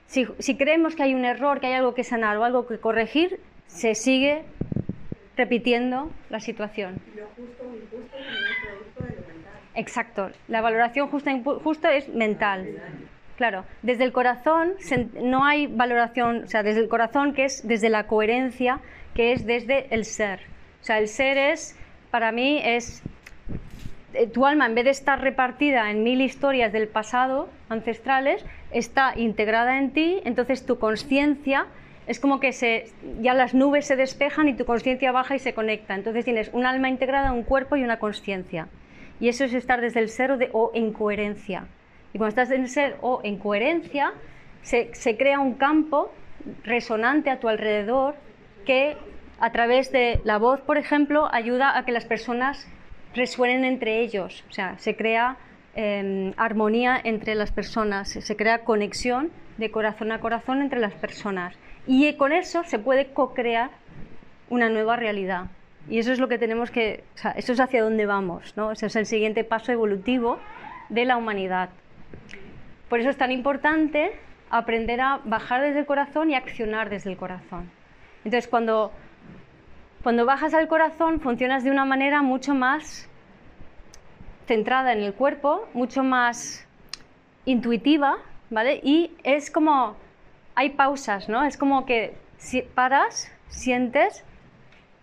Si, 0.07 0.57
creemos 0.57 0.97
que 0.97 1.05
hay 1.05 1.15
un 1.15 1.25
error, 1.25 1.61
que 1.61 1.69
hay 1.69 1.75
algo 1.75 1.95
que 1.95 2.05
sanar 2.05 2.37
o 2.39 2.45
algo 2.45 2.67
que 2.67 2.79
corregir, 2.79 3.41
se 3.67 3.95
sigue 3.95 4.45
repitiendo 5.37 6.11
la 6.31 6.41
situación. 6.41 7.01
Lo 7.15 7.27
justo 7.37 7.65
injusto. 7.65 8.17
Exacto. 9.75 10.31
La 10.49 10.63
valoración 10.63 11.09
justa 11.09 11.31
e 11.31 11.35
injusta 11.35 11.95
es 11.95 12.09
mental. 12.09 12.81
Claro, 13.37 13.65
desde 13.83 14.05
el 14.05 14.13
corazón 14.13 14.75
no 15.23 15.45
hay 15.45 15.67
valoración, 15.67 16.45
o 16.45 16.47
sea, 16.47 16.63
desde 16.63 16.81
el 16.81 16.89
corazón 16.89 17.35
que 17.35 17.45
es 17.45 17.67
desde 17.67 17.91
la 17.91 18.07
coherencia, 18.07 18.81
que 19.15 19.33
es 19.33 19.45
desde 19.45 19.95
el 19.95 20.05
ser. 20.05 20.56
O 20.87 20.93
sea, 20.95 21.01
el 21.01 21.09
ser 21.09 21.37
es, 21.37 21.75
para 22.13 22.31
mí, 22.31 22.61
es 22.63 23.03
eh, 24.15 24.29
tu 24.29 24.47
alma, 24.47 24.67
en 24.67 24.77
vez 24.77 24.85
de 24.85 24.93
estar 24.93 25.21
repartida 25.21 25.91
en 25.91 26.05
mil 26.05 26.21
historias 26.21 26.73
del 26.73 26.87
pasado 26.87 27.49
ancestrales, 27.69 28.45
está 28.71 29.13
integrada 29.17 29.79
en 29.79 29.91
ti, 29.91 30.21
entonces 30.25 30.65
tu 30.65 30.79
conciencia 30.79 31.67
es 32.07 32.21
como 32.21 32.39
que 32.39 32.53
se, 32.53 32.87
ya 33.21 33.35
las 33.35 33.53
nubes 33.53 33.85
se 33.85 33.97
despejan 33.97 34.47
y 34.47 34.55
tu 34.55 34.65
conciencia 34.65 35.11
baja 35.11 35.35
y 35.35 35.41
se 35.41 35.55
conecta. 35.55 35.97
Entonces 35.97 36.25
tienes 36.25 36.51
un 36.53 36.65
alma 36.67 36.89
integrada, 36.89 37.33
un 37.33 37.43
cuerpo 37.43 37.75
y 37.75 37.83
una 37.83 37.99
conciencia. 37.99 38.69
Y 39.19 39.29
eso 39.29 39.43
es 39.43 39.55
estar 39.55 39.81
desde 39.81 39.99
el 39.99 40.09
ser 40.09 40.31
o, 40.31 40.37
de, 40.37 40.51
o 40.53 40.71
en 40.73 40.93
coherencia. 40.93 41.67
Y 42.13 42.19
cuando 42.19 42.29
estás 42.29 42.53
en 42.53 42.61
el 42.61 42.69
ser 42.69 42.97
o 43.01 43.23
en 43.25 43.39
coherencia, 43.39 44.13
se, 44.63 44.95
se 44.95 45.17
crea 45.17 45.41
un 45.41 45.55
campo 45.55 46.13
resonante 46.63 47.31
a 47.31 47.41
tu 47.41 47.49
alrededor 47.49 48.15
que 48.65 48.97
a 49.41 49.53
través 49.53 49.93
de 49.93 50.21
la 50.25 50.39
voz, 50.39 50.61
por 50.61 50.79
ejemplo, 50.79 51.29
ayuda 51.33 51.77
a 51.77 51.85
que 51.85 51.93
las 51.93 52.05
personas 52.05 52.67
resuenen 53.15 53.65
entre 53.65 54.01
ellos. 54.01 54.45
O 54.49 54.53
sea, 54.53 54.79
se 54.79 54.97
crea 54.97 55.37
eh, 55.75 56.33
armonía 56.37 57.01
entre 57.03 57.35
las 57.35 57.53
personas, 57.53 58.09
se 58.09 58.37
crea 58.37 58.65
conexión 58.65 59.31
de 59.59 59.71
corazón 59.71 60.13
a 60.13 60.21
corazón 60.21 60.63
entre 60.63 60.81
las 60.81 60.95
personas. 60.95 61.55
Y 61.87 62.13
con 62.15 62.33
eso 62.33 62.65
se 62.65 62.79
puede 62.79 63.13
co-crear 63.13 63.71
una 64.49 64.69
nueva 64.69 64.97
realidad. 64.97 65.47
Y 65.89 65.99
eso 65.99 66.13
es 66.13 66.19
lo 66.19 66.29
que 66.29 66.39
tenemos 66.39 66.71
que, 66.71 67.05
o 67.15 67.19
sea, 67.19 67.31
eso 67.33 67.53
es 67.53 67.61
hacia 67.61 67.83
dónde 67.83 68.07
vamos, 68.07 68.57
¿no? 68.57 68.73
Ese 68.73 68.87
es 68.87 68.97
el 68.97 69.07
siguiente 69.07 69.45
paso 69.45 69.71
evolutivo 69.71 70.39
de 70.89 71.05
la 71.05 71.17
humanidad. 71.17 71.71
Por 72.89 73.01
eso 73.01 73.11
es 73.11 73.17
tan 73.17 73.31
importante 73.31 74.13
aprender 74.51 75.01
a 75.01 75.21
bajar 75.25 75.63
desde 75.63 75.81
el 75.81 75.87
corazón 75.87 76.31
y 76.31 76.35
accionar 76.35 76.91
desde 76.91 77.11
el 77.11 77.17
corazón. 77.17 77.71
Entonces, 78.25 78.49
cuando, 78.49 78.93
cuando 80.07 80.25
bajas 80.25 80.55
al 80.55 80.69
corazón, 80.69 81.19
funcionas 81.19 81.65
de 81.65 81.73
una 81.73 81.85
manera 81.85 82.23
mucho 82.23 82.55
más 82.55 83.09
centrada 84.47 84.93
en 84.93 85.01
el 85.01 85.15
cuerpo, 85.15 85.69
mucho 85.75 86.05
más 86.05 86.65
intuitiva, 87.45 88.19
¿vale? 88.49 88.79
Y 88.85 89.11
es 89.25 89.51
como, 89.51 89.97
hay 90.55 90.71
pausas, 90.71 91.29
¿no? 91.29 91.45
Es 91.45 91.57
como 91.57 91.85
que 91.87 92.17
paras, 92.77 93.33
sientes, 93.49 94.25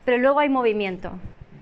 pero 0.06 0.20
luego 0.20 0.40
hay 0.40 0.48
movimiento, 0.48 1.12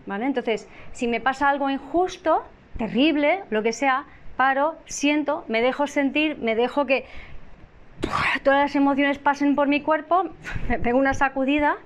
¿vale? 0.05 0.27
Entonces, 0.27 0.69
si 0.91 1.07
me 1.07 1.19
pasa 1.19 1.49
algo 1.49 1.71
injusto, 1.71 2.43
terrible, 2.77 3.41
lo 3.49 3.63
que 3.63 3.73
sea, 3.73 4.05
paro, 4.37 4.75
siento, 4.85 5.45
me 5.47 5.63
dejo 5.63 5.87
sentir, 5.87 6.37
me 6.37 6.53
dejo 6.53 6.85
que 6.85 7.07
todas 8.43 8.59
las 8.59 8.75
emociones 8.75 9.17
pasen 9.17 9.55
por 9.55 9.67
mi 9.67 9.81
cuerpo, 9.81 10.29
me 10.69 10.77
pego 10.77 10.99
una 10.99 11.15
sacudida 11.15 11.79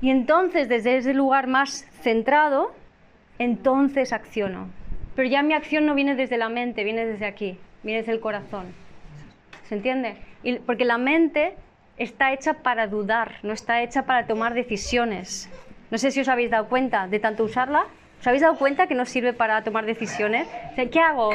y 0.00 0.10
entonces 0.10 0.68
desde 0.68 0.96
ese 0.96 1.14
lugar 1.14 1.46
más 1.46 1.86
centrado, 2.00 2.72
entonces 3.38 4.12
acciono. 4.12 4.68
Pero 5.14 5.28
ya 5.28 5.42
mi 5.42 5.54
acción 5.54 5.86
no 5.86 5.94
viene 5.94 6.14
desde 6.14 6.38
la 6.38 6.48
mente, 6.48 6.84
viene 6.84 7.04
desde 7.04 7.26
aquí, 7.26 7.58
viene 7.82 8.00
desde 8.00 8.12
el 8.12 8.20
corazón. 8.20 8.66
¿Se 9.64 9.74
entiende? 9.74 10.16
Porque 10.66 10.84
la 10.84 10.98
mente 10.98 11.54
está 11.96 12.32
hecha 12.32 12.54
para 12.54 12.86
dudar, 12.86 13.34
no 13.42 13.52
está 13.52 13.82
hecha 13.82 14.06
para 14.06 14.26
tomar 14.26 14.54
decisiones. 14.54 15.50
No 15.90 15.98
sé 15.98 16.10
si 16.10 16.20
os 16.20 16.28
habéis 16.28 16.50
dado 16.50 16.68
cuenta 16.68 17.06
de 17.08 17.18
tanto 17.18 17.44
usarla. 17.44 17.84
¿Os 18.20 18.26
habéis 18.26 18.42
dado 18.42 18.56
cuenta 18.56 18.86
que 18.86 18.94
no 18.94 19.06
sirve 19.06 19.32
para 19.32 19.62
tomar 19.64 19.86
decisiones? 19.86 20.46
¿Qué 20.76 21.00
hago? 21.00 21.30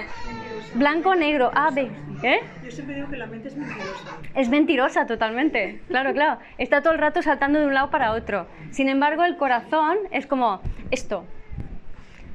Blanco, 0.76 1.16
negro, 1.16 1.50
A, 1.56 1.72
B. 1.72 1.90
¿Eh? 2.22 2.42
Yo 2.64 2.70
siempre 2.70 2.96
digo 2.96 3.10
que 3.10 3.18
la 3.18 3.26
mente 3.26 3.48
es 3.48 3.58
mentirosa. 3.58 4.18
Es 4.36 4.50
mentirosa 4.50 5.08
totalmente, 5.08 5.82
claro, 5.88 6.14
claro. 6.14 6.40
Está 6.60 6.84
todo 6.84 6.94
el 6.94 7.00
rato 7.00 7.24
saltando 7.24 7.60
de 7.60 7.66
un 7.66 7.74
lado 7.74 7.90
para 7.90 8.12
otro. 8.12 8.48
Sin 8.70 8.88
embargo, 8.88 9.24
el 9.24 9.36
corazón 9.36 9.98
es 10.12 10.28
como 10.28 10.62
esto. 10.92 11.26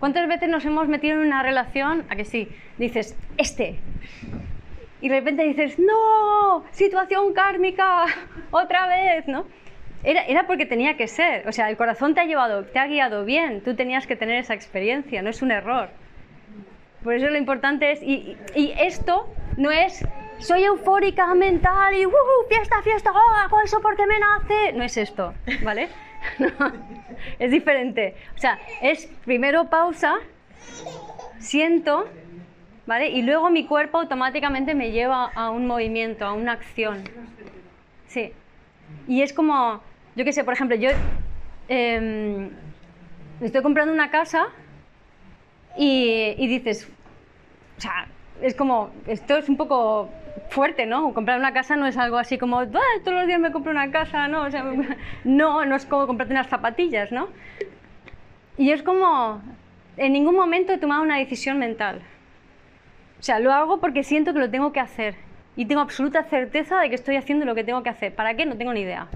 ¿Cuántas 0.00 0.26
veces 0.26 0.48
nos 0.48 0.64
hemos 0.64 0.88
metido 0.88 1.20
en 1.20 1.26
una 1.28 1.44
relación 1.44 2.04
a 2.08 2.16
que 2.16 2.24
sí? 2.24 2.48
Dices, 2.76 3.16
este. 3.36 3.78
Y 5.00 5.08
de 5.08 5.14
repente 5.14 5.44
dices, 5.44 5.78
no, 5.78 6.64
situación 6.72 7.34
kármica, 7.34 8.06
otra 8.50 8.88
vez, 8.88 9.28
¿no? 9.28 9.46
Era, 10.02 10.24
era, 10.24 10.46
porque 10.46 10.66
tenía 10.66 10.96
que 10.96 11.06
ser. 11.06 11.46
O 11.46 11.52
sea, 11.52 11.68
el 11.68 11.76
corazón 11.76 12.14
te 12.14 12.20
ha 12.20 12.24
llevado, 12.24 12.64
te 12.64 12.78
ha 12.78 12.86
guiado 12.86 13.24
bien. 13.24 13.60
Tú 13.62 13.74
tenías 13.74 14.06
que 14.06 14.16
tener 14.16 14.38
esa 14.38 14.54
experiencia, 14.54 15.22
no 15.22 15.30
es 15.30 15.42
un 15.42 15.50
error. 15.50 15.90
Por 17.04 17.14
eso 17.14 17.28
lo 17.28 17.36
importante 17.36 17.92
es, 17.92 18.02
y, 18.02 18.36
y 18.54 18.72
esto 18.78 19.26
no 19.56 19.70
es, 19.70 20.04
soy 20.38 20.64
eufórica 20.64 21.34
mental 21.34 21.94
y 21.94 22.06
uh, 22.06 22.12
fiesta, 22.48 22.82
fiesta, 22.82 23.12
oh, 23.12 23.60
eso 23.64 23.80
porque 23.80 24.06
me 24.06 24.18
nace. 24.18 24.72
No 24.72 24.84
es 24.84 24.96
esto, 24.96 25.34
¿vale? 25.62 25.88
No, 26.38 26.50
es 27.38 27.50
diferente. 27.50 28.14
O 28.36 28.38
sea, 28.38 28.58
es 28.82 29.06
primero 29.24 29.70
pausa, 29.70 30.16
siento, 31.38 32.06
¿vale? 32.86 33.08
Y 33.08 33.22
luego 33.22 33.48
mi 33.48 33.64
cuerpo 33.64 34.00
automáticamente 34.00 34.74
me 34.74 34.90
lleva 34.90 35.30
a 35.34 35.48
un 35.48 35.66
movimiento, 35.66 36.26
a 36.26 36.34
una 36.34 36.52
acción. 36.52 37.04
Sí. 38.06 38.34
Y 39.08 39.22
es 39.22 39.32
como, 39.32 39.80
yo 40.16 40.24
qué 40.24 40.32
sé, 40.32 40.44
por 40.44 40.54
ejemplo, 40.54 40.76
yo 40.76 40.90
eh, 41.68 42.50
estoy 43.40 43.62
comprando 43.62 43.92
una 43.92 44.10
casa 44.10 44.48
y, 45.76 46.34
y, 46.36 46.46
dices, 46.48 46.90
o 47.78 47.80
sea, 47.80 48.06
es 48.42 48.54
como, 48.54 48.90
esto 49.06 49.36
es 49.36 49.48
un 49.48 49.56
poco 49.56 50.10
fuerte, 50.48 50.86
¿no? 50.86 51.14
Comprar 51.14 51.38
una 51.38 51.52
casa 51.52 51.76
no 51.76 51.86
es 51.86 51.96
algo 51.96 52.18
así 52.18 52.38
como, 52.38 52.66
todos 52.66 52.82
los 53.06 53.26
días 53.26 53.40
me 53.40 53.52
compro 53.52 53.70
una 53.70 53.90
casa, 53.90 54.28
¿no? 54.28 54.42
O 54.42 54.50
sea, 54.50 54.64
no, 55.24 55.64
no 55.64 55.76
es 55.76 55.86
como 55.86 56.06
comprarte 56.06 56.34
unas 56.34 56.48
zapatillas, 56.48 57.12
¿no? 57.12 57.28
Y 58.58 58.72
es 58.72 58.82
como, 58.82 59.40
en 59.96 60.12
ningún 60.12 60.34
momento 60.34 60.72
he 60.72 60.78
tomado 60.78 61.02
una 61.02 61.18
decisión 61.18 61.58
mental. 61.58 62.02
O 63.18 63.22
sea, 63.22 63.38
lo 63.38 63.52
hago 63.52 63.80
porque 63.80 64.02
siento 64.02 64.32
que 64.32 64.38
lo 64.38 64.50
tengo 64.50 64.72
que 64.72 64.80
hacer 64.80 65.14
y 65.56 65.66
tengo 65.66 65.80
absoluta 65.80 66.24
certeza 66.24 66.80
de 66.80 66.88
que 66.88 66.94
estoy 66.94 67.16
haciendo 67.16 67.44
lo 67.44 67.54
que 67.54 67.64
tengo 67.64 67.82
que 67.82 67.90
hacer. 67.90 68.14
¿Para 68.14 68.34
qué? 68.34 68.46
No 68.46 68.56
tengo 68.56 68.72
ni 68.72 68.80
idea. 68.80 69.08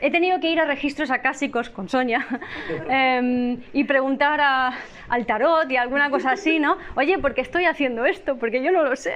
He 0.00 0.10
tenido 0.10 0.40
que 0.40 0.50
ir 0.50 0.60
a 0.60 0.64
registros 0.64 1.10
acásicos 1.10 1.70
con 1.70 1.88
Sonia 1.88 2.26
eh, 2.90 3.58
y 3.72 3.84
preguntar 3.84 4.40
a, 4.40 4.72
al 5.08 5.26
tarot 5.26 5.70
y 5.70 5.76
alguna 5.76 6.10
cosa 6.10 6.32
así, 6.32 6.58
¿no? 6.58 6.76
Oye, 6.96 7.18
¿por 7.18 7.34
qué 7.34 7.40
estoy 7.40 7.64
haciendo 7.64 8.04
esto? 8.04 8.36
Porque 8.36 8.62
yo 8.62 8.72
no 8.72 8.82
lo 8.82 8.94
sé. 8.96 9.14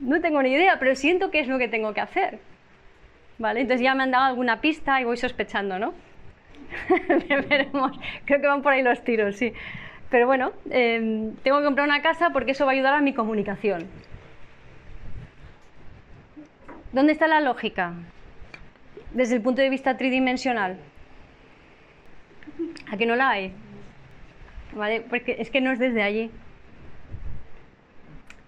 No 0.00 0.20
tengo 0.20 0.42
ni 0.42 0.50
idea, 0.50 0.78
pero 0.78 0.94
siento 0.94 1.30
que 1.30 1.40
es 1.40 1.48
lo 1.48 1.58
que 1.58 1.68
tengo 1.68 1.94
que 1.94 2.00
hacer. 2.00 2.38
¿Vale? 3.38 3.60
Entonces 3.60 3.82
ya 3.82 3.94
me 3.94 4.02
han 4.02 4.10
dado 4.10 4.24
alguna 4.24 4.60
pista 4.60 5.00
y 5.00 5.04
voy 5.04 5.16
sospechando, 5.16 5.78
¿no? 5.78 5.94
Creo 8.24 8.40
que 8.40 8.46
van 8.46 8.62
por 8.62 8.72
ahí 8.72 8.82
los 8.82 9.02
tiros, 9.02 9.36
sí. 9.36 9.52
Pero 10.10 10.26
bueno, 10.26 10.52
eh, 10.70 11.30
tengo 11.42 11.58
que 11.58 11.64
comprar 11.64 11.86
una 11.86 12.02
casa 12.02 12.30
porque 12.30 12.52
eso 12.52 12.66
va 12.66 12.72
a 12.72 12.74
ayudar 12.74 12.94
a 12.94 13.00
mi 13.00 13.14
comunicación. 13.14 13.86
¿Dónde 16.92 17.12
está 17.12 17.28
la 17.28 17.40
lógica? 17.40 17.94
Desde 19.12 19.36
el 19.36 19.42
punto 19.42 19.60
de 19.60 19.70
vista 19.70 19.96
tridimensional. 19.96 20.78
¿A 22.90 22.96
que 22.96 23.06
no 23.06 23.16
la 23.16 23.30
hay? 23.30 23.52
¿Vale? 24.72 25.00
Porque 25.00 25.36
es 25.38 25.50
que 25.50 25.60
no 25.60 25.72
es 25.72 25.78
desde 25.78 26.02
allí. 26.02 26.30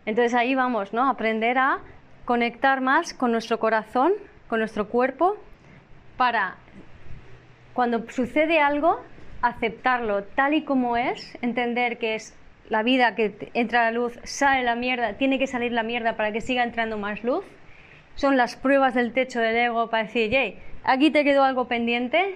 Entonces 0.06 0.34
ahí 0.34 0.54
vamos, 0.54 0.92
¿no? 0.92 1.08
Aprender 1.08 1.58
a 1.58 1.78
conectar 2.24 2.80
más 2.80 3.14
con 3.14 3.32
nuestro 3.32 3.58
corazón, 3.58 4.12
con 4.48 4.58
nuestro 4.58 4.88
cuerpo, 4.88 5.36
para 6.16 6.56
cuando 7.72 8.08
sucede 8.10 8.60
algo, 8.60 9.00
aceptarlo 9.40 10.24
tal 10.24 10.54
y 10.54 10.62
como 10.62 10.96
es, 10.96 11.36
entender 11.42 11.98
que 11.98 12.14
es 12.14 12.36
la 12.68 12.82
vida 12.82 13.14
que 13.14 13.50
entra 13.54 13.84
la 13.84 13.90
luz, 13.90 14.18
sale 14.24 14.62
la 14.62 14.76
mierda, 14.76 15.14
tiene 15.14 15.38
que 15.38 15.46
salir 15.46 15.72
la 15.72 15.82
mierda 15.82 16.16
para 16.16 16.32
que 16.32 16.40
siga 16.40 16.62
entrando 16.62 16.98
más 16.98 17.22
luz. 17.24 17.44
Son 18.14 18.36
las 18.36 18.56
pruebas 18.56 18.94
del 18.94 19.12
techo 19.12 19.40
del 19.40 19.56
ego 19.56 19.90
para 19.90 20.04
decir, 20.04 20.30
yay, 20.30 20.58
aquí 20.84 21.10
te 21.10 21.24
quedó 21.24 21.44
algo 21.44 21.66
pendiente, 21.66 22.34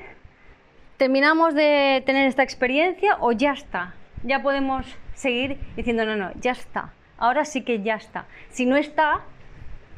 terminamos 0.97 1.55
de 1.55 2.03
tener 2.07 2.27
esta 2.27 2.43
experiencia 2.43 3.17
o 3.21 3.33
ya 3.33 3.53
está. 3.53 3.95
Ya 4.23 4.43
podemos 4.43 4.87
seguir 5.15 5.59
diciendo, 5.77 6.05
no, 6.07 6.17
no, 6.17 6.33
ya 6.41 6.53
está. 6.53 6.93
Ahora 7.19 7.45
sí 7.45 7.63
que 7.63 7.83
ya 7.83 7.95
está. 7.95 8.27
Si 8.51 8.67
no 8.67 8.77
está, 8.77 9.23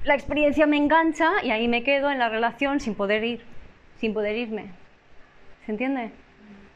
la 0.04 0.14
experiencia 0.14 0.66
me 0.66 0.76
engancha 0.76 1.30
y 1.42 1.50
ahí 1.50 1.68
me 1.68 1.82
quedo 1.82 2.10
en 2.10 2.18
la 2.18 2.28
relación 2.28 2.80
sin 2.80 2.94
poder 2.94 3.24
ir, 3.24 3.42
sin 3.98 4.14
poder 4.14 4.36
irme. 4.36 4.70
¿Se 5.66 5.72
entiende? 5.72 6.10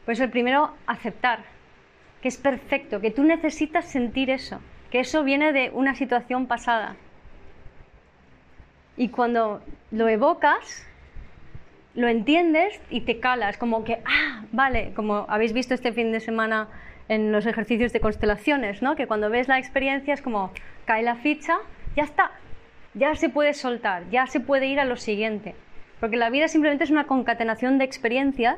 Por 0.05 0.13
eso 0.13 0.23
el 0.23 0.29
primero, 0.29 0.73
aceptar, 0.85 1.39
que 2.21 2.27
es 2.27 2.37
perfecto, 2.37 2.99
que 2.99 3.11
tú 3.11 3.23
necesitas 3.23 3.85
sentir 3.85 4.29
eso, 4.29 4.59
que 4.91 4.99
eso 4.99 5.23
viene 5.23 5.53
de 5.53 5.71
una 5.71 5.95
situación 5.95 6.47
pasada. 6.47 6.95
Y 8.95 9.09
cuando 9.09 9.61
lo 9.91 10.07
evocas, 10.07 10.85
lo 11.95 12.07
entiendes 12.07 12.79
y 12.89 13.01
te 13.01 13.19
calas, 13.19 13.57
como 13.57 13.83
que, 13.83 13.99
ah, 14.05 14.43
vale, 14.51 14.93
como 14.95 15.25
habéis 15.29 15.53
visto 15.53 15.73
este 15.73 15.93
fin 15.93 16.11
de 16.11 16.19
semana 16.19 16.67
en 17.09 17.31
los 17.31 17.45
ejercicios 17.45 17.93
de 17.93 17.99
constelaciones, 17.99 18.81
¿no? 18.81 18.95
Que 18.95 19.07
cuando 19.07 19.29
ves 19.29 19.47
la 19.47 19.59
experiencia 19.59 20.13
es 20.13 20.21
como, 20.21 20.51
cae 20.85 21.03
la 21.03 21.15
ficha, 21.15 21.57
ya 21.95 22.03
está, 22.03 22.31
ya 22.93 23.15
se 23.15 23.29
puede 23.29 23.53
soltar, 23.53 24.09
ya 24.09 24.27
se 24.27 24.39
puede 24.39 24.67
ir 24.67 24.79
a 24.79 24.85
lo 24.85 24.95
siguiente. 24.95 25.55
Porque 25.99 26.17
la 26.17 26.29
vida 26.29 26.47
simplemente 26.47 26.83
es 26.83 26.91
una 26.91 27.05
concatenación 27.05 27.77
de 27.77 27.85
experiencias 27.85 28.57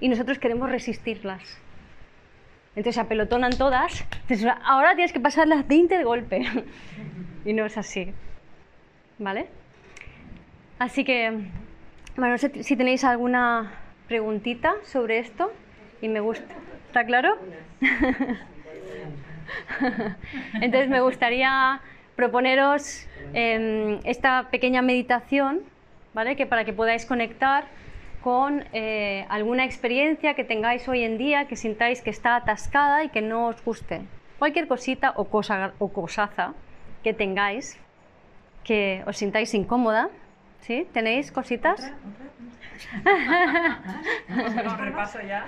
y 0.00 0.08
nosotros 0.08 0.38
queremos 0.38 0.70
resistirlas. 0.70 1.58
Entonces 2.70 2.94
se 2.94 3.00
apelotonan 3.00 3.52
todas, 3.52 4.04
ahora 4.64 4.94
tienes 4.94 5.12
que 5.12 5.20
pasarlas 5.20 5.66
20 5.66 5.98
de 5.98 6.04
golpe. 6.04 6.46
y 7.44 7.52
no 7.52 7.66
es 7.66 7.76
así. 7.76 8.12
¿Vale? 9.18 9.48
Así 10.80 11.04
que, 11.04 11.30
bueno, 12.16 12.32
no 12.32 12.38
sé 12.38 12.62
si 12.62 12.74
tenéis 12.74 13.04
alguna 13.04 13.70
preguntita 14.08 14.76
sobre 14.82 15.18
esto 15.18 15.52
y 16.00 16.08
me 16.08 16.20
gusta. 16.20 16.54
¿Está 16.86 17.04
claro? 17.04 17.36
Entonces 20.54 20.88
me 20.88 21.02
gustaría 21.02 21.82
proponeros 22.16 23.06
em, 23.34 24.00
esta 24.04 24.48
pequeña 24.50 24.80
meditación, 24.80 25.60
¿vale? 26.14 26.34
Que 26.34 26.46
para 26.46 26.64
que 26.64 26.72
podáis 26.72 27.04
conectar 27.04 27.64
con 28.22 28.64
eh, 28.72 29.26
alguna 29.28 29.66
experiencia 29.66 30.32
que 30.32 30.44
tengáis 30.44 30.88
hoy 30.88 31.04
en 31.04 31.18
día, 31.18 31.44
que 31.44 31.56
sintáis 31.56 32.00
que 32.00 32.08
está 32.08 32.36
atascada 32.36 33.04
y 33.04 33.10
que 33.10 33.20
no 33.20 33.48
os 33.48 33.62
guste. 33.62 34.00
Cualquier 34.38 34.66
cosita 34.66 35.12
o, 35.16 35.26
cosa, 35.26 35.74
o 35.78 35.92
cosaza 35.92 36.54
que 37.04 37.12
tengáis, 37.12 37.78
que 38.64 39.02
os 39.06 39.18
sintáis 39.18 39.52
incómoda, 39.52 40.08
¿sí? 40.60 40.86
¿Tenéis 40.92 41.30
cositas? 41.32 41.92
repaso 44.78 45.18
ya. 45.20 45.44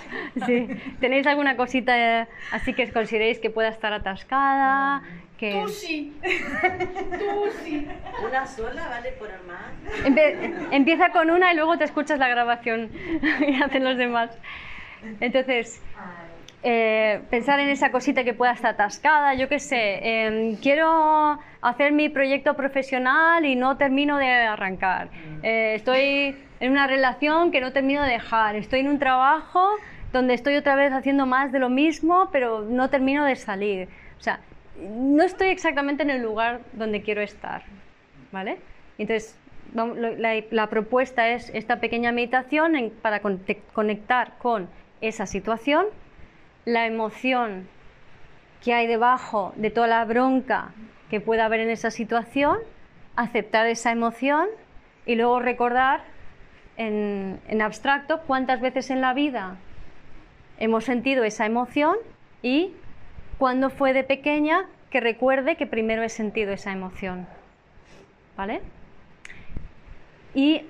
Sí. 0.46 0.68
¿Tenéis 1.00 1.26
alguna 1.26 1.56
cosita 1.56 2.28
así 2.52 2.74
que 2.74 2.90
consideréis 2.92 3.38
que 3.38 3.50
pueda 3.50 3.68
estar 3.68 3.92
atascada? 3.92 5.02
Que... 5.38 5.62
Tú 5.62 5.68
sí. 5.68 6.12
Tú 6.22 7.50
sí. 7.64 7.86
Una 8.24 8.46
sola 8.46 8.88
vale 8.88 9.12
por 9.12 9.28
más. 9.46 9.72
Empe- 10.04 10.68
empieza 10.70 11.10
con 11.10 11.30
una 11.30 11.52
y 11.52 11.56
luego 11.56 11.76
te 11.78 11.84
escuchas 11.84 12.18
la 12.18 12.28
grabación 12.28 12.90
y 13.46 13.60
hacen 13.62 13.82
los 13.84 13.96
demás. 13.96 14.30
Entonces, 15.20 15.82
eh, 16.62 17.20
pensar 17.30 17.58
en 17.60 17.68
esa 17.68 17.90
cosita 17.90 18.22
que 18.24 18.34
pueda 18.34 18.52
estar 18.52 18.72
atascada, 18.74 19.34
yo 19.34 19.48
qué 19.48 19.58
sé, 19.58 19.98
em, 20.26 20.56
quiero 20.56 21.38
hacer 21.60 21.92
mi 21.92 22.08
proyecto 22.08 22.54
profesional 22.54 23.44
y 23.44 23.56
no 23.56 23.76
termino 23.76 24.16
de 24.18 24.30
arrancar. 24.30 25.08
Eh, 25.42 25.74
estoy 25.76 26.36
en 26.60 26.70
una 26.72 26.86
relación 26.86 27.50
que 27.50 27.60
no 27.60 27.72
termino 27.72 28.02
de 28.04 28.12
dejar. 28.12 28.54
Estoy 28.56 28.80
en 28.80 28.88
un 28.88 28.98
trabajo 28.98 29.68
donde 30.12 30.34
estoy 30.34 30.56
otra 30.56 30.74
vez 30.76 30.92
haciendo 30.92 31.26
más 31.26 31.50
de 31.52 31.58
lo 31.58 31.68
mismo, 31.68 32.28
pero 32.30 32.60
no 32.62 32.90
termino 32.90 33.24
de 33.24 33.34
salir. 33.36 33.88
O 34.18 34.22
sea, 34.22 34.38
no 34.80 35.22
estoy 35.24 35.48
exactamente 35.48 36.02
en 36.02 36.10
el 36.10 36.22
lugar 36.22 36.60
donde 36.74 37.02
quiero 37.02 37.22
estar. 37.22 37.62
¿Vale? 38.30 38.58
Entonces, 38.98 39.36
la, 39.74 40.34
la 40.50 40.66
propuesta 40.68 41.28
es 41.30 41.50
esta 41.54 41.76
pequeña 41.80 42.12
meditación 42.12 42.76
en- 42.76 42.90
para 42.90 43.20
conte- 43.20 43.62
conectar 43.72 44.34
con 44.38 44.68
esa 45.00 45.26
situación, 45.26 45.86
la 46.64 46.86
emoción 46.86 47.68
que 48.62 48.72
hay 48.74 48.86
debajo 48.86 49.52
de 49.56 49.70
toda 49.70 49.86
la 49.88 50.04
bronca 50.04 50.72
que 51.10 51.20
pueda 51.20 51.46
haber 51.46 51.60
en 51.60 51.70
esa 51.70 51.90
situación, 51.90 52.58
aceptar 53.16 53.66
esa 53.66 53.90
emoción 53.90 54.46
y 55.04 55.16
luego 55.16 55.40
recordar 55.40 56.04
en, 56.76 57.40
abstracto 57.60 58.22
cuántas 58.22 58.60
veces 58.60 58.90
en 58.90 59.00
la 59.00 59.12
vida 59.12 59.56
hemos 60.58 60.84
sentido 60.84 61.24
esa 61.24 61.44
emoción 61.44 61.96
y 62.42 62.72
cuándo 63.38 63.68
fue 63.70 63.92
de 63.92 64.04
pequeña 64.04 64.66
que 64.90 65.00
recuerde 65.00 65.56
que 65.56 65.66
primero 65.66 66.02
he 66.02 66.08
sentido 66.08 66.52
esa 66.52 66.72
emoción. 66.72 67.26
¿Vale? 68.36 68.62
Y 70.34 70.62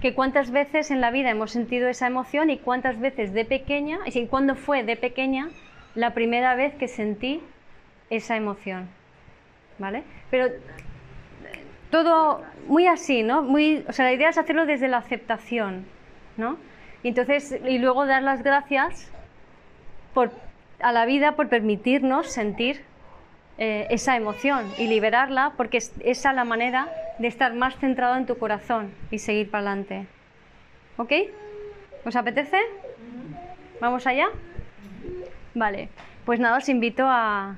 Que 0.00 0.14
cuántas 0.14 0.50
veces 0.50 0.90
en 0.90 1.00
la 1.00 1.10
vida 1.10 1.30
hemos 1.30 1.50
sentido 1.52 1.88
esa 1.88 2.06
emoción 2.06 2.50
y 2.50 2.58
cuántas 2.58 2.98
veces 3.00 3.32
de 3.32 3.44
pequeña, 3.44 4.00
y 4.06 4.10
si- 4.10 4.26
cuándo 4.26 4.54
fue 4.56 4.82
de 4.82 4.96
pequeña 4.96 5.48
la 5.94 6.12
primera 6.14 6.54
vez 6.54 6.74
que 6.74 6.88
sentí 6.88 7.42
esa 8.10 8.36
emoción. 8.36 8.88
¿Vale? 9.78 10.02
Pero 10.30 10.48
todo 11.90 12.42
muy 12.66 12.86
así, 12.86 13.22
¿no? 13.22 13.42
Muy, 13.42 13.84
o 13.88 13.92
sea, 13.92 14.04
la 14.06 14.12
idea 14.12 14.28
es 14.30 14.38
hacerlo 14.38 14.66
desde 14.66 14.88
la 14.88 14.98
aceptación, 14.98 15.84
¿no? 16.36 16.56
Y 17.02 17.08
entonces, 17.08 17.58
y 17.66 17.78
luego 17.78 18.06
dar 18.06 18.22
las 18.22 18.42
gracias 18.42 19.10
por, 20.14 20.30
a 20.80 20.92
la 20.92 21.04
vida 21.04 21.32
por 21.36 21.48
permitirnos 21.48 22.28
sentir 22.28 22.82
eh, 23.58 23.86
esa 23.90 24.16
emoción 24.16 24.72
y 24.78 24.86
liberarla, 24.86 25.52
porque 25.56 25.78
es 25.78 25.92
esa 26.04 26.32
la 26.32 26.44
manera 26.44 26.88
de 27.18 27.28
estar 27.28 27.54
más 27.54 27.76
centrado 27.76 28.16
en 28.16 28.26
tu 28.26 28.38
corazón 28.38 28.92
y 29.10 29.18
seguir 29.18 29.50
para 29.50 29.70
adelante. 29.70 30.06
¿Ok? 30.96 31.12
¿Os 32.04 32.16
apetece? 32.16 32.58
¿Vamos 33.80 34.06
allá? 34.06 34.26
Vale, 35.54 35.88
pues 36.24 36.40
nada, 36.40 36.58
os 36.58 36.68
invito 36.68 37.04
a, 37.06 37.56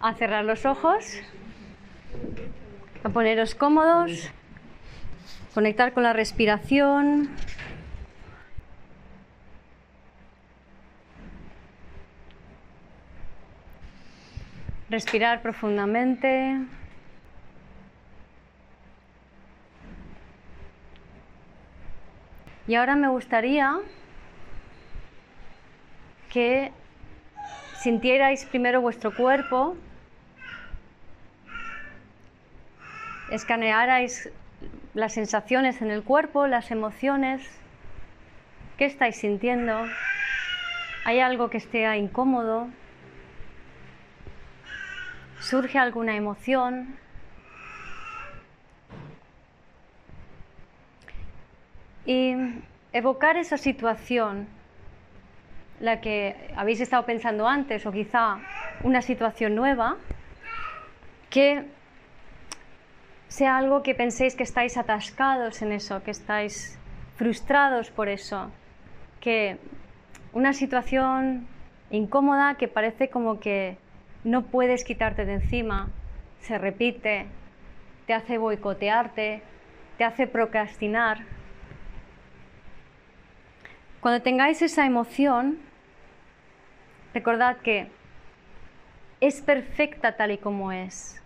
a 0.00 0.14
cerrar 0.14 0.44
los 0.44 0.66
ojos, 0.66 1.20
a 3.02 3.08
poneros 3.08 3.54
cómodos, 3.54 4.30
conectar 5.52 5.92
con 5.92 6.02
la 6.02 6.12
respiración. 6.12 7.30
Respirar 14.90 15.42
profundamente. 15.42 16.58
Y 22.66 22.76
ahora 22.76 22.96
me 22.96 23.08
gustaría 23.08 23.78
que 26.30 26.72
sintierais 27.76 28.46
primero 28.46 28.80
vuestro 28.80 29.14
cuerpo, 29.14 29.76
escanearais 33.30 34.30
las 34.94 35.12
sensaciones 35.12 35.82
en 35.82 35.90
el 35.90 36.02
cuerpo, 36.02 36.46
las 36.46 36.70
emociones, 36.70 37.46
qué 38.78 38.86
estáis 38.86 39.16
sintiendo, 39.16 39.86
hay 41.04 41.20
algo 41.20 41.50
que 41.50 41.58
esté 41.58 41.94
incómodo, 41.98 42.68
surge 45.40 45.78
alguna 45.78 46.16
emoción. 46.16 46.96
Y 52.06 52.34
evocar 52.92 53.36
esa 53.36 53.56
situación, 53.56 54.46
la 55.80 56.00
que 56.00 56.36
habéis 56.56 56.80
estado 56.80 57.04
pensando 57.04 57.48
antes, 57.48 57.86
o 57.86 57.92
quizá 57.92 58.38
una 58.82 59.02
situación 59.02 59.54
nueva, 59.54 59.96
que 61.30 61.64
sea 63.28 63.56
algo 63.56 63.82
que 63.82 63.94
penséis 63.94 64.36
que 64.36 64.44
estáis 64.44 64.76
atascados 64.76 65.62
en 65.62 65.72
eso, 65.72 66.02
que 66.02 66.12
estáis 66.12 66.78
frustrados 67.16 67.90
por 67.90 68.08
eso, 68.08 68.50
que 69.20 69.58
una 70.32 70.52
situación 70.52 71.46
incómoda 71.90 72.54
que 72.56 72.68
parece 72.68 73.08
como 73.08 73.40
que 73.40 73.76
no 74.22 74.42
puedes 74.42 74.84
quitarte 74.84 75.24
de 75.24 75.34
encima, 75.34 75.88
se 76.40 76.58
repite, 76.58 77.26
te 78.06 78.14
hace 78.14 78.38
boicotearte, 78.38 79.42
te 79.98 80.04
hace 80.04 80.26
procrastinar. 80.26 81.18
Cuando 84.04 84.20
tengáis 84.20 84.60
esa 84.60 84.84
emoción, 84.84 85.58
recordad 87.14 87.56
que 87.56 87.88
es 89.22 89.40
perfecta 89.40 90.18
tal 90.18 90.32
y 90.32 90.36
como 90.36 90.72
es. 90.72 91.22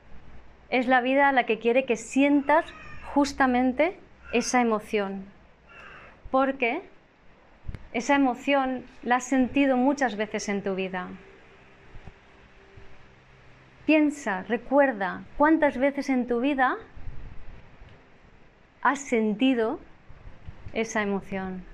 Es 0.71 0.87
la 0.87 1.01
vida 1.01 1.33
la 1.33 1.45
que 1.45 1.59
quiere 1.59 1.87
que 1.87 1.97
sientas 1.97 2.65
justamente 3.13 3.99
esa 4.33 4.61
emoción. 4.61 5.25
Porque 6.31 6.83
esa 7.95 8.15
emoción 8.15 8.85
la 9.03 9.17
has 9.17 9.25
sentido 9.25 9.77
muchas 9.77 10.15
veces 10.15 10.49
en 10.49 10.63
tu 10.63 10.77
vida. 10.77 11.09
Piensa, 13.87 14.45
recuerda 14.45 15.25
cuántas 15.37 15.79
veces 15.79 16.09
en 16.11 16.29
tu 16.29 16.39
vida 16.39 16.77
has 18.83 19.01
sentido 19.01 19.81
esa 20.75 21.03
emoción. 21.03 21.68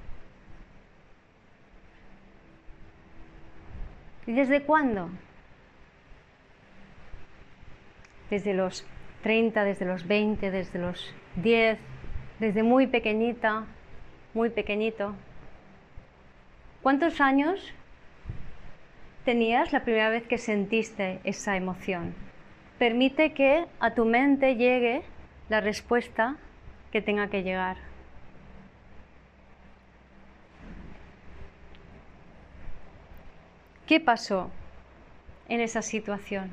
¿Y 4.26 4.32
desde 4.32 4.62
cuándo? 4.62 5.10
Desde 8.30 8.54
los 8.54 8.86
30, 9.22 9.64
desde 9.64 9.84
los 9.84 10.06
20, 10.06 10.50
desde 10.50 10.78
los 10.78 11.14
10, 11.36 11.78
desde 12.38 12.62
muy 12.62 12.86
pequeñita, 12.86 13.66
muy 14.32 14.50
pequeñito. 14.50 15.14
¿Cuántos 16.82 17.20
años 17.20 17.72
tenías 19.24 19.72
la 19.72 19.84
primera 19.84 20.10
vez 20.10 20.26
que 20.26 20.38
sentiste 20.38 21.20
esa 21.24 21.56
emoción? 21.56 22.14
Permite 22.78 23.32
que 23.32 23.66
a 23.80 23.94
tu 23.94 24.04
mente 24.04 24.56
llegue 24.56 25.02
la 25.48 25.60
respuesta 25.60 26.36
que 26.92 27.00
tenga 27.00 27.28
que 27.28 27.42
llegar. 27.42 27.76
¿Qué 33.86 34.00
pasó 34.00 34.50
en 35.48 35.60
esa 35.60 35.82
situación? 35.82 36.50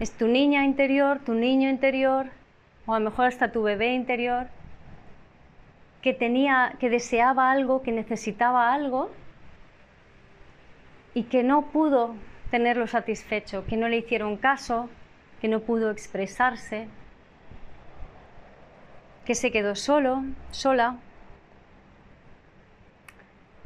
Es 0.00 0.12
tu 0.12 0.26
niña 0.26 0.64
interior, 0.64 1.20
tu 1.20 1.34
niño 1.34 1.68
interior, 1.68 2.26
o 2.86 2.94
a 2.94 2.98
lo 2.98 3.10
mejor 3.10 3.26
hasta 3.26 3.52
tu 3.52 3.62
bebé 3.62 3.94
interior, 3.94 4.48
que 6.02 6.14
tenía, 6.14 6.74
que 6.80 6.90
deseaba 6.90 7.52
algo, 7.52 7.82
que 7.82 7.92
necesitaba 7.92 8.72
algo 8.72 9.10
y 11.14 11.24
que 11.24 11.44
no 11.44 11.66
pudo 11.66 12.14
tenerlo 12.50 12.86
satisfecho, 12.86 13.66
que 13.66 13.76
no 13.76 13.88
le 13.88 13.98
hicieron 13.98 14.36
caso, 14.36 14.88
que 15.40 15.48
no 15.48 15.60
pudo 15.60 15.90
expresarse, 15.90 16.88
que 19.24 19.34
se 19.34 19.52
quedó 19.52 19.74
solo, 19.74 20.24
sola, 20.50 20.96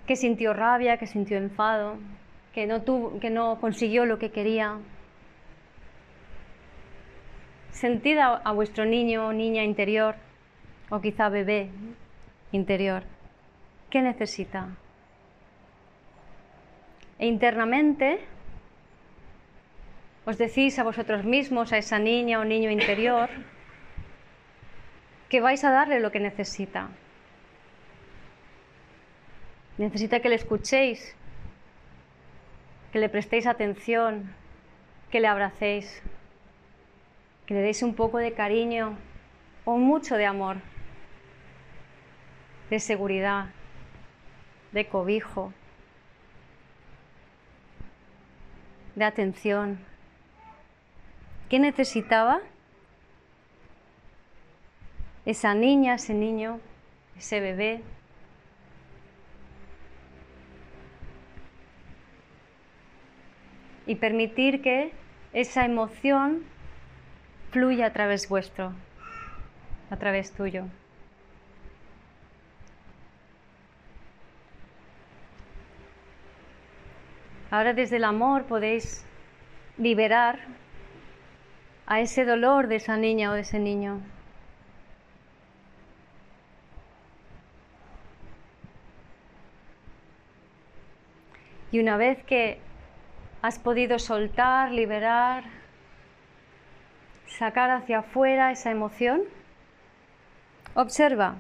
que 0.07 0.17
sintió 0.17 0.53
rabia, 0.53 0.97
que 0.97 1.07
sintió 1.07 1.37
enfado, 1.37 1.99
que 2.53 2.67
no, 2.67 2.83
tuvo, 2.83 3.19
que 3.21 3.31
no 3.31 3.61
consiguió 3.61 4.05
lo 4.05 4.19
que 4.19 4.31
quería. 4.31 4.79
Sentid 7.71 8.19
a, 8.19 8.37
a 8.37 8.53
vuestro 8.53 8.85
niño 8.85 9.27
o 9.27 9.33
niña 9.33 9.65
interior, 9.65 10.17
o 10.91 11.01
quizá 11.01 11.29
bebé 11.29 11.71
interior, 12.53 13.03
¿qué 13.91 14.03
necesita? 14.03 14.69
E 17.19 17.27
internamente 17.27 18.21
os 20.25 20.39
decís 20.39 20.79
a 20.79 20.85
vosotros 20.85 21.25
mismos, 21.25 21.73
a 21.73 21.79
esa 21.79 21.99
niña 21.99 22.39
o 22.39 22.45
niño 22.45 22.71
interior, 22.71 23.31
que 25.29 25.41
vais 25.41 25.65
a 25.65 25.71
darle 25.71 25.99
lo 25.99 26.13
que 26.13 26.21
necesita. 26.21 26.91
Necesita 29.79 30.20
que 30.20 30.29
le 30.29 30.35
escuchéis, 30.35 31.14
que 32.93 32.99
le 32.99 33.09
prestéis 33.09 33.47
atención, 33.47 34.35
que 35.11 35.20
le 35.20 35.29
abracéis, 35.29 36.03
que 37.47 37.55
le 37.55 37.61
deis 37.61 37.83
un 37.83 37.95
poco 37.95 38.18
de 38.18 38.33
cariño 38.33 38.97
o 39.64 39.77
mucho 39.79 40.16
de 40.16 40.27
amor, 40.27 40.59
de 42.68 42.81
seguridad, 42.81 43.47
de 44.73 44.87
cobijo, 44.87 45.53
de 48.95 49.05
atención. 49.05 49.79
¿Qué 51.49 51.59
necesitaba 51.59 52.41
esa 55.25 55.55
niña, 55.55 55.95
ese 55.95 56.14
niño, 56.14 56.61
ese 57.16 57.41
bebé? 57.41 57.83
Y 63.93 63.97
permitir 63.97 64.62
que 64.62 64.90
esa 65.34 65.66
emoción 65.66 66.45
fluya 67.51 67.88
a 67.88 67.93
través 67.93 68.26
vuestro, 68.26 68.72
a 69.90 69.97
través 69.99 70.32
tuyo. 70.32 70.64
Ahora 77.51 77.74
desde 77.74 77.97
el 77.97 78.05
amor 78.05 78.45
podéis 78.45 79.05
liberar 79.76 80.38
a 81.84 82.01
ese 82.01 82.24
dolor 82.24 82.68
de 82.68 82.76
esa 82.76 82.97
niña 82.97 83.30
o 83.30 83.34
de 83.34 83.43
ese 83.43 83.59
niño. 83.59 84.01
Y 91.70 91.78
una 91.78 91.99
vez 91.99 92.24
que 92.24 92.72
has 93.43 93.59
podido 93.59 93.99
soltar, 93.99 94.70
liberar, 94.70 95.43
sacar 97.26 97.70
hacia 97.70 97.99
afuera 97.99 98.53
esa 98.53 98.70
emoción, 98.70 99.22
observa. 100.74 101.34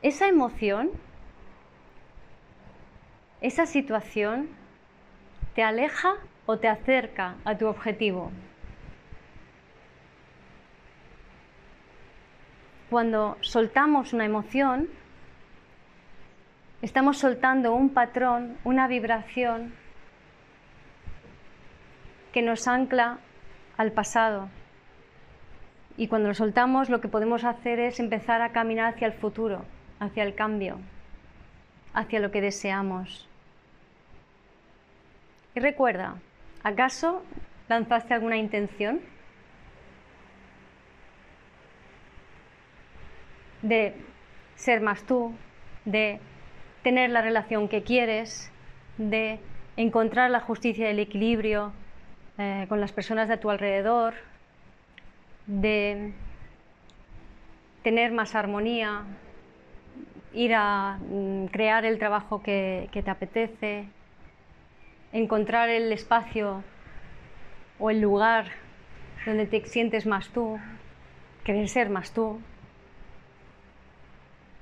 Esa 0.00 0.28
emoción, 0.28 0.90
esa 3.40 3.66
situación, 3.66 4.48
te 5.54 5.64
aleja 5.64 6.14
o 6.46 6.58
te 6.58 6.68
acerca 6.68 7.34
a 7.44 7.58
tu 7.58 7.66
objetivo. 7.66 8.30
Cuando 12.90 13.38
soltamos 13.40 14.12
una 14.12 14.24
emoción, 14.24 14.88
estamos 16.82 17.18
soltando 17.18 17.74
un 17.74 17.90
patrón, 17.90 18.58
una 18.64 18.88
vibración 18.88 19.72
que 22.32 22.42
nos 22.42 22.66
ancla 22.66 23.18
al 23.76 23.92
pasado. 23.92 24.48
Y 25.96 26.08
cuando 26.08 26.28
lo 26.28 26.34
soltamos, 26.34 26.90
lo 26.90 27.00
que 27.00 27.08
podemos 27.08 27.44
hacer 27.44 27.78
es 27.78 28.00
empezar 28.00 28.42
a 28.42 28.50
caminar 28.50 28.94
hacia 28.94 29.06
el 29.06 29.12
futuro, 29.12 29.64
hacia 30.00 30.24
el 30.24 30.34
cambio, 30.34 30.78
hacia 31.94 32.18
lo 32.18 32.30
que 32.32 32.40
deseamos. 32.40 33.28
Y 35.54 35.60
recuerda, 35.60 36.16
¿acaso 36.64 37.22
lanzaste 37.68 38.14
alguna 38.14 38.38
intención? 38.38 39.00
De 43.60 43.94
ser 44.56 44.80
más 44.80 45.04
tú, 45.04 45.32
de 45.84 46.20
tener 46.82 47.10
la 47.10 47.22
relación 47.22 47.68
que 47.68 47.82
quieres, 47.82 48.50
de 48.98 49.38
encontrar 49.76 50.30
la 50.30 50.40
justicia 50.40 50.88
y 50.88 50.90
el 50.90 50.98
equilibrio 50.98 51.72
eh, 52.38 52.66
con 52.68 52.80
las 52.80 52.92
personas 52.92 53.28
de 53.28 53.36
tu 53.36 53.50
alrededor, 53.50 54.14
de 55.46 56.12
tener 57.82 58.12
más 58.12 58.34
armonía, 58.34 59.02
ir 60.32 60.54
a 60.54 60.98
mm, 61.00 61.46
crear 61.46 61.84
el 61.84 61.98
trabajo 61.98 62.42
que, 62.42 62.88
que 62.92 63.02
te 63.02 63.10
apetece, 63.10 63.86
encontrar 65.12 65.68
el 65.68 65.92
espacio 65.92 66.62
o 67.78 67.90
el 67.90 68.00
lugar 68.00 68.46
donde 69.26 69.46
te 69.46 69.64
sientes 69.66 70.06
más 70.06 70.28
tú, 70.30 70.58
querer 71.44 71.68
ser 71.68 71.90
más 71.90 72.12
tú. 72.12 72.40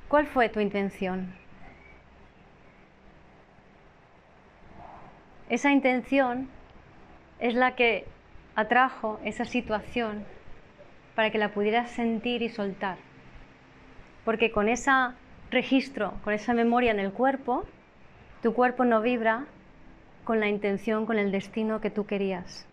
¿Cuál 0.09 0.27
fue 0.27 0.49
tu 0.49 0.61
intención? 0.61 1.40
Esa 5.51 5.73
intención 5.73 6.49
es 7.41 7.55
la 7.55 7.75
que 7.75 8.07
atrajo 8.55 9.21
esa 9.25 9.45
situación 9.45 10.25
para 11.17 11.31
que 11.31 11.39
la 11.39 11.53
pudieras 11.53 11.91
sentir 11.91 12.43
y 12.43 12.49
soltar. 12.49 12.99
Porque 14.25 14.53
con 14.53 14.69
ese 14.69 14.93
registro, 15.51 16.15
con 16.23 16.35
esa 16.35 16.55
memoria 16.55 16.93
en 16.93 17.01
el 17.01 17.13
cuerpo, 17.13 17.67
tu 18.43 18.55
cuerpo 18.55 18.85
no 18.85 19.03
vibra 19.03 19.47
con 20.23 20.39
la 20.39 20.49
intención, 20.49 21.05
con 21.05 21.19
el 21.19 21.33
destino 21.33 21.81
que 21.81 21.91
tú 21.91 22.07
querías. 22.07 22.67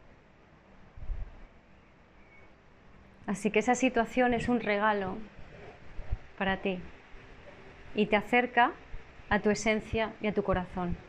Así 3.26 3.50
que 3.50 3.60
esa 3.60 3.74
situación 3.74 4.36
es 4.36 4.48
un 4.48 4.60
regalo 4.60 5.18
para 6.38 6.58
ti 6.58 6.80
y 7.96 8.06
te 8.06 8.16
acerca 8.16 8.72
a 9.30 9.40
tu 9.40 9.50
esencia 9.50 10.14
y 10.22 10.28
a 10.28 10.34
tu 10.34 10.44
corazón. 10.44 11.07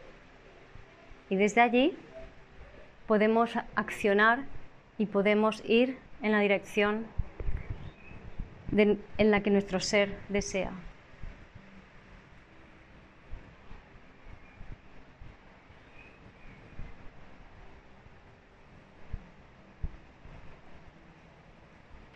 Y 1.30 1.36
desde 1.36 1.60
allí 1.60 1.96
podemos 3.06 3.54
accionar 3.74 4.44
y 4.98 5.06
podemos 5.06 5.62
ir 5.66 5.98
en 6.22 6.32
la 6.32 6.40
dirección 6.40 7.06
en 8.76 9.30
la 9.30 9.42
que 9.42 9.50
nuestro 9.50 9.80
ser 9.80 10.16
desea. 10.28 10.72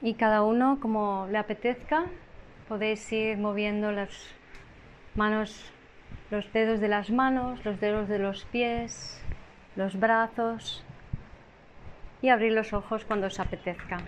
Y 0.02 0.14
cada 0.14 0.42
uno, 0.42 0.78
como 0.80 1.28
le 1.30 1.38
apetezca, 1.38 2.06
podéis 2.68 3.10
ir 3.12 3.38
moviendo 3.38 3.92
las 3.92 4.10
manos, 5.14 5.70
los 6.32 6.50
dedos 6.50 6.80
de 6.80 6.88
las 6.88 7.10
manos, 7.10 7.62
los 7.62 7.78
dedos 7.78 8.08
de 8.08 8.18
los 8.18 8.46
pies, 8.46 9.22
los 9.76 10.00
brazos 10.00 10.82
y 12.22 12.30
abrir 12.30 12.52
los 12.52 12.72
ojos 12.72 13.04
cuando 13.04 13.26
os 13.26 13.38
apetezca. 13.38 13.98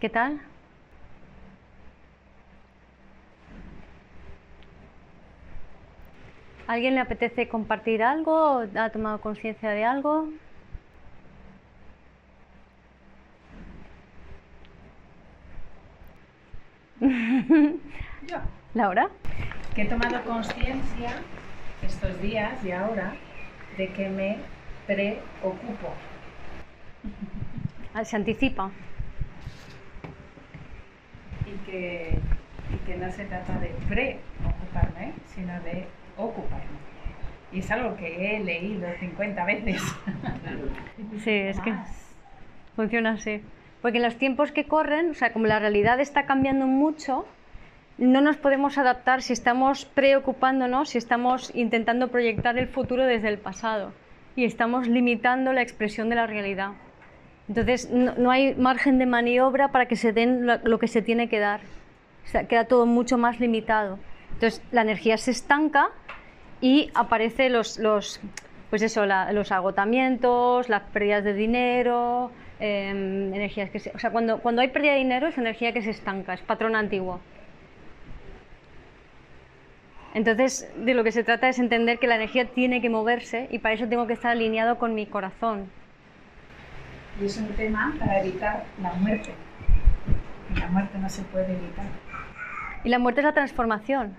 ¿Qué 0.00 0.08
tal? 0.08 0.40
¿Alguien 6.66 6.96
le 6.96 7.00
apetece 7.00 7.48
compartir 7.48 8.02
algo? 8.02 8.64
¿Ha 8.74 8.90
tomado 8.90 9.20
conciencia 9.20 9.70
de 9.70 9.84
algo? 9.84 10.26
Yo. 17.02 18.38
Laura. 18.74 19.08
Que 19.74 19.82
he 19.82 19.84
tomado 19.86 20.22
conciencia 20.22 21.10
estos 21.84 22.20
días 22.22 22.64
y 22.64 22.70
ahora 22.70 23.14
de 23.76 23.88
que 23.88 24.08
me 24.08 24.36
preocupo. 24.86 25.94
Ah, 27.94 28.04
Se 28.04 28.16
anticipa. 28.16 28.70
Y 31.46 31.70
que, 31.70 32.18
y 32.72 32.76
que 32.86 32.96
no 32.96 33.10
se 33.10 33.24
trata 33.24 33.58
de 33.58 33.68
preocuparme, 33.88 35.12
sino 35.34 35.60
de 35.62 35.86
ocuparme. 36.16 36.64
Y 37.50 37.58
es 37.58 37.70
algo 37.70 37.96
que 37.96 38.36
he 38.36 38.40
leído 38.40 38.88
50 38.98 39.44
veces. 39.44 39.82
Sí, 41.22 41.30
es 41.30 41.60
que 41.60 41.74
funciona 42.76 43.12
así. 43.12 43.42
Porque 43.82 43.98
en 43.98 44.04
los 44.04 44.16
tiempos 44.16 44.52
que 44.52 44.64
corren, 44.64 45.10
o 45.10 45.14
sea, 45.14 45.32
como 45.32 45.46
la 45.46 45.58
realidad 45.58 46.00
está 46.00 46.24
cambiando 46.24 46.66
mucho, 46.66 47.26
no 47.98 48.20
nos 48.20 48.36
podemos 48.36 48.78
adaptar 48.78 49.22
si 49.22 49.32
estamos 49.32 49.84
preocupándonos, 49.84 50.90
si 50.90 50.98
estamos 50.98 51.50
intentando 51.54 52.08
proyectar 52.08 52.56
el 52.58 52.68
futuro 52.68 53.04
desde 53.04 53.28
el 53.28 53.38
pasado 53.38 53.92
y 54.36 54.44
estamos 54.44 54.88
limitando 54.88 55.52
la 55.52 55.62
expresión 55.62 56.08
de 56.08 56.14
la 56.14 56.26
realidad. 56.26 56.70
Entonces, 57.48 57.90
no, 57.90 58.14
no 58.16 58.30
hay 58.30 58.54
margen 58.54 58.98
de 58.98 59.06
maniobra 59.06 59.68
para 59.68 59.86
que 59.86 59.96
se 59.96 60.12
den 60.12 60.46
lo, 60.46 60.58
lo 60.62 60.78
que 60.78 60.88
se 60.88 61.02
tiene 61.02 61.28
que 61.28 61.40
dar. 61.40 61.60
O 62.24 62.28
sea, 62.28 62.46
queda 62.46 62.64
todo 62.64 62.86
mucho 62.86 63.18
más 63.18 63.40
limitado. 63.40 63.98
Entonces, 64.34 64.62
la 64.70 64.82
energía 64.82 65.18
se 65.18 65.32
estanca 65.32 65.90
y 66.60 66.90
aparece 66.94 67.50
los, 67.50 67.78
los 67.78 68.20
pues 68.70 68.80
eso, 68.80 69.04
los 69.04 69.52
agotamientos, 69.52 70.70
las 70.70 70.82
pérdidas 70.94 71.24
de 71.24 71.34
dinero, 71.34 72.30
em, 72.62 73.34
energías 73.34 73.70
que 73.70 73.80
se, 73.80 73.90
o 73.90 73.98
sea, 73.98 74.10
cuando, 74.10 74.38
cuando 74.38 74.62
hay 74.62 74.68
pérdida 74.68 74.92
de 74.92 74.98
dinero 74.98 75.26
es 75.26 75.36
energía 75.36 75.72
que 75.72 75.82
se 75.82 75.90
estanca, 75.90 76.32
es 76.32 76.40
patrón 76.42 76.76
antiguo. 76.76 77.20
Entonces, 80.14 80.70
de 80.76 80.94
lo 80.94 81.02
que 81.02 81.10
se 81.10 81.24
trata 81.24 81.48
es 81.48 81.58
entender 81.58 81.98
que 81.98 82.06
la 82.06 82.16
energía 82.16 82.44
tiene 82.46 82.80
que 82.80 82.88
moverse 82.88 83.48
y 83.50 83.58
para 83.58 83.74
eso 83.74 83.88
tengo 83.88 84.06
que 84.06 84.12
estar 84.12 84.30
alineado 84.30 84.78
con 84.78 84.94
mi 84.94 85.06
corazón. 85.06 85.70
Y 87.20 87.24
es 87.24 87.36
un 87.38 87.48
tema 87.48 87.94
para 87.98 88.20
evitar 88.20 88.64
la 88.80 88.92
muerte. 88.92 89.30
Y 90.54 90.60
la 90.60 90.68
muerte 90.68 90.98
no 90.98 91.08
se 91.08 91.22
puede 91.22 91.52
evitar. 91.52 91.86
Y 92.84 92.90
la 92.90 92.98
muerte 92.98 93.22
es 93.22 93.24
la 93.24 93.32
transformación. 93.32 94.14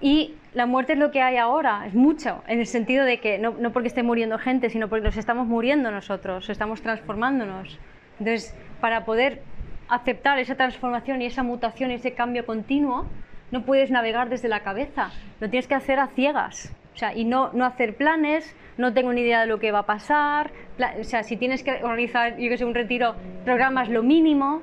Y 0.00 0.34
la 0.52 0.66
muerte 0.66 0.94
es 0.94 0.98
lo 0.98 1.10
que 1.10 1.22
hay 1.22 1.36
ahora, 1.36 1.86
es 1.86 1.94
mucho, 1.94 2.42
en 2.46 2.60
el 2.60 2.66
sentido 2.66 3.04
de 3.04 3.20
que 3.20 3.38
no, 3.38 3.52
no 3.58 3.72
porque 3.72 3.88
esté 3.88 4.02
muriendo 4.02 4.38
gente, 4.38 4.70
sino 4.70 4.88
porque 4.88 5.04
nos 5.04 5.16
estamos 5.16 5.46
muriendo 5.46 5.90
nosotros, 5.90 6.48
estamos 6.50 6.82
transformándonos. 6.82 7.78
Entonces, 8.18 8.54
para 8.80 9.04
poder 9.04 9.42
aceptar 9.88 10.38
esa 10.38 10.54
transformación 10.54 11.22
y 11.22 11.26
esa 11.26 11.42
mutación 11.42 11.90
y 11.90 11.94
ese 11.94 12.14
cambio 12.14 12.46
continuo, 12.46 13.06
no 13.50 13.62
puedes 13.62 13.90
navegar 13.90 14.28
desde 14.28 14.48
la 14.48 14.60
cabeza, 14.60 15.10
lo 15.40 15.48
tienes 15.48 15.68
que 15.68 15.74
hacer 15.74 15.98
a 15.98 16.08
ciegas. 16.08 16.74
O 16.94 16.96
sea, 16.96 17.14
y 17.14 17.24
no, 17.24 17.50
no 17.52 17.64
hacer 17.64 17.96
planes, 17.96 18.54
no 18.78 18.92
tengo 18.92 19.12
ni 19.12 19.22
idea 19.22 19.40
de 19.40 19.46
lo 19.46 19.58
que 19.58 19.72
va 19.72 19.80
a 19.80 19.86
pasar. 19.86 20.52
O 21.00 21.04
sea, 21.04 21.24
si 21.24 21.36
tienes 21.36 21.62
que 21.62 21.82
organizar, 21.82 22.36
yo 22.38 22.48
que 22.48 22.56
sé, 22.56 22.64
un 22.64 22.74
retiro, 22.74 23.16
programas 23.44 23.88
lo 23.88 24.02
mínimo, 24.02 24.62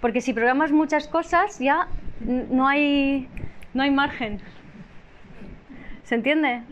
porque 0.00 0.20
si 0.20 0.32
programas 0.32 0.72
muchas 0.72 1.06
cosas, 1.06 1.58
ya 1.60 1.88
no 2.20 2.66
hay, 2.66 3.28
no 3.74 3.82
hay 3.82 3.90
margen. 3.90 4.40
¿Se 6.04 6.14
entiende? 6.14 6.62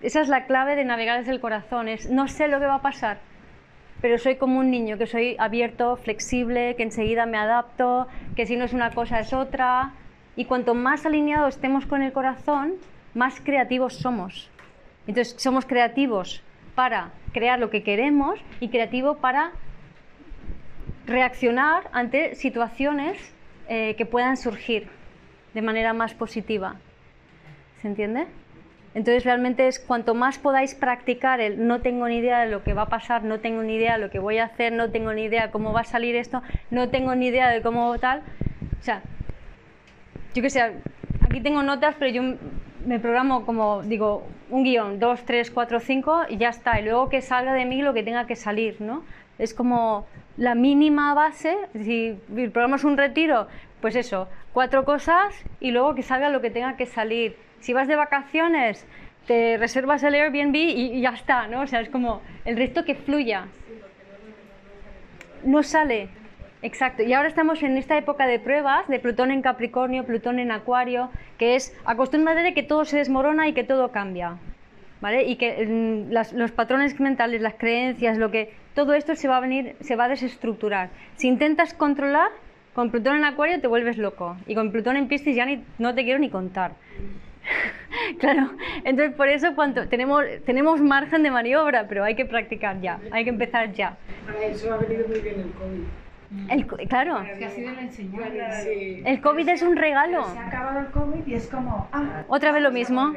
Esa 0.00 0.20
es 0.20 0.28
la 0.28 0.46
clave 0.46 0.76
de 0.76 0.84
navegar 0.84 1.18
desde 1.18 1.32
el 1.32 1.40
corazón. 1.40 1.88
No 2.10 2.28
sé 2.28 2.46
lo 2.48 2.60
que 2.60 2.66
va 2.66 2.76
a 2.76 2.82
pasar, 2.82 3.18
pero 4.00 4.18
soy 4.18 4.36
como 4.36 4.60
un 4.60 4.70
niño, 4.70 4.96
que 4.96 5.06
soy 5.06 5.34
abierto, 5.38 5.96
flexible, 5.96 6.76
que 6.76 6.84
enseguida 6.84 7.26
me 7.26 7.36
adapto, 7.36 8.06
que 8.36 8.46
si 8.46 8.56
no 8.56 8.64
es 8.64 8.72
una 8.72 8.92
cosa 8.92 9.18
es 9.18 9.32
otra. 9.32 9.92
Y 10.36 10.44
cuanto 10.44 10.74
más 10.74 11.04
alineados 11.04 11.56
estemos 11.56 11.84
con 11.86 12.02
el 12.02 12.12
corazón, 12.12 12.74
más 13.14 13.40
creativos 13.40 13.94
somos. 13.94 14.48
Entonces, 15.08 15.34
somos 15.42 15.66
creativos 15.66 16.42
para 16.76 17.10
crear 17.32 17.58
lo 17.58 17.70
que 17.70 17.82
queremos 17.82 18.38
y 18.60 18.68
creativo 18.68 19.16
para 19.16 19.50
reaccionar 21.06 21.88
ante 21.92 22.36
situaciones 22.36 23.34
eh, 23.68 23.96
que 23.96 24.06
puedan 24.06 24.36
surgir 24.36 24.88
de 25.54 25.62
manera 25.62 25.92
más 25.92 26.14
positiva. 26.14 26.76
¿Se 27.80 27.88
entiende? 27.88 28.26
Entonces 28.94 29.24
realmente 29.24 29.68
es 29.68 29.78
cuanto 29.78 30.14
más 30.14 30.38
podáis 30.38 30.74
practicar 30.74 31.40
el 31.40 31.66
no 31.66 31.80
tengo 31.80 32.08
ni 32.08 32.16
idea 32.16 32.40
de 32.40 32.50
lo 32.50 32.64
que 32.64 32.72
va 32.72 32.82
a 32.82 32.88
pasar, 32.88 33.22
no 33.22 33.38
tengo 33.38 33.62
ni 33.62 33.76
idea 33.76 33.94
de 33.94 33.98
lo 34.00 34.10
que 34.10 34.18
voy 34.18 34.38
a 34.38 34.44
hacer, 34.44 34.72
no 34.72 34.90
tengo 34.90 35.12
ni 35.12 35.24
idea 35.24 35.50
cómo 35.50 35.72
va 35.72 35.82
a 35.82 35.84
salir 35.84 36.16
esto, 36.16 36.42
no 36.70 36.88
tengo 36.88 37.14
ni 37.14 37.26
idea 37.26 37.48
de 37.50 37.62
cómo 37.62 37.96
tal. 37.98 38.22
O 38.80 38.82
sea, 38.82 39.02
yo 40.34 40.42
que 40.42 40.50
sé, 40.50 40.62
aquí 41.20 41.40
tengo 41.40 41.62
notas, 41.62 41.94
pero 41.98 42.10
yo 42.10 42.22
me 42.86 42.98
programo 42.98 43.44
como, 43.44 43.82
digo, 43.82 44.26
un 44.50 44.64
guion, 44.64 44.98
dos, 44.98 45.24
tres, 45.24 45.50
cuatro, 45.50 45.80
cinco 45.80 46.22
y 46.28 46.38
ya 46.38 46.48
está. 46.48 46.80
Y 46.80 46.84
luego 46.84 47.08
que 47.08 47.20
salga 47.20 47.52
de 47.52 47.66
mí 47.66 47.82
lo 47.82 47.92
que 47.94 48.02
tenga 48.02 48.26
que 48.26 48.36
salir, 48.36 48.80
¿no? 48.80 49.04
Es 49.38 49.54
como 49.54 50.06
la 50.36 50.54
mínima 50.54 51.14
base, 51.14 51.56
si 51.74 52.18
programas 52.52 52.84
un 52.84 52.96
retiro, 52.96 53.48
pues 53.80 53.96
eso, 53.96 54.28
cuatro 54.52 54.84
cosas 54.84 55.34
y 55.60 55.70
luego 55.70 55.94
que 55.94 56.02
salga 56.02 56.28
lo 56.30 56.40
que 56.40 56.50
tenga 56.50 56.76
que 56.76 56.86
salir. 56.86 57.36
Si 57.60 57.72
vas 57.72 57.88
de 57.88 57.96
vacaciones, 57.96 58.86
te 59.26 59.56
reservas 59.58 60.02
el 60.02 60.14
Airbnb 60.14 60.54
y, 60.56 60.96
y 60.96 61.00
ya 61.00 61.10
está, 61.10 61.46
¿no? 61.46 61.62
O 61.62 61.66
sea, 61.66 61.80
es 61.80 61.88
como 61.88 62.22
el 62.44 62.56
resto 62.56 62.84
que 62.84 62.94
fluya. 62.94 63.46
No 65.44 65.62
sale. 65.62 66.08
Exacto. 66.62 67.02
Y 67.02 67.12
ahora 67.12 67.28
estamos 67.28 67.62
en 67.62 67.76
esta 67.76 67.96
época 67.96 68.26
de 68.26 68.40
pruebas 68.40 68.88
de 68.88 68.98
Plutón 68.98 69.30
en 69.30 69.42
Capricornio, 69.42 70.04
Plutón 70.04 70.38
en 70.38 70.50
Acuario, 70.50 71.10
que 71.38 71.54
es 71.54 71.76
acostúmbrate 71.84 72.42
de 72.42 72.54
que 72.54 72.64
todo 72.64 72.84
se 72.84 72.98
desmorona 72.98 73.48
y 73.48 73.52
que 73.52 73.64
todo 73.64 73.92
cambia. 73.92 74.38
¿Vale? 75.00 75.24
Y 75.24 75.36
que 75.36 75.64
mm, 75.64 76.36
los 76.36 76.50
patrones 76.50 76.98
mentales, 76.98 77.40
las 77.40 77.54
creencias, 77.54 78.18
lo 78.18 78.32
que 78.32 78.52
todo 78.74 78.94
esto 78.94 79.14
se 79.14 79.28
va 79.28 79.36
a 79.36 79.40
venir, 79.40 79.76
se 79.80 79.94
va 79.94 80.06
a 80.06 80.08
desestructurar. 80.08 80.90
Si 81.14 81.28
intentas 81.28 81.72
controlar, 81.74 82.30
con 82.78 82.92
Plutón 82.92 83.16
en 83.16 83.24
Acuario 83.24 83.60
te 83.60 83.66
vuelves 83.66 83.98
loco 83.98 84.36
y 84.46 84.54
con 84.54 84.70
Plutón 84.70 84.94
en 84.94 85.08
Piscis 85.08 85.34
ya 85.34 85.44
ni, 85.44 85.64
no 85.78 85.96
te 85.96 86.04
quiero 86.04 86.20
ni 86.20 86.30
contar. 86.30 86.74
claro, 88.20 88.52
entonces 88.84 89.16
por 89.16 89.28
eso 89.28 89.56
cuanto 89.56 89.88
tenemos 89.88 90.22
tenemos 90.46 90.80
margen 90.80 91.24
de 91.24 91.32
maniobra, 91.32 91.88
pero 91.88 92.04
hay 92.04 92.14
que 92.14 92.24
practicar 92.24 92.80
ya, 92.80 93.00
hay 93.10 93.24
que 93.24 93.30
empezar 93.30 93.72
ya. 93.72 93.96
Para 94.24 94.44
eso 94.44 94.72
ha 94.72 94.76
venido 94.76 95.08
muy 95.08 95.18
bien 95.18 95.40
el 95.40 95.50
COVID. 95.50 96.80
El, 96.80 96.88
claro, 96.88 97.24
Que 97.36 97.46
ha 97.46 97.50
sido 97.50 97.72
la. 97.72 98.52
Sí. 98.52 99.02
el 99.04 99.20
COVID 99.22 99.48
es 99.48 99.62
un 99.62 99.76
regalo. 99.76 100.24
Se 100.28 100.38
ha 100.38 100.46
acabado 100.46 100.78
el 100.78 100.86
COVID 100.92 101.26
y 101.26 101.34
es 101.34 101.48
como, 101.48 101.88
ah, 101.90 102.22
Otra 102.28 102.52
vez 102.52 102.62
lo 102.62 102.70
mismo. 102.70 103.12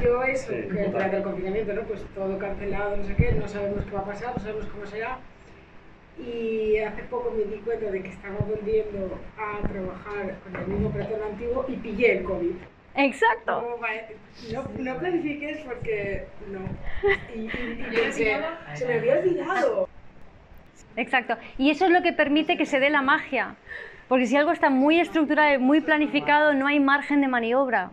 Yo 0.00 0.22
eso, 0.22 0.52
que 0.52 0.88
durante 0.88 1.16
el 1.16 1.22
confinamiento, 1.24 1.72
¿no? 1.72 1.82
Pues 1.82 2.04
todo 2.14 2.38
cancelado, 2.38 2.96
no 2.96 3.02
sé 3.02 3.16
qué, 3.16 3.32
no 3.32 3.48
sabemos 3.48 3.84
qué 3.86 3.90
va 3.90 4.02
a 4.02 4.04
pasar, 4.04 4.34
no 4.36 4.40
sabemos 4.40 4.66
cómo 4.66 4.86
será. 4.86 5.18
Y 6.24 6.78
hace 6.78 7.02
poco 7.04 7.30
me 7.36 7.44
di 7.44 7.60
cuenta 7.62 7.90
de 7.90 8.02
que 8.02 8.08
estaba 8.08 8.36
volviendo 8.40 9.18
a 9.38 9.66
trabajar 9.66 10.38
con 10.44 10.56
el 10.56 10.66
mismo 10.68 10.90
patrón 10.90 11.20
antiguo 11.30 11.64
y 11.68 11.76
pillé 11.76 12.18
el 12.18 12.24
COVID. 12.24 12.52
Exacto. 12.96 13.78
No, 14.52 14.62
no, 14.62 14.68
no 14.78 14.98
planifiques 14.98 15.58
porque 15.60 16.26
no. 16.50 16.60
Y, 17.34 17.40
y- 17.40 17.86
y 17.88 17.96
pensé, 17.96 18.36
se 18.74 18.86
me 18.86 18.94
había 18.94 19.18
olvidado. 19.20 19.88
Exacto. 20.96 21.36
Y 21.56 21.70
eso 21.70 21.86
es 21.86 21.90
lo 21.92 22.02
que 22.02 22.12
permite 22.12 22.56
que 22.56 22.66
se 22.66 22.80
dé 22.80 22.90
la 22.90 23.00
magia. 23.02 23.54
Porque 24.08 24.26
si 24.26 24.36
algo 24.36 24.50
está 24.50 24.70
muy 24.70 25.00
estructurado 25.00 25.54
y 25.54 25.58
muy 25.58 25.80
planificado, 25.80 26.52
no 26.52 26.66
hay 26.66 26.80
margen 26.80 27.20
de 27.20 27.28
maniobra. 27.28 27.90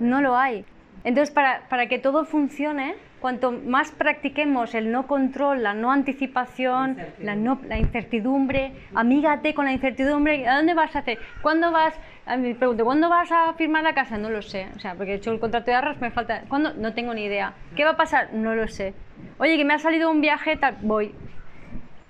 No 0.00 0.20
lo 0.22 0.36
hay. 0.36 0.64
Entonces, 1.04 1.32
para, 1.32 1.68
para 1.68 1.86
que 1.88 1.98
todo 1.98 2.24
funcione, 2.24 2.94
cuanto 3.20 3.52
más 3.52 3.90
practiquemos 3.92 4.74
el 4.74 4.90
no 4.92 5.06
control, 5.06 5.62
la 5.62 5.74
no 5.74 5.92
anticipación, 5.92 6.96
la, 7.20 7.34
no, 7.34 7.60
la 7.66 7.78
incertidumbre, 7.78 8.72
amígate 8.94 9.54
con 9.54 9.64
la 9.64 9.72
incertidumbre, 9.72 10.46
¿a 10.46 10.56
dónde 10.56 10.74
vas 10.74 10.94
a 10.96 11.00
hacer? 11.00 11.18
¿Cuándo 11.42 11.70
vas? 11.70 11.94
A 12.26 12.36
mí 12.36 12.48
me 12.48 12.54
pregunto, 12.54 12.84
¿cuándo 12.84 13.08
vas 13.08 13.30
a 13.32 13.54
firmar 13.54 13.82
la 13.82 13.94
casa? 13.94 14.18
No 14.18 14.28
lo 14.28 14.42
sé. 14.42 14.68
O 14.76 14.78
sea, 14.78 14.94
porque 14.94 15.12
he 15.12 15.14
hecho 15.16 15.32
el 15.32 15.40
contrato 15.40 15.70
de 15.70 15.76
arras, 15.76 16.00
me 16.00 16.10
falta. 16.10 16.42
¿Cuándo? 16.48 16.74
No 16.74 16.92
tengo 16.92 17.14
ni 17.14 17.24
idea. 17.24 17.54
¿Qué 17.74 17.84
va 17.84 17.90
a 17.90 17.96
pasar? 17.96 18.34
No 18.34 18.54
lo 18.54 18.68
sé. 18.68 18.92
Oye, 19.38 19.56
que 19.56 19.64
me 19.64 19.74
ha 19.74 19.78
salido 19.78 20.10
un 20.10 20.20
viaje, 20.20 20.56
tal, 20.56 20.76
voy. 20.82 21.14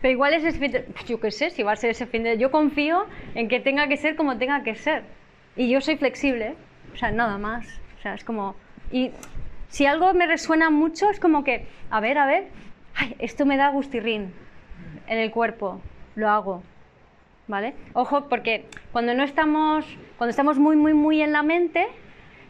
Pero 0.00 0.12
igual 0.12 0.34
es 0.34 0.44
ese 0.44 0.58
fin 0.58 0.72
de... 0.72 0.80
pues 0.80 1.04
Yo 1.06 1.20
qué 1.20 1.30
sé, 1.30 1.50
si 1.50 1.62
va 1.62 1.72
a 1.72 1.76
ser 1.76 1.90
ese 1.90 2.06
fin 2.06 2.24
de... 2.24 2.36
Yo 2.38 2.50
confío 2.50 3.06
en 3.34 3.48
que 3.48 3.60
tenga 3.60 3.86
que 3.88 3.96
ser 3.96 4.16
como 4.16 4.38
tenga 4.38 4.62
que 4.62 4.74
ser. 4.74 5.04
Y 5.56 5.70
yo 5.70 5.80
soy 5.80 5.96
flexible. 5.96 6.54
O 6.92 6.96
sea, 6.96 7.10
nada 7.10 7.38
más. 7.38 7.66
O 7.98 8.02
sea, 8.02 8.14
es 8.14 8.24
como... 8.24 8.54
Y 8.90 9.12
si 9.68 9.86
algo 9.86 10.12
me 10.14 10.26
resuena 10.26 10.70
mucho, 10.70 11.10
es 11.10 11.20
como 11.20 11.44
que, 11.44 11.66
a 11.90 12.00
ver, 12.00 12.18
a 12.18 12.26
ver, 12.26 12.48
esto 13.18 13.46
me 13.46 13.56
da 13.56 13.68
gustirrín 13.68 14.32
en 15.06 15.18
el 15.18 15.30
cuerpo. 15.30 15.80
Lo 16.14 16.30
hago. 16.30 16.62
¿Vale? 17.46 17.74
Ojo, 17.94 18.28
porque 18.28 18.66
cuando 18.92 19.14
no 19.14 19.22
estamos... 19.22 19.86
Cuando 20.18 20.30
estamos 20.30 20.58
muy, 20.58 20.76
muy, 20.76 20.94
muy 20.94 21.22
en 21.22 21.32
la 21.32 21.42
mente, 21.42 21.86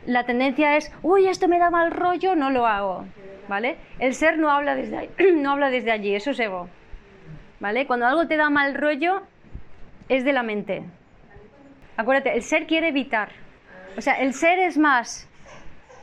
la 0.07 0.25
tendencia 0.25 0.77
es, 0.77 0.91
uy, 1.03 1.27
esto 1.27 1.49
me 1.49 1.59
da 1.59 1.71
mal 1.71 1.91
rollo, 1.91 2.35
no 2.35 2.51
lo 2.51 2.67
hago. 2.67 3.05
¿Vale? 3.47 3.77
El 3.99 4.15
ser 4.15 4.39
no 4.39 4.51
habla 4.51 4.75
desde 4.75 5.11
no 5.35 5.53
habla 5.53 5.71
desde 5.71 5.91
allí, 5.91 6.15
eso 6.15 6.31
es 6.31 6.41
ego. 6.41 6.69
¿Vale? 7.61 7.87
Cuando 7.87 8.07
algo 8.07 8.27
te 8.27 8.37
da 8.37 8.51
mal 8.51 8.75
rollo, 8.75 9.23
es 10.09 10.25
de 10.25 10.33
la 10.33 10.43
mente. 10.43 10.83
Acuérdate, 11.97 12.35
el 12.35 12.43
ser 12.43 12.67
quiere 12.67 12.89
evitar. 12.89 13.31
O 13.97 14.01
sea, 14.01 14.15
el 14.15 14.33
ser 14.33 14.59
es 14.61 14.79
más, 14.79 15.28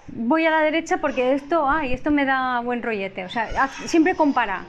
voy 0.08 0.46
a 0.46 0.52
la 0.52 0.62
derecha 0.62 0.98
porque 0.98 1.34
esto, 1.34 1.70
ay, 1.70 1.94
esto 1.94 2.12
me 2.12 2.26
da 2.26 2.60
buen 2.62 2.82
rollete. 2.82 3.26
O 3.26 3.30
sea, 3.30 3.68
siempre 3.86 4.16
compara. 4.16 4.66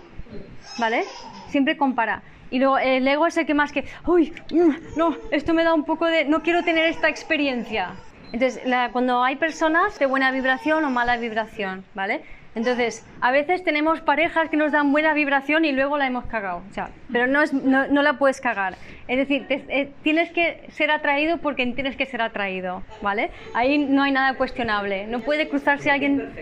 ¿Vale? 0.78 1.05
Siempre 1.49 1.76
compara. 1.76 2.22
Y 2.51 2.59
luego 2.59 2.78
el 2.78 3.07
ego 3.07 3.26
es 3.26 3.37
el 3.37 3.47
que 3.47 3.55
más 3.55 3.72
que, 3.72 3.84
uy, 4.07 4.32
mm, 4.51 4.97
no, 4.97 5.16
esto 5.30 5.55
me 5.55 5.64
da 5.64 5.74
un 5.74 5.84
poco 5.84 6.07
de, 6.07 6.24
no 6.24 6.43
quiero 6.43 6.62
tener 6.62 6.84
esta 6.87 7.09
experiencia. 7.09 7.95
Entonces, 8.32 8.62
cuando 8.93 9.22
hay 9.22 9.37
personas 9.37 9.99
de 9.99 10.07
buena 10.07 10.30
vibración 10.30 10.84
o 10.84 10.91
mala 10.91 11.16
vibración, 11.16 11.84
¿vale? 11.95 12.22
Entonces, 12.57 13.07
a 13.20 13.30
veces 13.30 13.62
tenemos 13.62 14.00
parejas 14.00 14.48
que 14.48 14.57
nos 14.57 14.72
dan 14.72 14.90
buena 14.90 15.12
vibración 15.12 15.64
y 15.66 15.72
luego 15.72 15.98
la 15.98 16.07
hemos 16.07 16.24
cagado, 16.24 16.62
o 16.68 16.72
sea, 16.72 16.88
pero 17.12 17.26
no, 17.26 17.42
es, 17.42 17.52
no, 17.52 17.86
no 17.86 18.02
la 18.02 18.14
puedes 18.14 18.40
cagar. 18.40 18.74
Es 19.07 19.18
decir, 19.18 19.46
te- 19.46 19.64
eh, 19.68 19.92
tienes 20.02 20.30
que 20.32 20.64
ser 20.70 20.90
atraído 20.90 21.36
porque 21.36 21.66
tienes 21.66 21.96
que 21.96 22.07
ser 22.07 22.22
atraído, 22.22 22.82
¿vale? 23.02 23.30
Ahí 23.54 23.76
no 23.78 24.02
hay 24.02 24.11
nada 24.11 24.34
cuestionable. 24.34 25.07
No 25.07 25.20
puede 25.20 25.48
cruzarse 25.48 25.90
alguien... 25.90 26.32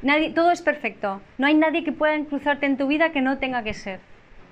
Nadie, 0.00 0.30
todo 0.30 0.52
es 0.52 0.62
perfecto. 0.62 1.20
No 1.38 1.46
hay 1.48 1.54
nadie 1.54 1.84
que 1.84 1.92
pueda 1.92 2.16
cruzarte 2.24 2.66
en 2.66 2.76
tu 2.76 2.86
vida 2.86 3.10
que 3.10 3.20
no 3.20 3.38
tenga 3.38 3.62
que 3.64 3.74
ser. 3.74 3.98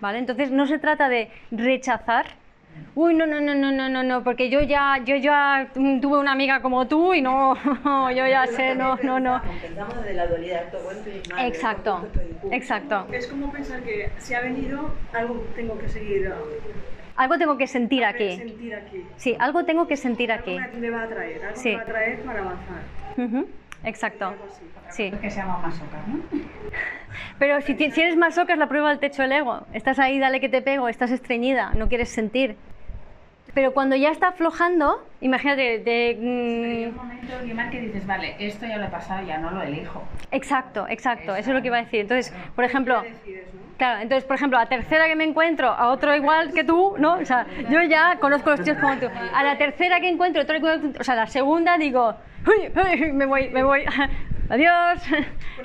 ¿Vale? 0.01 0.19
Entonces 0.19 0.51
no 0.51 0.67
se 0.67 0.79
trata 0.79 1.09
de 1.09 1.29
rechazar. 1.51 2.27
Uy, 2.95 3.15
no, 3.15 3.27
no, 3.27 3.41
no, 3.41 3.55
no, 3.55 3.71
no, 3.71 3.89
no, 3.89 4.03
no, 4.03 4.25
porque 4.25 4.51
yo 4.51 4.61
ya, 4.63 5.03
yo 5.05 5.17
ya 5.17 5.71
tuve 5.75 6.19
una 6.19 6.33
amiga 6.33 6.61
como 6.61 6.87
tú 6.89 7.15
y 7.15 7.23
no, 7.23 7.55
yo 8.11 8.27
ya 8.27 8.47
sé, 8.47 8.75
no, 8.75 8.99
no, 9.03 9.21
no. 9.21 9.41
Pensamos 9.63 9.97
desde 9.99 10.15
la 10.15 10.27
dualidad, 10.27 10.73
bueno 10.83 11.01
y 11.09 11.29
malo, 11.31 11.49
Exacto, 11.49 12.05
pum. 12.41 12.53
exacto. 12.53 13.07
Es 13.13 13.27
como 13.29 13.51
pensar 13.53 13.83
que 13.83 14.15
si 14.19 14.35
ha 14.35 14.41
venido, 14.41 14.99
algo 15.13 15.53
tengo 15.55 15.79
que 15.79 15.89
seguir, 15.89 16.29
Algo 17.17 17.39
tengo 17.39 17.57
que 17.59 17.67
sentir 17.67 18.05
aquí. 18.05 18.37
sentir 18.37 18.75
aquí. 18.75 19.09
Sí, 19.17 19.37
algo 19.39 19.65
tengo 19.65 19.87
que 19.87 19.97
sentir 19.97 20.33
aquí. 20.33 20.57
Algo 20.57 20.79
me 20.79 20.91
va 20.91 21.03
a 21.03 21.09
traer, 21.09 21.45
algo 21.45 21.61
Sí. 21.61 21.71
me 21.71 21.77
va 21.77 21.83
a 21.83 21.87
traer 21.87 22.25
para 22.25 22.41
avanzar. 22.41 22.83
Ujú, 23.17 23.47
Exacto. 23.85 24.35
Sí. 24.91 25.11
que 25.11 25.31
se 25.31 25.41
llama 25.41 25.59
masoca, 25.59 26.03
¿no? 26.07 26.21
Pero 27.39 27.61
si, 27.61 27.75
si 27.75 28.01
eres 28.01 28.17
masoca 28.17 28.53
es 28.53 28.59
la 28.59 28.69
prueba 28.69 28.91
del 28.91 28.99
techo 28.99 29.23
del 29.23 29.33
ego. 29.33 29.67
Estás 29.73 29.99
ahí, 29.99 30.19
dale 30.19 30.41
que 30.41 30.49
te 30.49 30.63
pego, 30.63 30.89
estás 30.89 31.11
estreñida, 31.11 31.73
no 31.75 31.89
quieres 31.89 32.09
sentir. 32.09 32.57
Pero 33.55 33.73
cuando 33.73 33.97
ya 33.97 34.11
está 34.11 34.29
aflojando, 34.29 35.05
imagínate, 35.21 35.79
de, 35.81 36.09
Hay 36.11 36.87
un 36.87 36.97
momento, 36.97 37.33
Guimar, 37.45 37.71
que 37.71 37.81
dices, 37.81 38.07
vale, 38.07 38.37
esto 38.39 38.67
ya 38.67 38.77
lo 38.77 38.85
he 38.85 38.89
pasado, 38.89 39.27
ya 39.27 39.39
no 39.39 39.51
lo 39.51 39.63
elijo. 39.63 40.03
exacto, 40.31 40.87
exacto, 40.89 41.35
eso 41.35 41.51
es 41.51 41.55
lo 41.57 41.61
que 41.61 41.69
iba 41.69 41.79
a 41.79 41.83
decir. 41.83 42.01
Entonces, 42.01 42.33
por 42.55 42.65
ejemplo, 42.65 43.03
claro, 43.77 44.03
entonces, 44.03 44.25
por 44.25 44.37
ejemplo, 44.37 44.59
a 44.59 44.67
tercera 44.67 45.09
que 45.09 45.17
me 45.17 45.25
encuentro 45.25 45.69
a 45.69 45.89
otro 45.89 46.15
igual 46.15 46.53
que 46.53 46.63
tú, 46.63 46.95
¿no? 46.99 47.15
O 47.15 47.25
sea, 47.25 47.47
yo 47.69 47.83
ya 47.83 48.19
conozco 48.21 48.51
los 48.51 48.63
tíos 48.63 48.79
como 48.79 48.97
tú. 48.99 49.07
A 49.35 49.43
la 49.43 49.59
tercera 49.59 50.01
que 50.01 50.09
encuentro 50.09 50.43
otro 50.43 50.57
igual 50.57 50.95
o 50.99 51.05
sea, 51.05 51.17
la 51.17 51.27
segunda 51.27 51.77
digo, 51.77 52.15
me 53.13 53.27
voy, 53.27 53.49
me 53.51 53.63
voy, 53.63 53.83
adiós, 54.49 55.01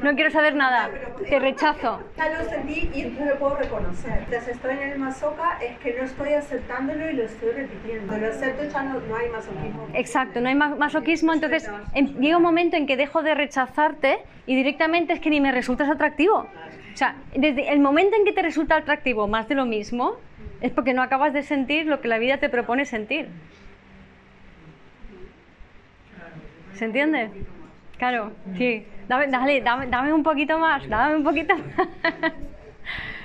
no 0.03 0.13
quiero 0.15 0.29
saber 0.31 0.55
nada, 0.55 0.89
te 1.29 1.39
rechazo. 1.39 2.01
Ya 2.17 2.29
lo 2.29 2.49
sentí 2.49 2.89
y 2.93 3.03
no 3.17 3.25
lo 3.25 3.35
puedo 3.39 3.55
reconocer. 3.55 4.19
Entonces 4.25 4.49
estoy 4.55 4.73
en 4.73 4.91
el 4.91 4.99
masoca 4.99 5.57
es 5.61 5.77
que 5.79 5.93
no 5.97 6.03
estoy 6.03 6.33
aceptándolo 6.33 7.09
y 7.09 7.13
lo 7.13 7.23
estoy 7.23 7.51
repitiendo. 7.51 8.07
Cuando 8.07 8.27
lo 8.27 8.33
acepto 8.33 8.63
ya 8.65 8.83
no, 8.83 8.99
no 8.99 9.15
hay 9.15 9.29
masoquismo. 9.29 9.87
Exacto, 9.93 10.41
no 10.41 10.49
hay 10.49 10.55
ma- 10.55 10.75
masoquismo, 10.75 11.33
entonces 11.33 11.69
en- 11.93 12.19
llega 12.19 12.37
un 12.37 12.43
momento 12.43 12.75
en 12.77 12.85
que 12.87 12.97
dejo 12.97 13.23
de 13.23 13.33
rechazarte 13.35 14.19
y 14.45 14.55
directamente 14.55 15.13
es 15.13 15.19
que 15.19 15.29
ni 15.29 15.41
me 15.41 15.51
resultas 15.51 15.89
atractivo. 15.89 16.37
O 16.93 16.97
sea, 16.97 17.15
desde 17.35 17.71
el 17.73 17.79
momento 17.79 18.15
en 18.17 18.23
que 18.25 18.31
te 18.31 18.41
resulta 18.41 18.77
atractivo 18.77 19.27
más 19.27 19.47
de 19.49 19.55
lo 19.55 19.65
mismo, 19.65 20.15
es 20.61 20.71
porque 20.71 20.93
no 20.93 21.01
acabas 21.01 21.33
de 21.33 21.43
sentir 21.43 21.85
lo 21.87 21.99
que 21.99 22.07
la 22.07 22.17
vida 22.19 22.37
te 22.37 22.47
propone 22.49 22.85
sentir. 22.85 23.27
¿Se 26.75 26.85
entiende? 26.85 27.29
Claro, 27.97 28.31
sí. 28.57 28.85
Dame, 29.07 29.27
dale, 29.27 29.61
dame, 29.61 29.87
dame 29.87 30.13
un 30.13 30.23
poquito 30.23 30.59
más, 30.59 30.87
dame 30.89 31.15
un 31.15 31.23
poquito 31.23 31.55
más. 31.55 32.33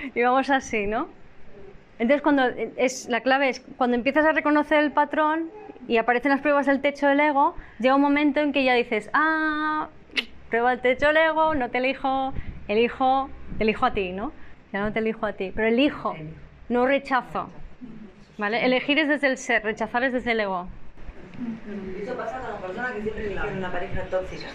y 0.15 0.23
vamos 0.23 0.49
así, 0.51 0.87
¿no? 0.87 1.09
Entonces, 1.99 2.23
cuando 2.23 2.45
es, 2.77 3.09
la 3.09 3.21
clave 3.21 3.49
es 3.49 3.61
cuando 3.77 3.97
empiezas 3.97 4.25
a 4.25 4.33
reconocer 4.33 4.83
el 4.83 4.93
patrón 4.93 5.51
y 5.89 5.97
aparecen 5.97 6.31
las 6.31 6.41
pruebas 6.41 6.67
del 6.67 6.81
techo 6.81 7.07
del 7.09 7.21
ego, 7.21 7.57
llega 7.79 7.95
un 7.95 8.01
momento 8.01 8.41
en 8.41 8.53
que 8.53 8.65
ya 8.65 8.75
dices, 8.75 9.11
ah, 9.13 9.89
prueba 10.49 10.71
del 10.71 10.81
techo 10.81 11.09
del 11.09 11.17
ego, 11.17 11.55
no 11.55 11.69
te 11.71 11.79
elijo, 11.79 12.33
elijo, 12.69 13.29
te 13.59 13.65
elijo 13.65 13.87
a 13.87 13.93
ti, 13.93 14.13
¿no? 14.13 14.33
Ya 14.73 14.81
no 14.81 14.93
te 14.93 15.01
elijo 15.01 15.27
a 15.27 15.33
ti, 15.33 15.53
pero 15.55 15.69
elijo, 15.69 16.15
no 16.69 16.87
rechazo. 16.87 17.51
¿Vale? 18.39 18.65
Elegir 18.65 18.99
es 18.99 19.09
desde 19.09 19.27
el 19.27 19.37
ser, 19.37 19.63
rechazar 19.65 20.03
es 20.05 20.13
desde 20.13 20.33
el 20.33 20.41
ego. 20.41 20.69
Eso 22.03 22.15
pasa 22.17 22.39
con 22.39 22.51
las 22.51 22.61
personas 22.61 22.93
que 22.93 23.03
siempre 23.03 23.29
tienen 23.29 23.59
una 23.59 23.73
pareja 23.73 24.03
tóxica. 24.03 24.49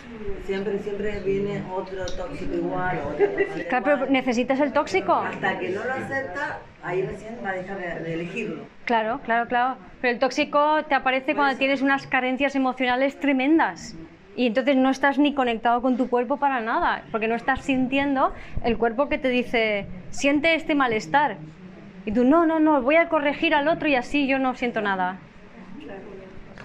Siempre, 0.45 0.79
siempre 0.79 1.19
viene 1.21 1.63
otro 1.73 2.05
tóxico 2.05 2.53
igual, 2.53 2.99
otro 3.07 3.25
tóxico 3.27 3.69
Claro, 3.69 3.83
pero 3.83 4.05
necesitas 4.07 4.59
el 4.59 4.73
tóxico. 4.73 5.13
Hasta 5.13 5.59
que 5.59 5.69
no 5.69 5.83
lo 5.83 5.93
acepta, 5.93 6.59
ahí 6.83 7.01
recién 7.01 7.38
va 7.43 7.49
a 7.49 7.53
dejar 7.53 7.77
de, 7.77 8.03
de 8.03 8.13
elegirlo. 8.13 8.63
Claro, 8.86 9.19
claro, 9.23 9.47
claro. 9.47 9.77
Pero 10.01 10.13
el 10.13 10.19
tóxico 10.19 10.83
te 10.83 10.95
aparece 10.95 11.36
cuando 11.36 11.57
tienes 11.57 11.81
unas 11.81 12.05
carencias 12.07 12.55
emocionales 12.55 13.19
tremendas. 13.19 13.95
Y 14.36 14.47
entonces 14.47 14.75
no 14.75 14.89
estás 14.89 15.17
ni 15.17 15.33
conectado 15.33 15.81
con 15.81 15.95
tu 15.95 16.09
cuerpo 16.09 16.38
para 16.38 16.59
nada, 16.59 17.03
porque 17.11 17.27
no 17.27 17.36
estás 17.36 17.61
sintiendo 17.61 18.33
el 18.63 18.77
cuerpo 18.77 19.07
que 19.07 19.17
te 19.17 19.29
dice, 19.29 19.88
siente 20.09 20.55
este 20.55 20.75
malestar. 20.75 21.38
Y 22.05 22.11
tú, 22.11 22.23
no, 22.25 22.45
no, 22.45 22.59
no, 22.59 22.81
voy 22.81 22.97
a 22.97 23.07
corregir 23.07 23.55
al 23.55 23.67
otro 23.67 23.88
y 23.88 23.95
así 23.95 24.27
yo 24.27 24.38
no 24.38 24.55
siento 24.55 24.81
nada. 24.81 25.17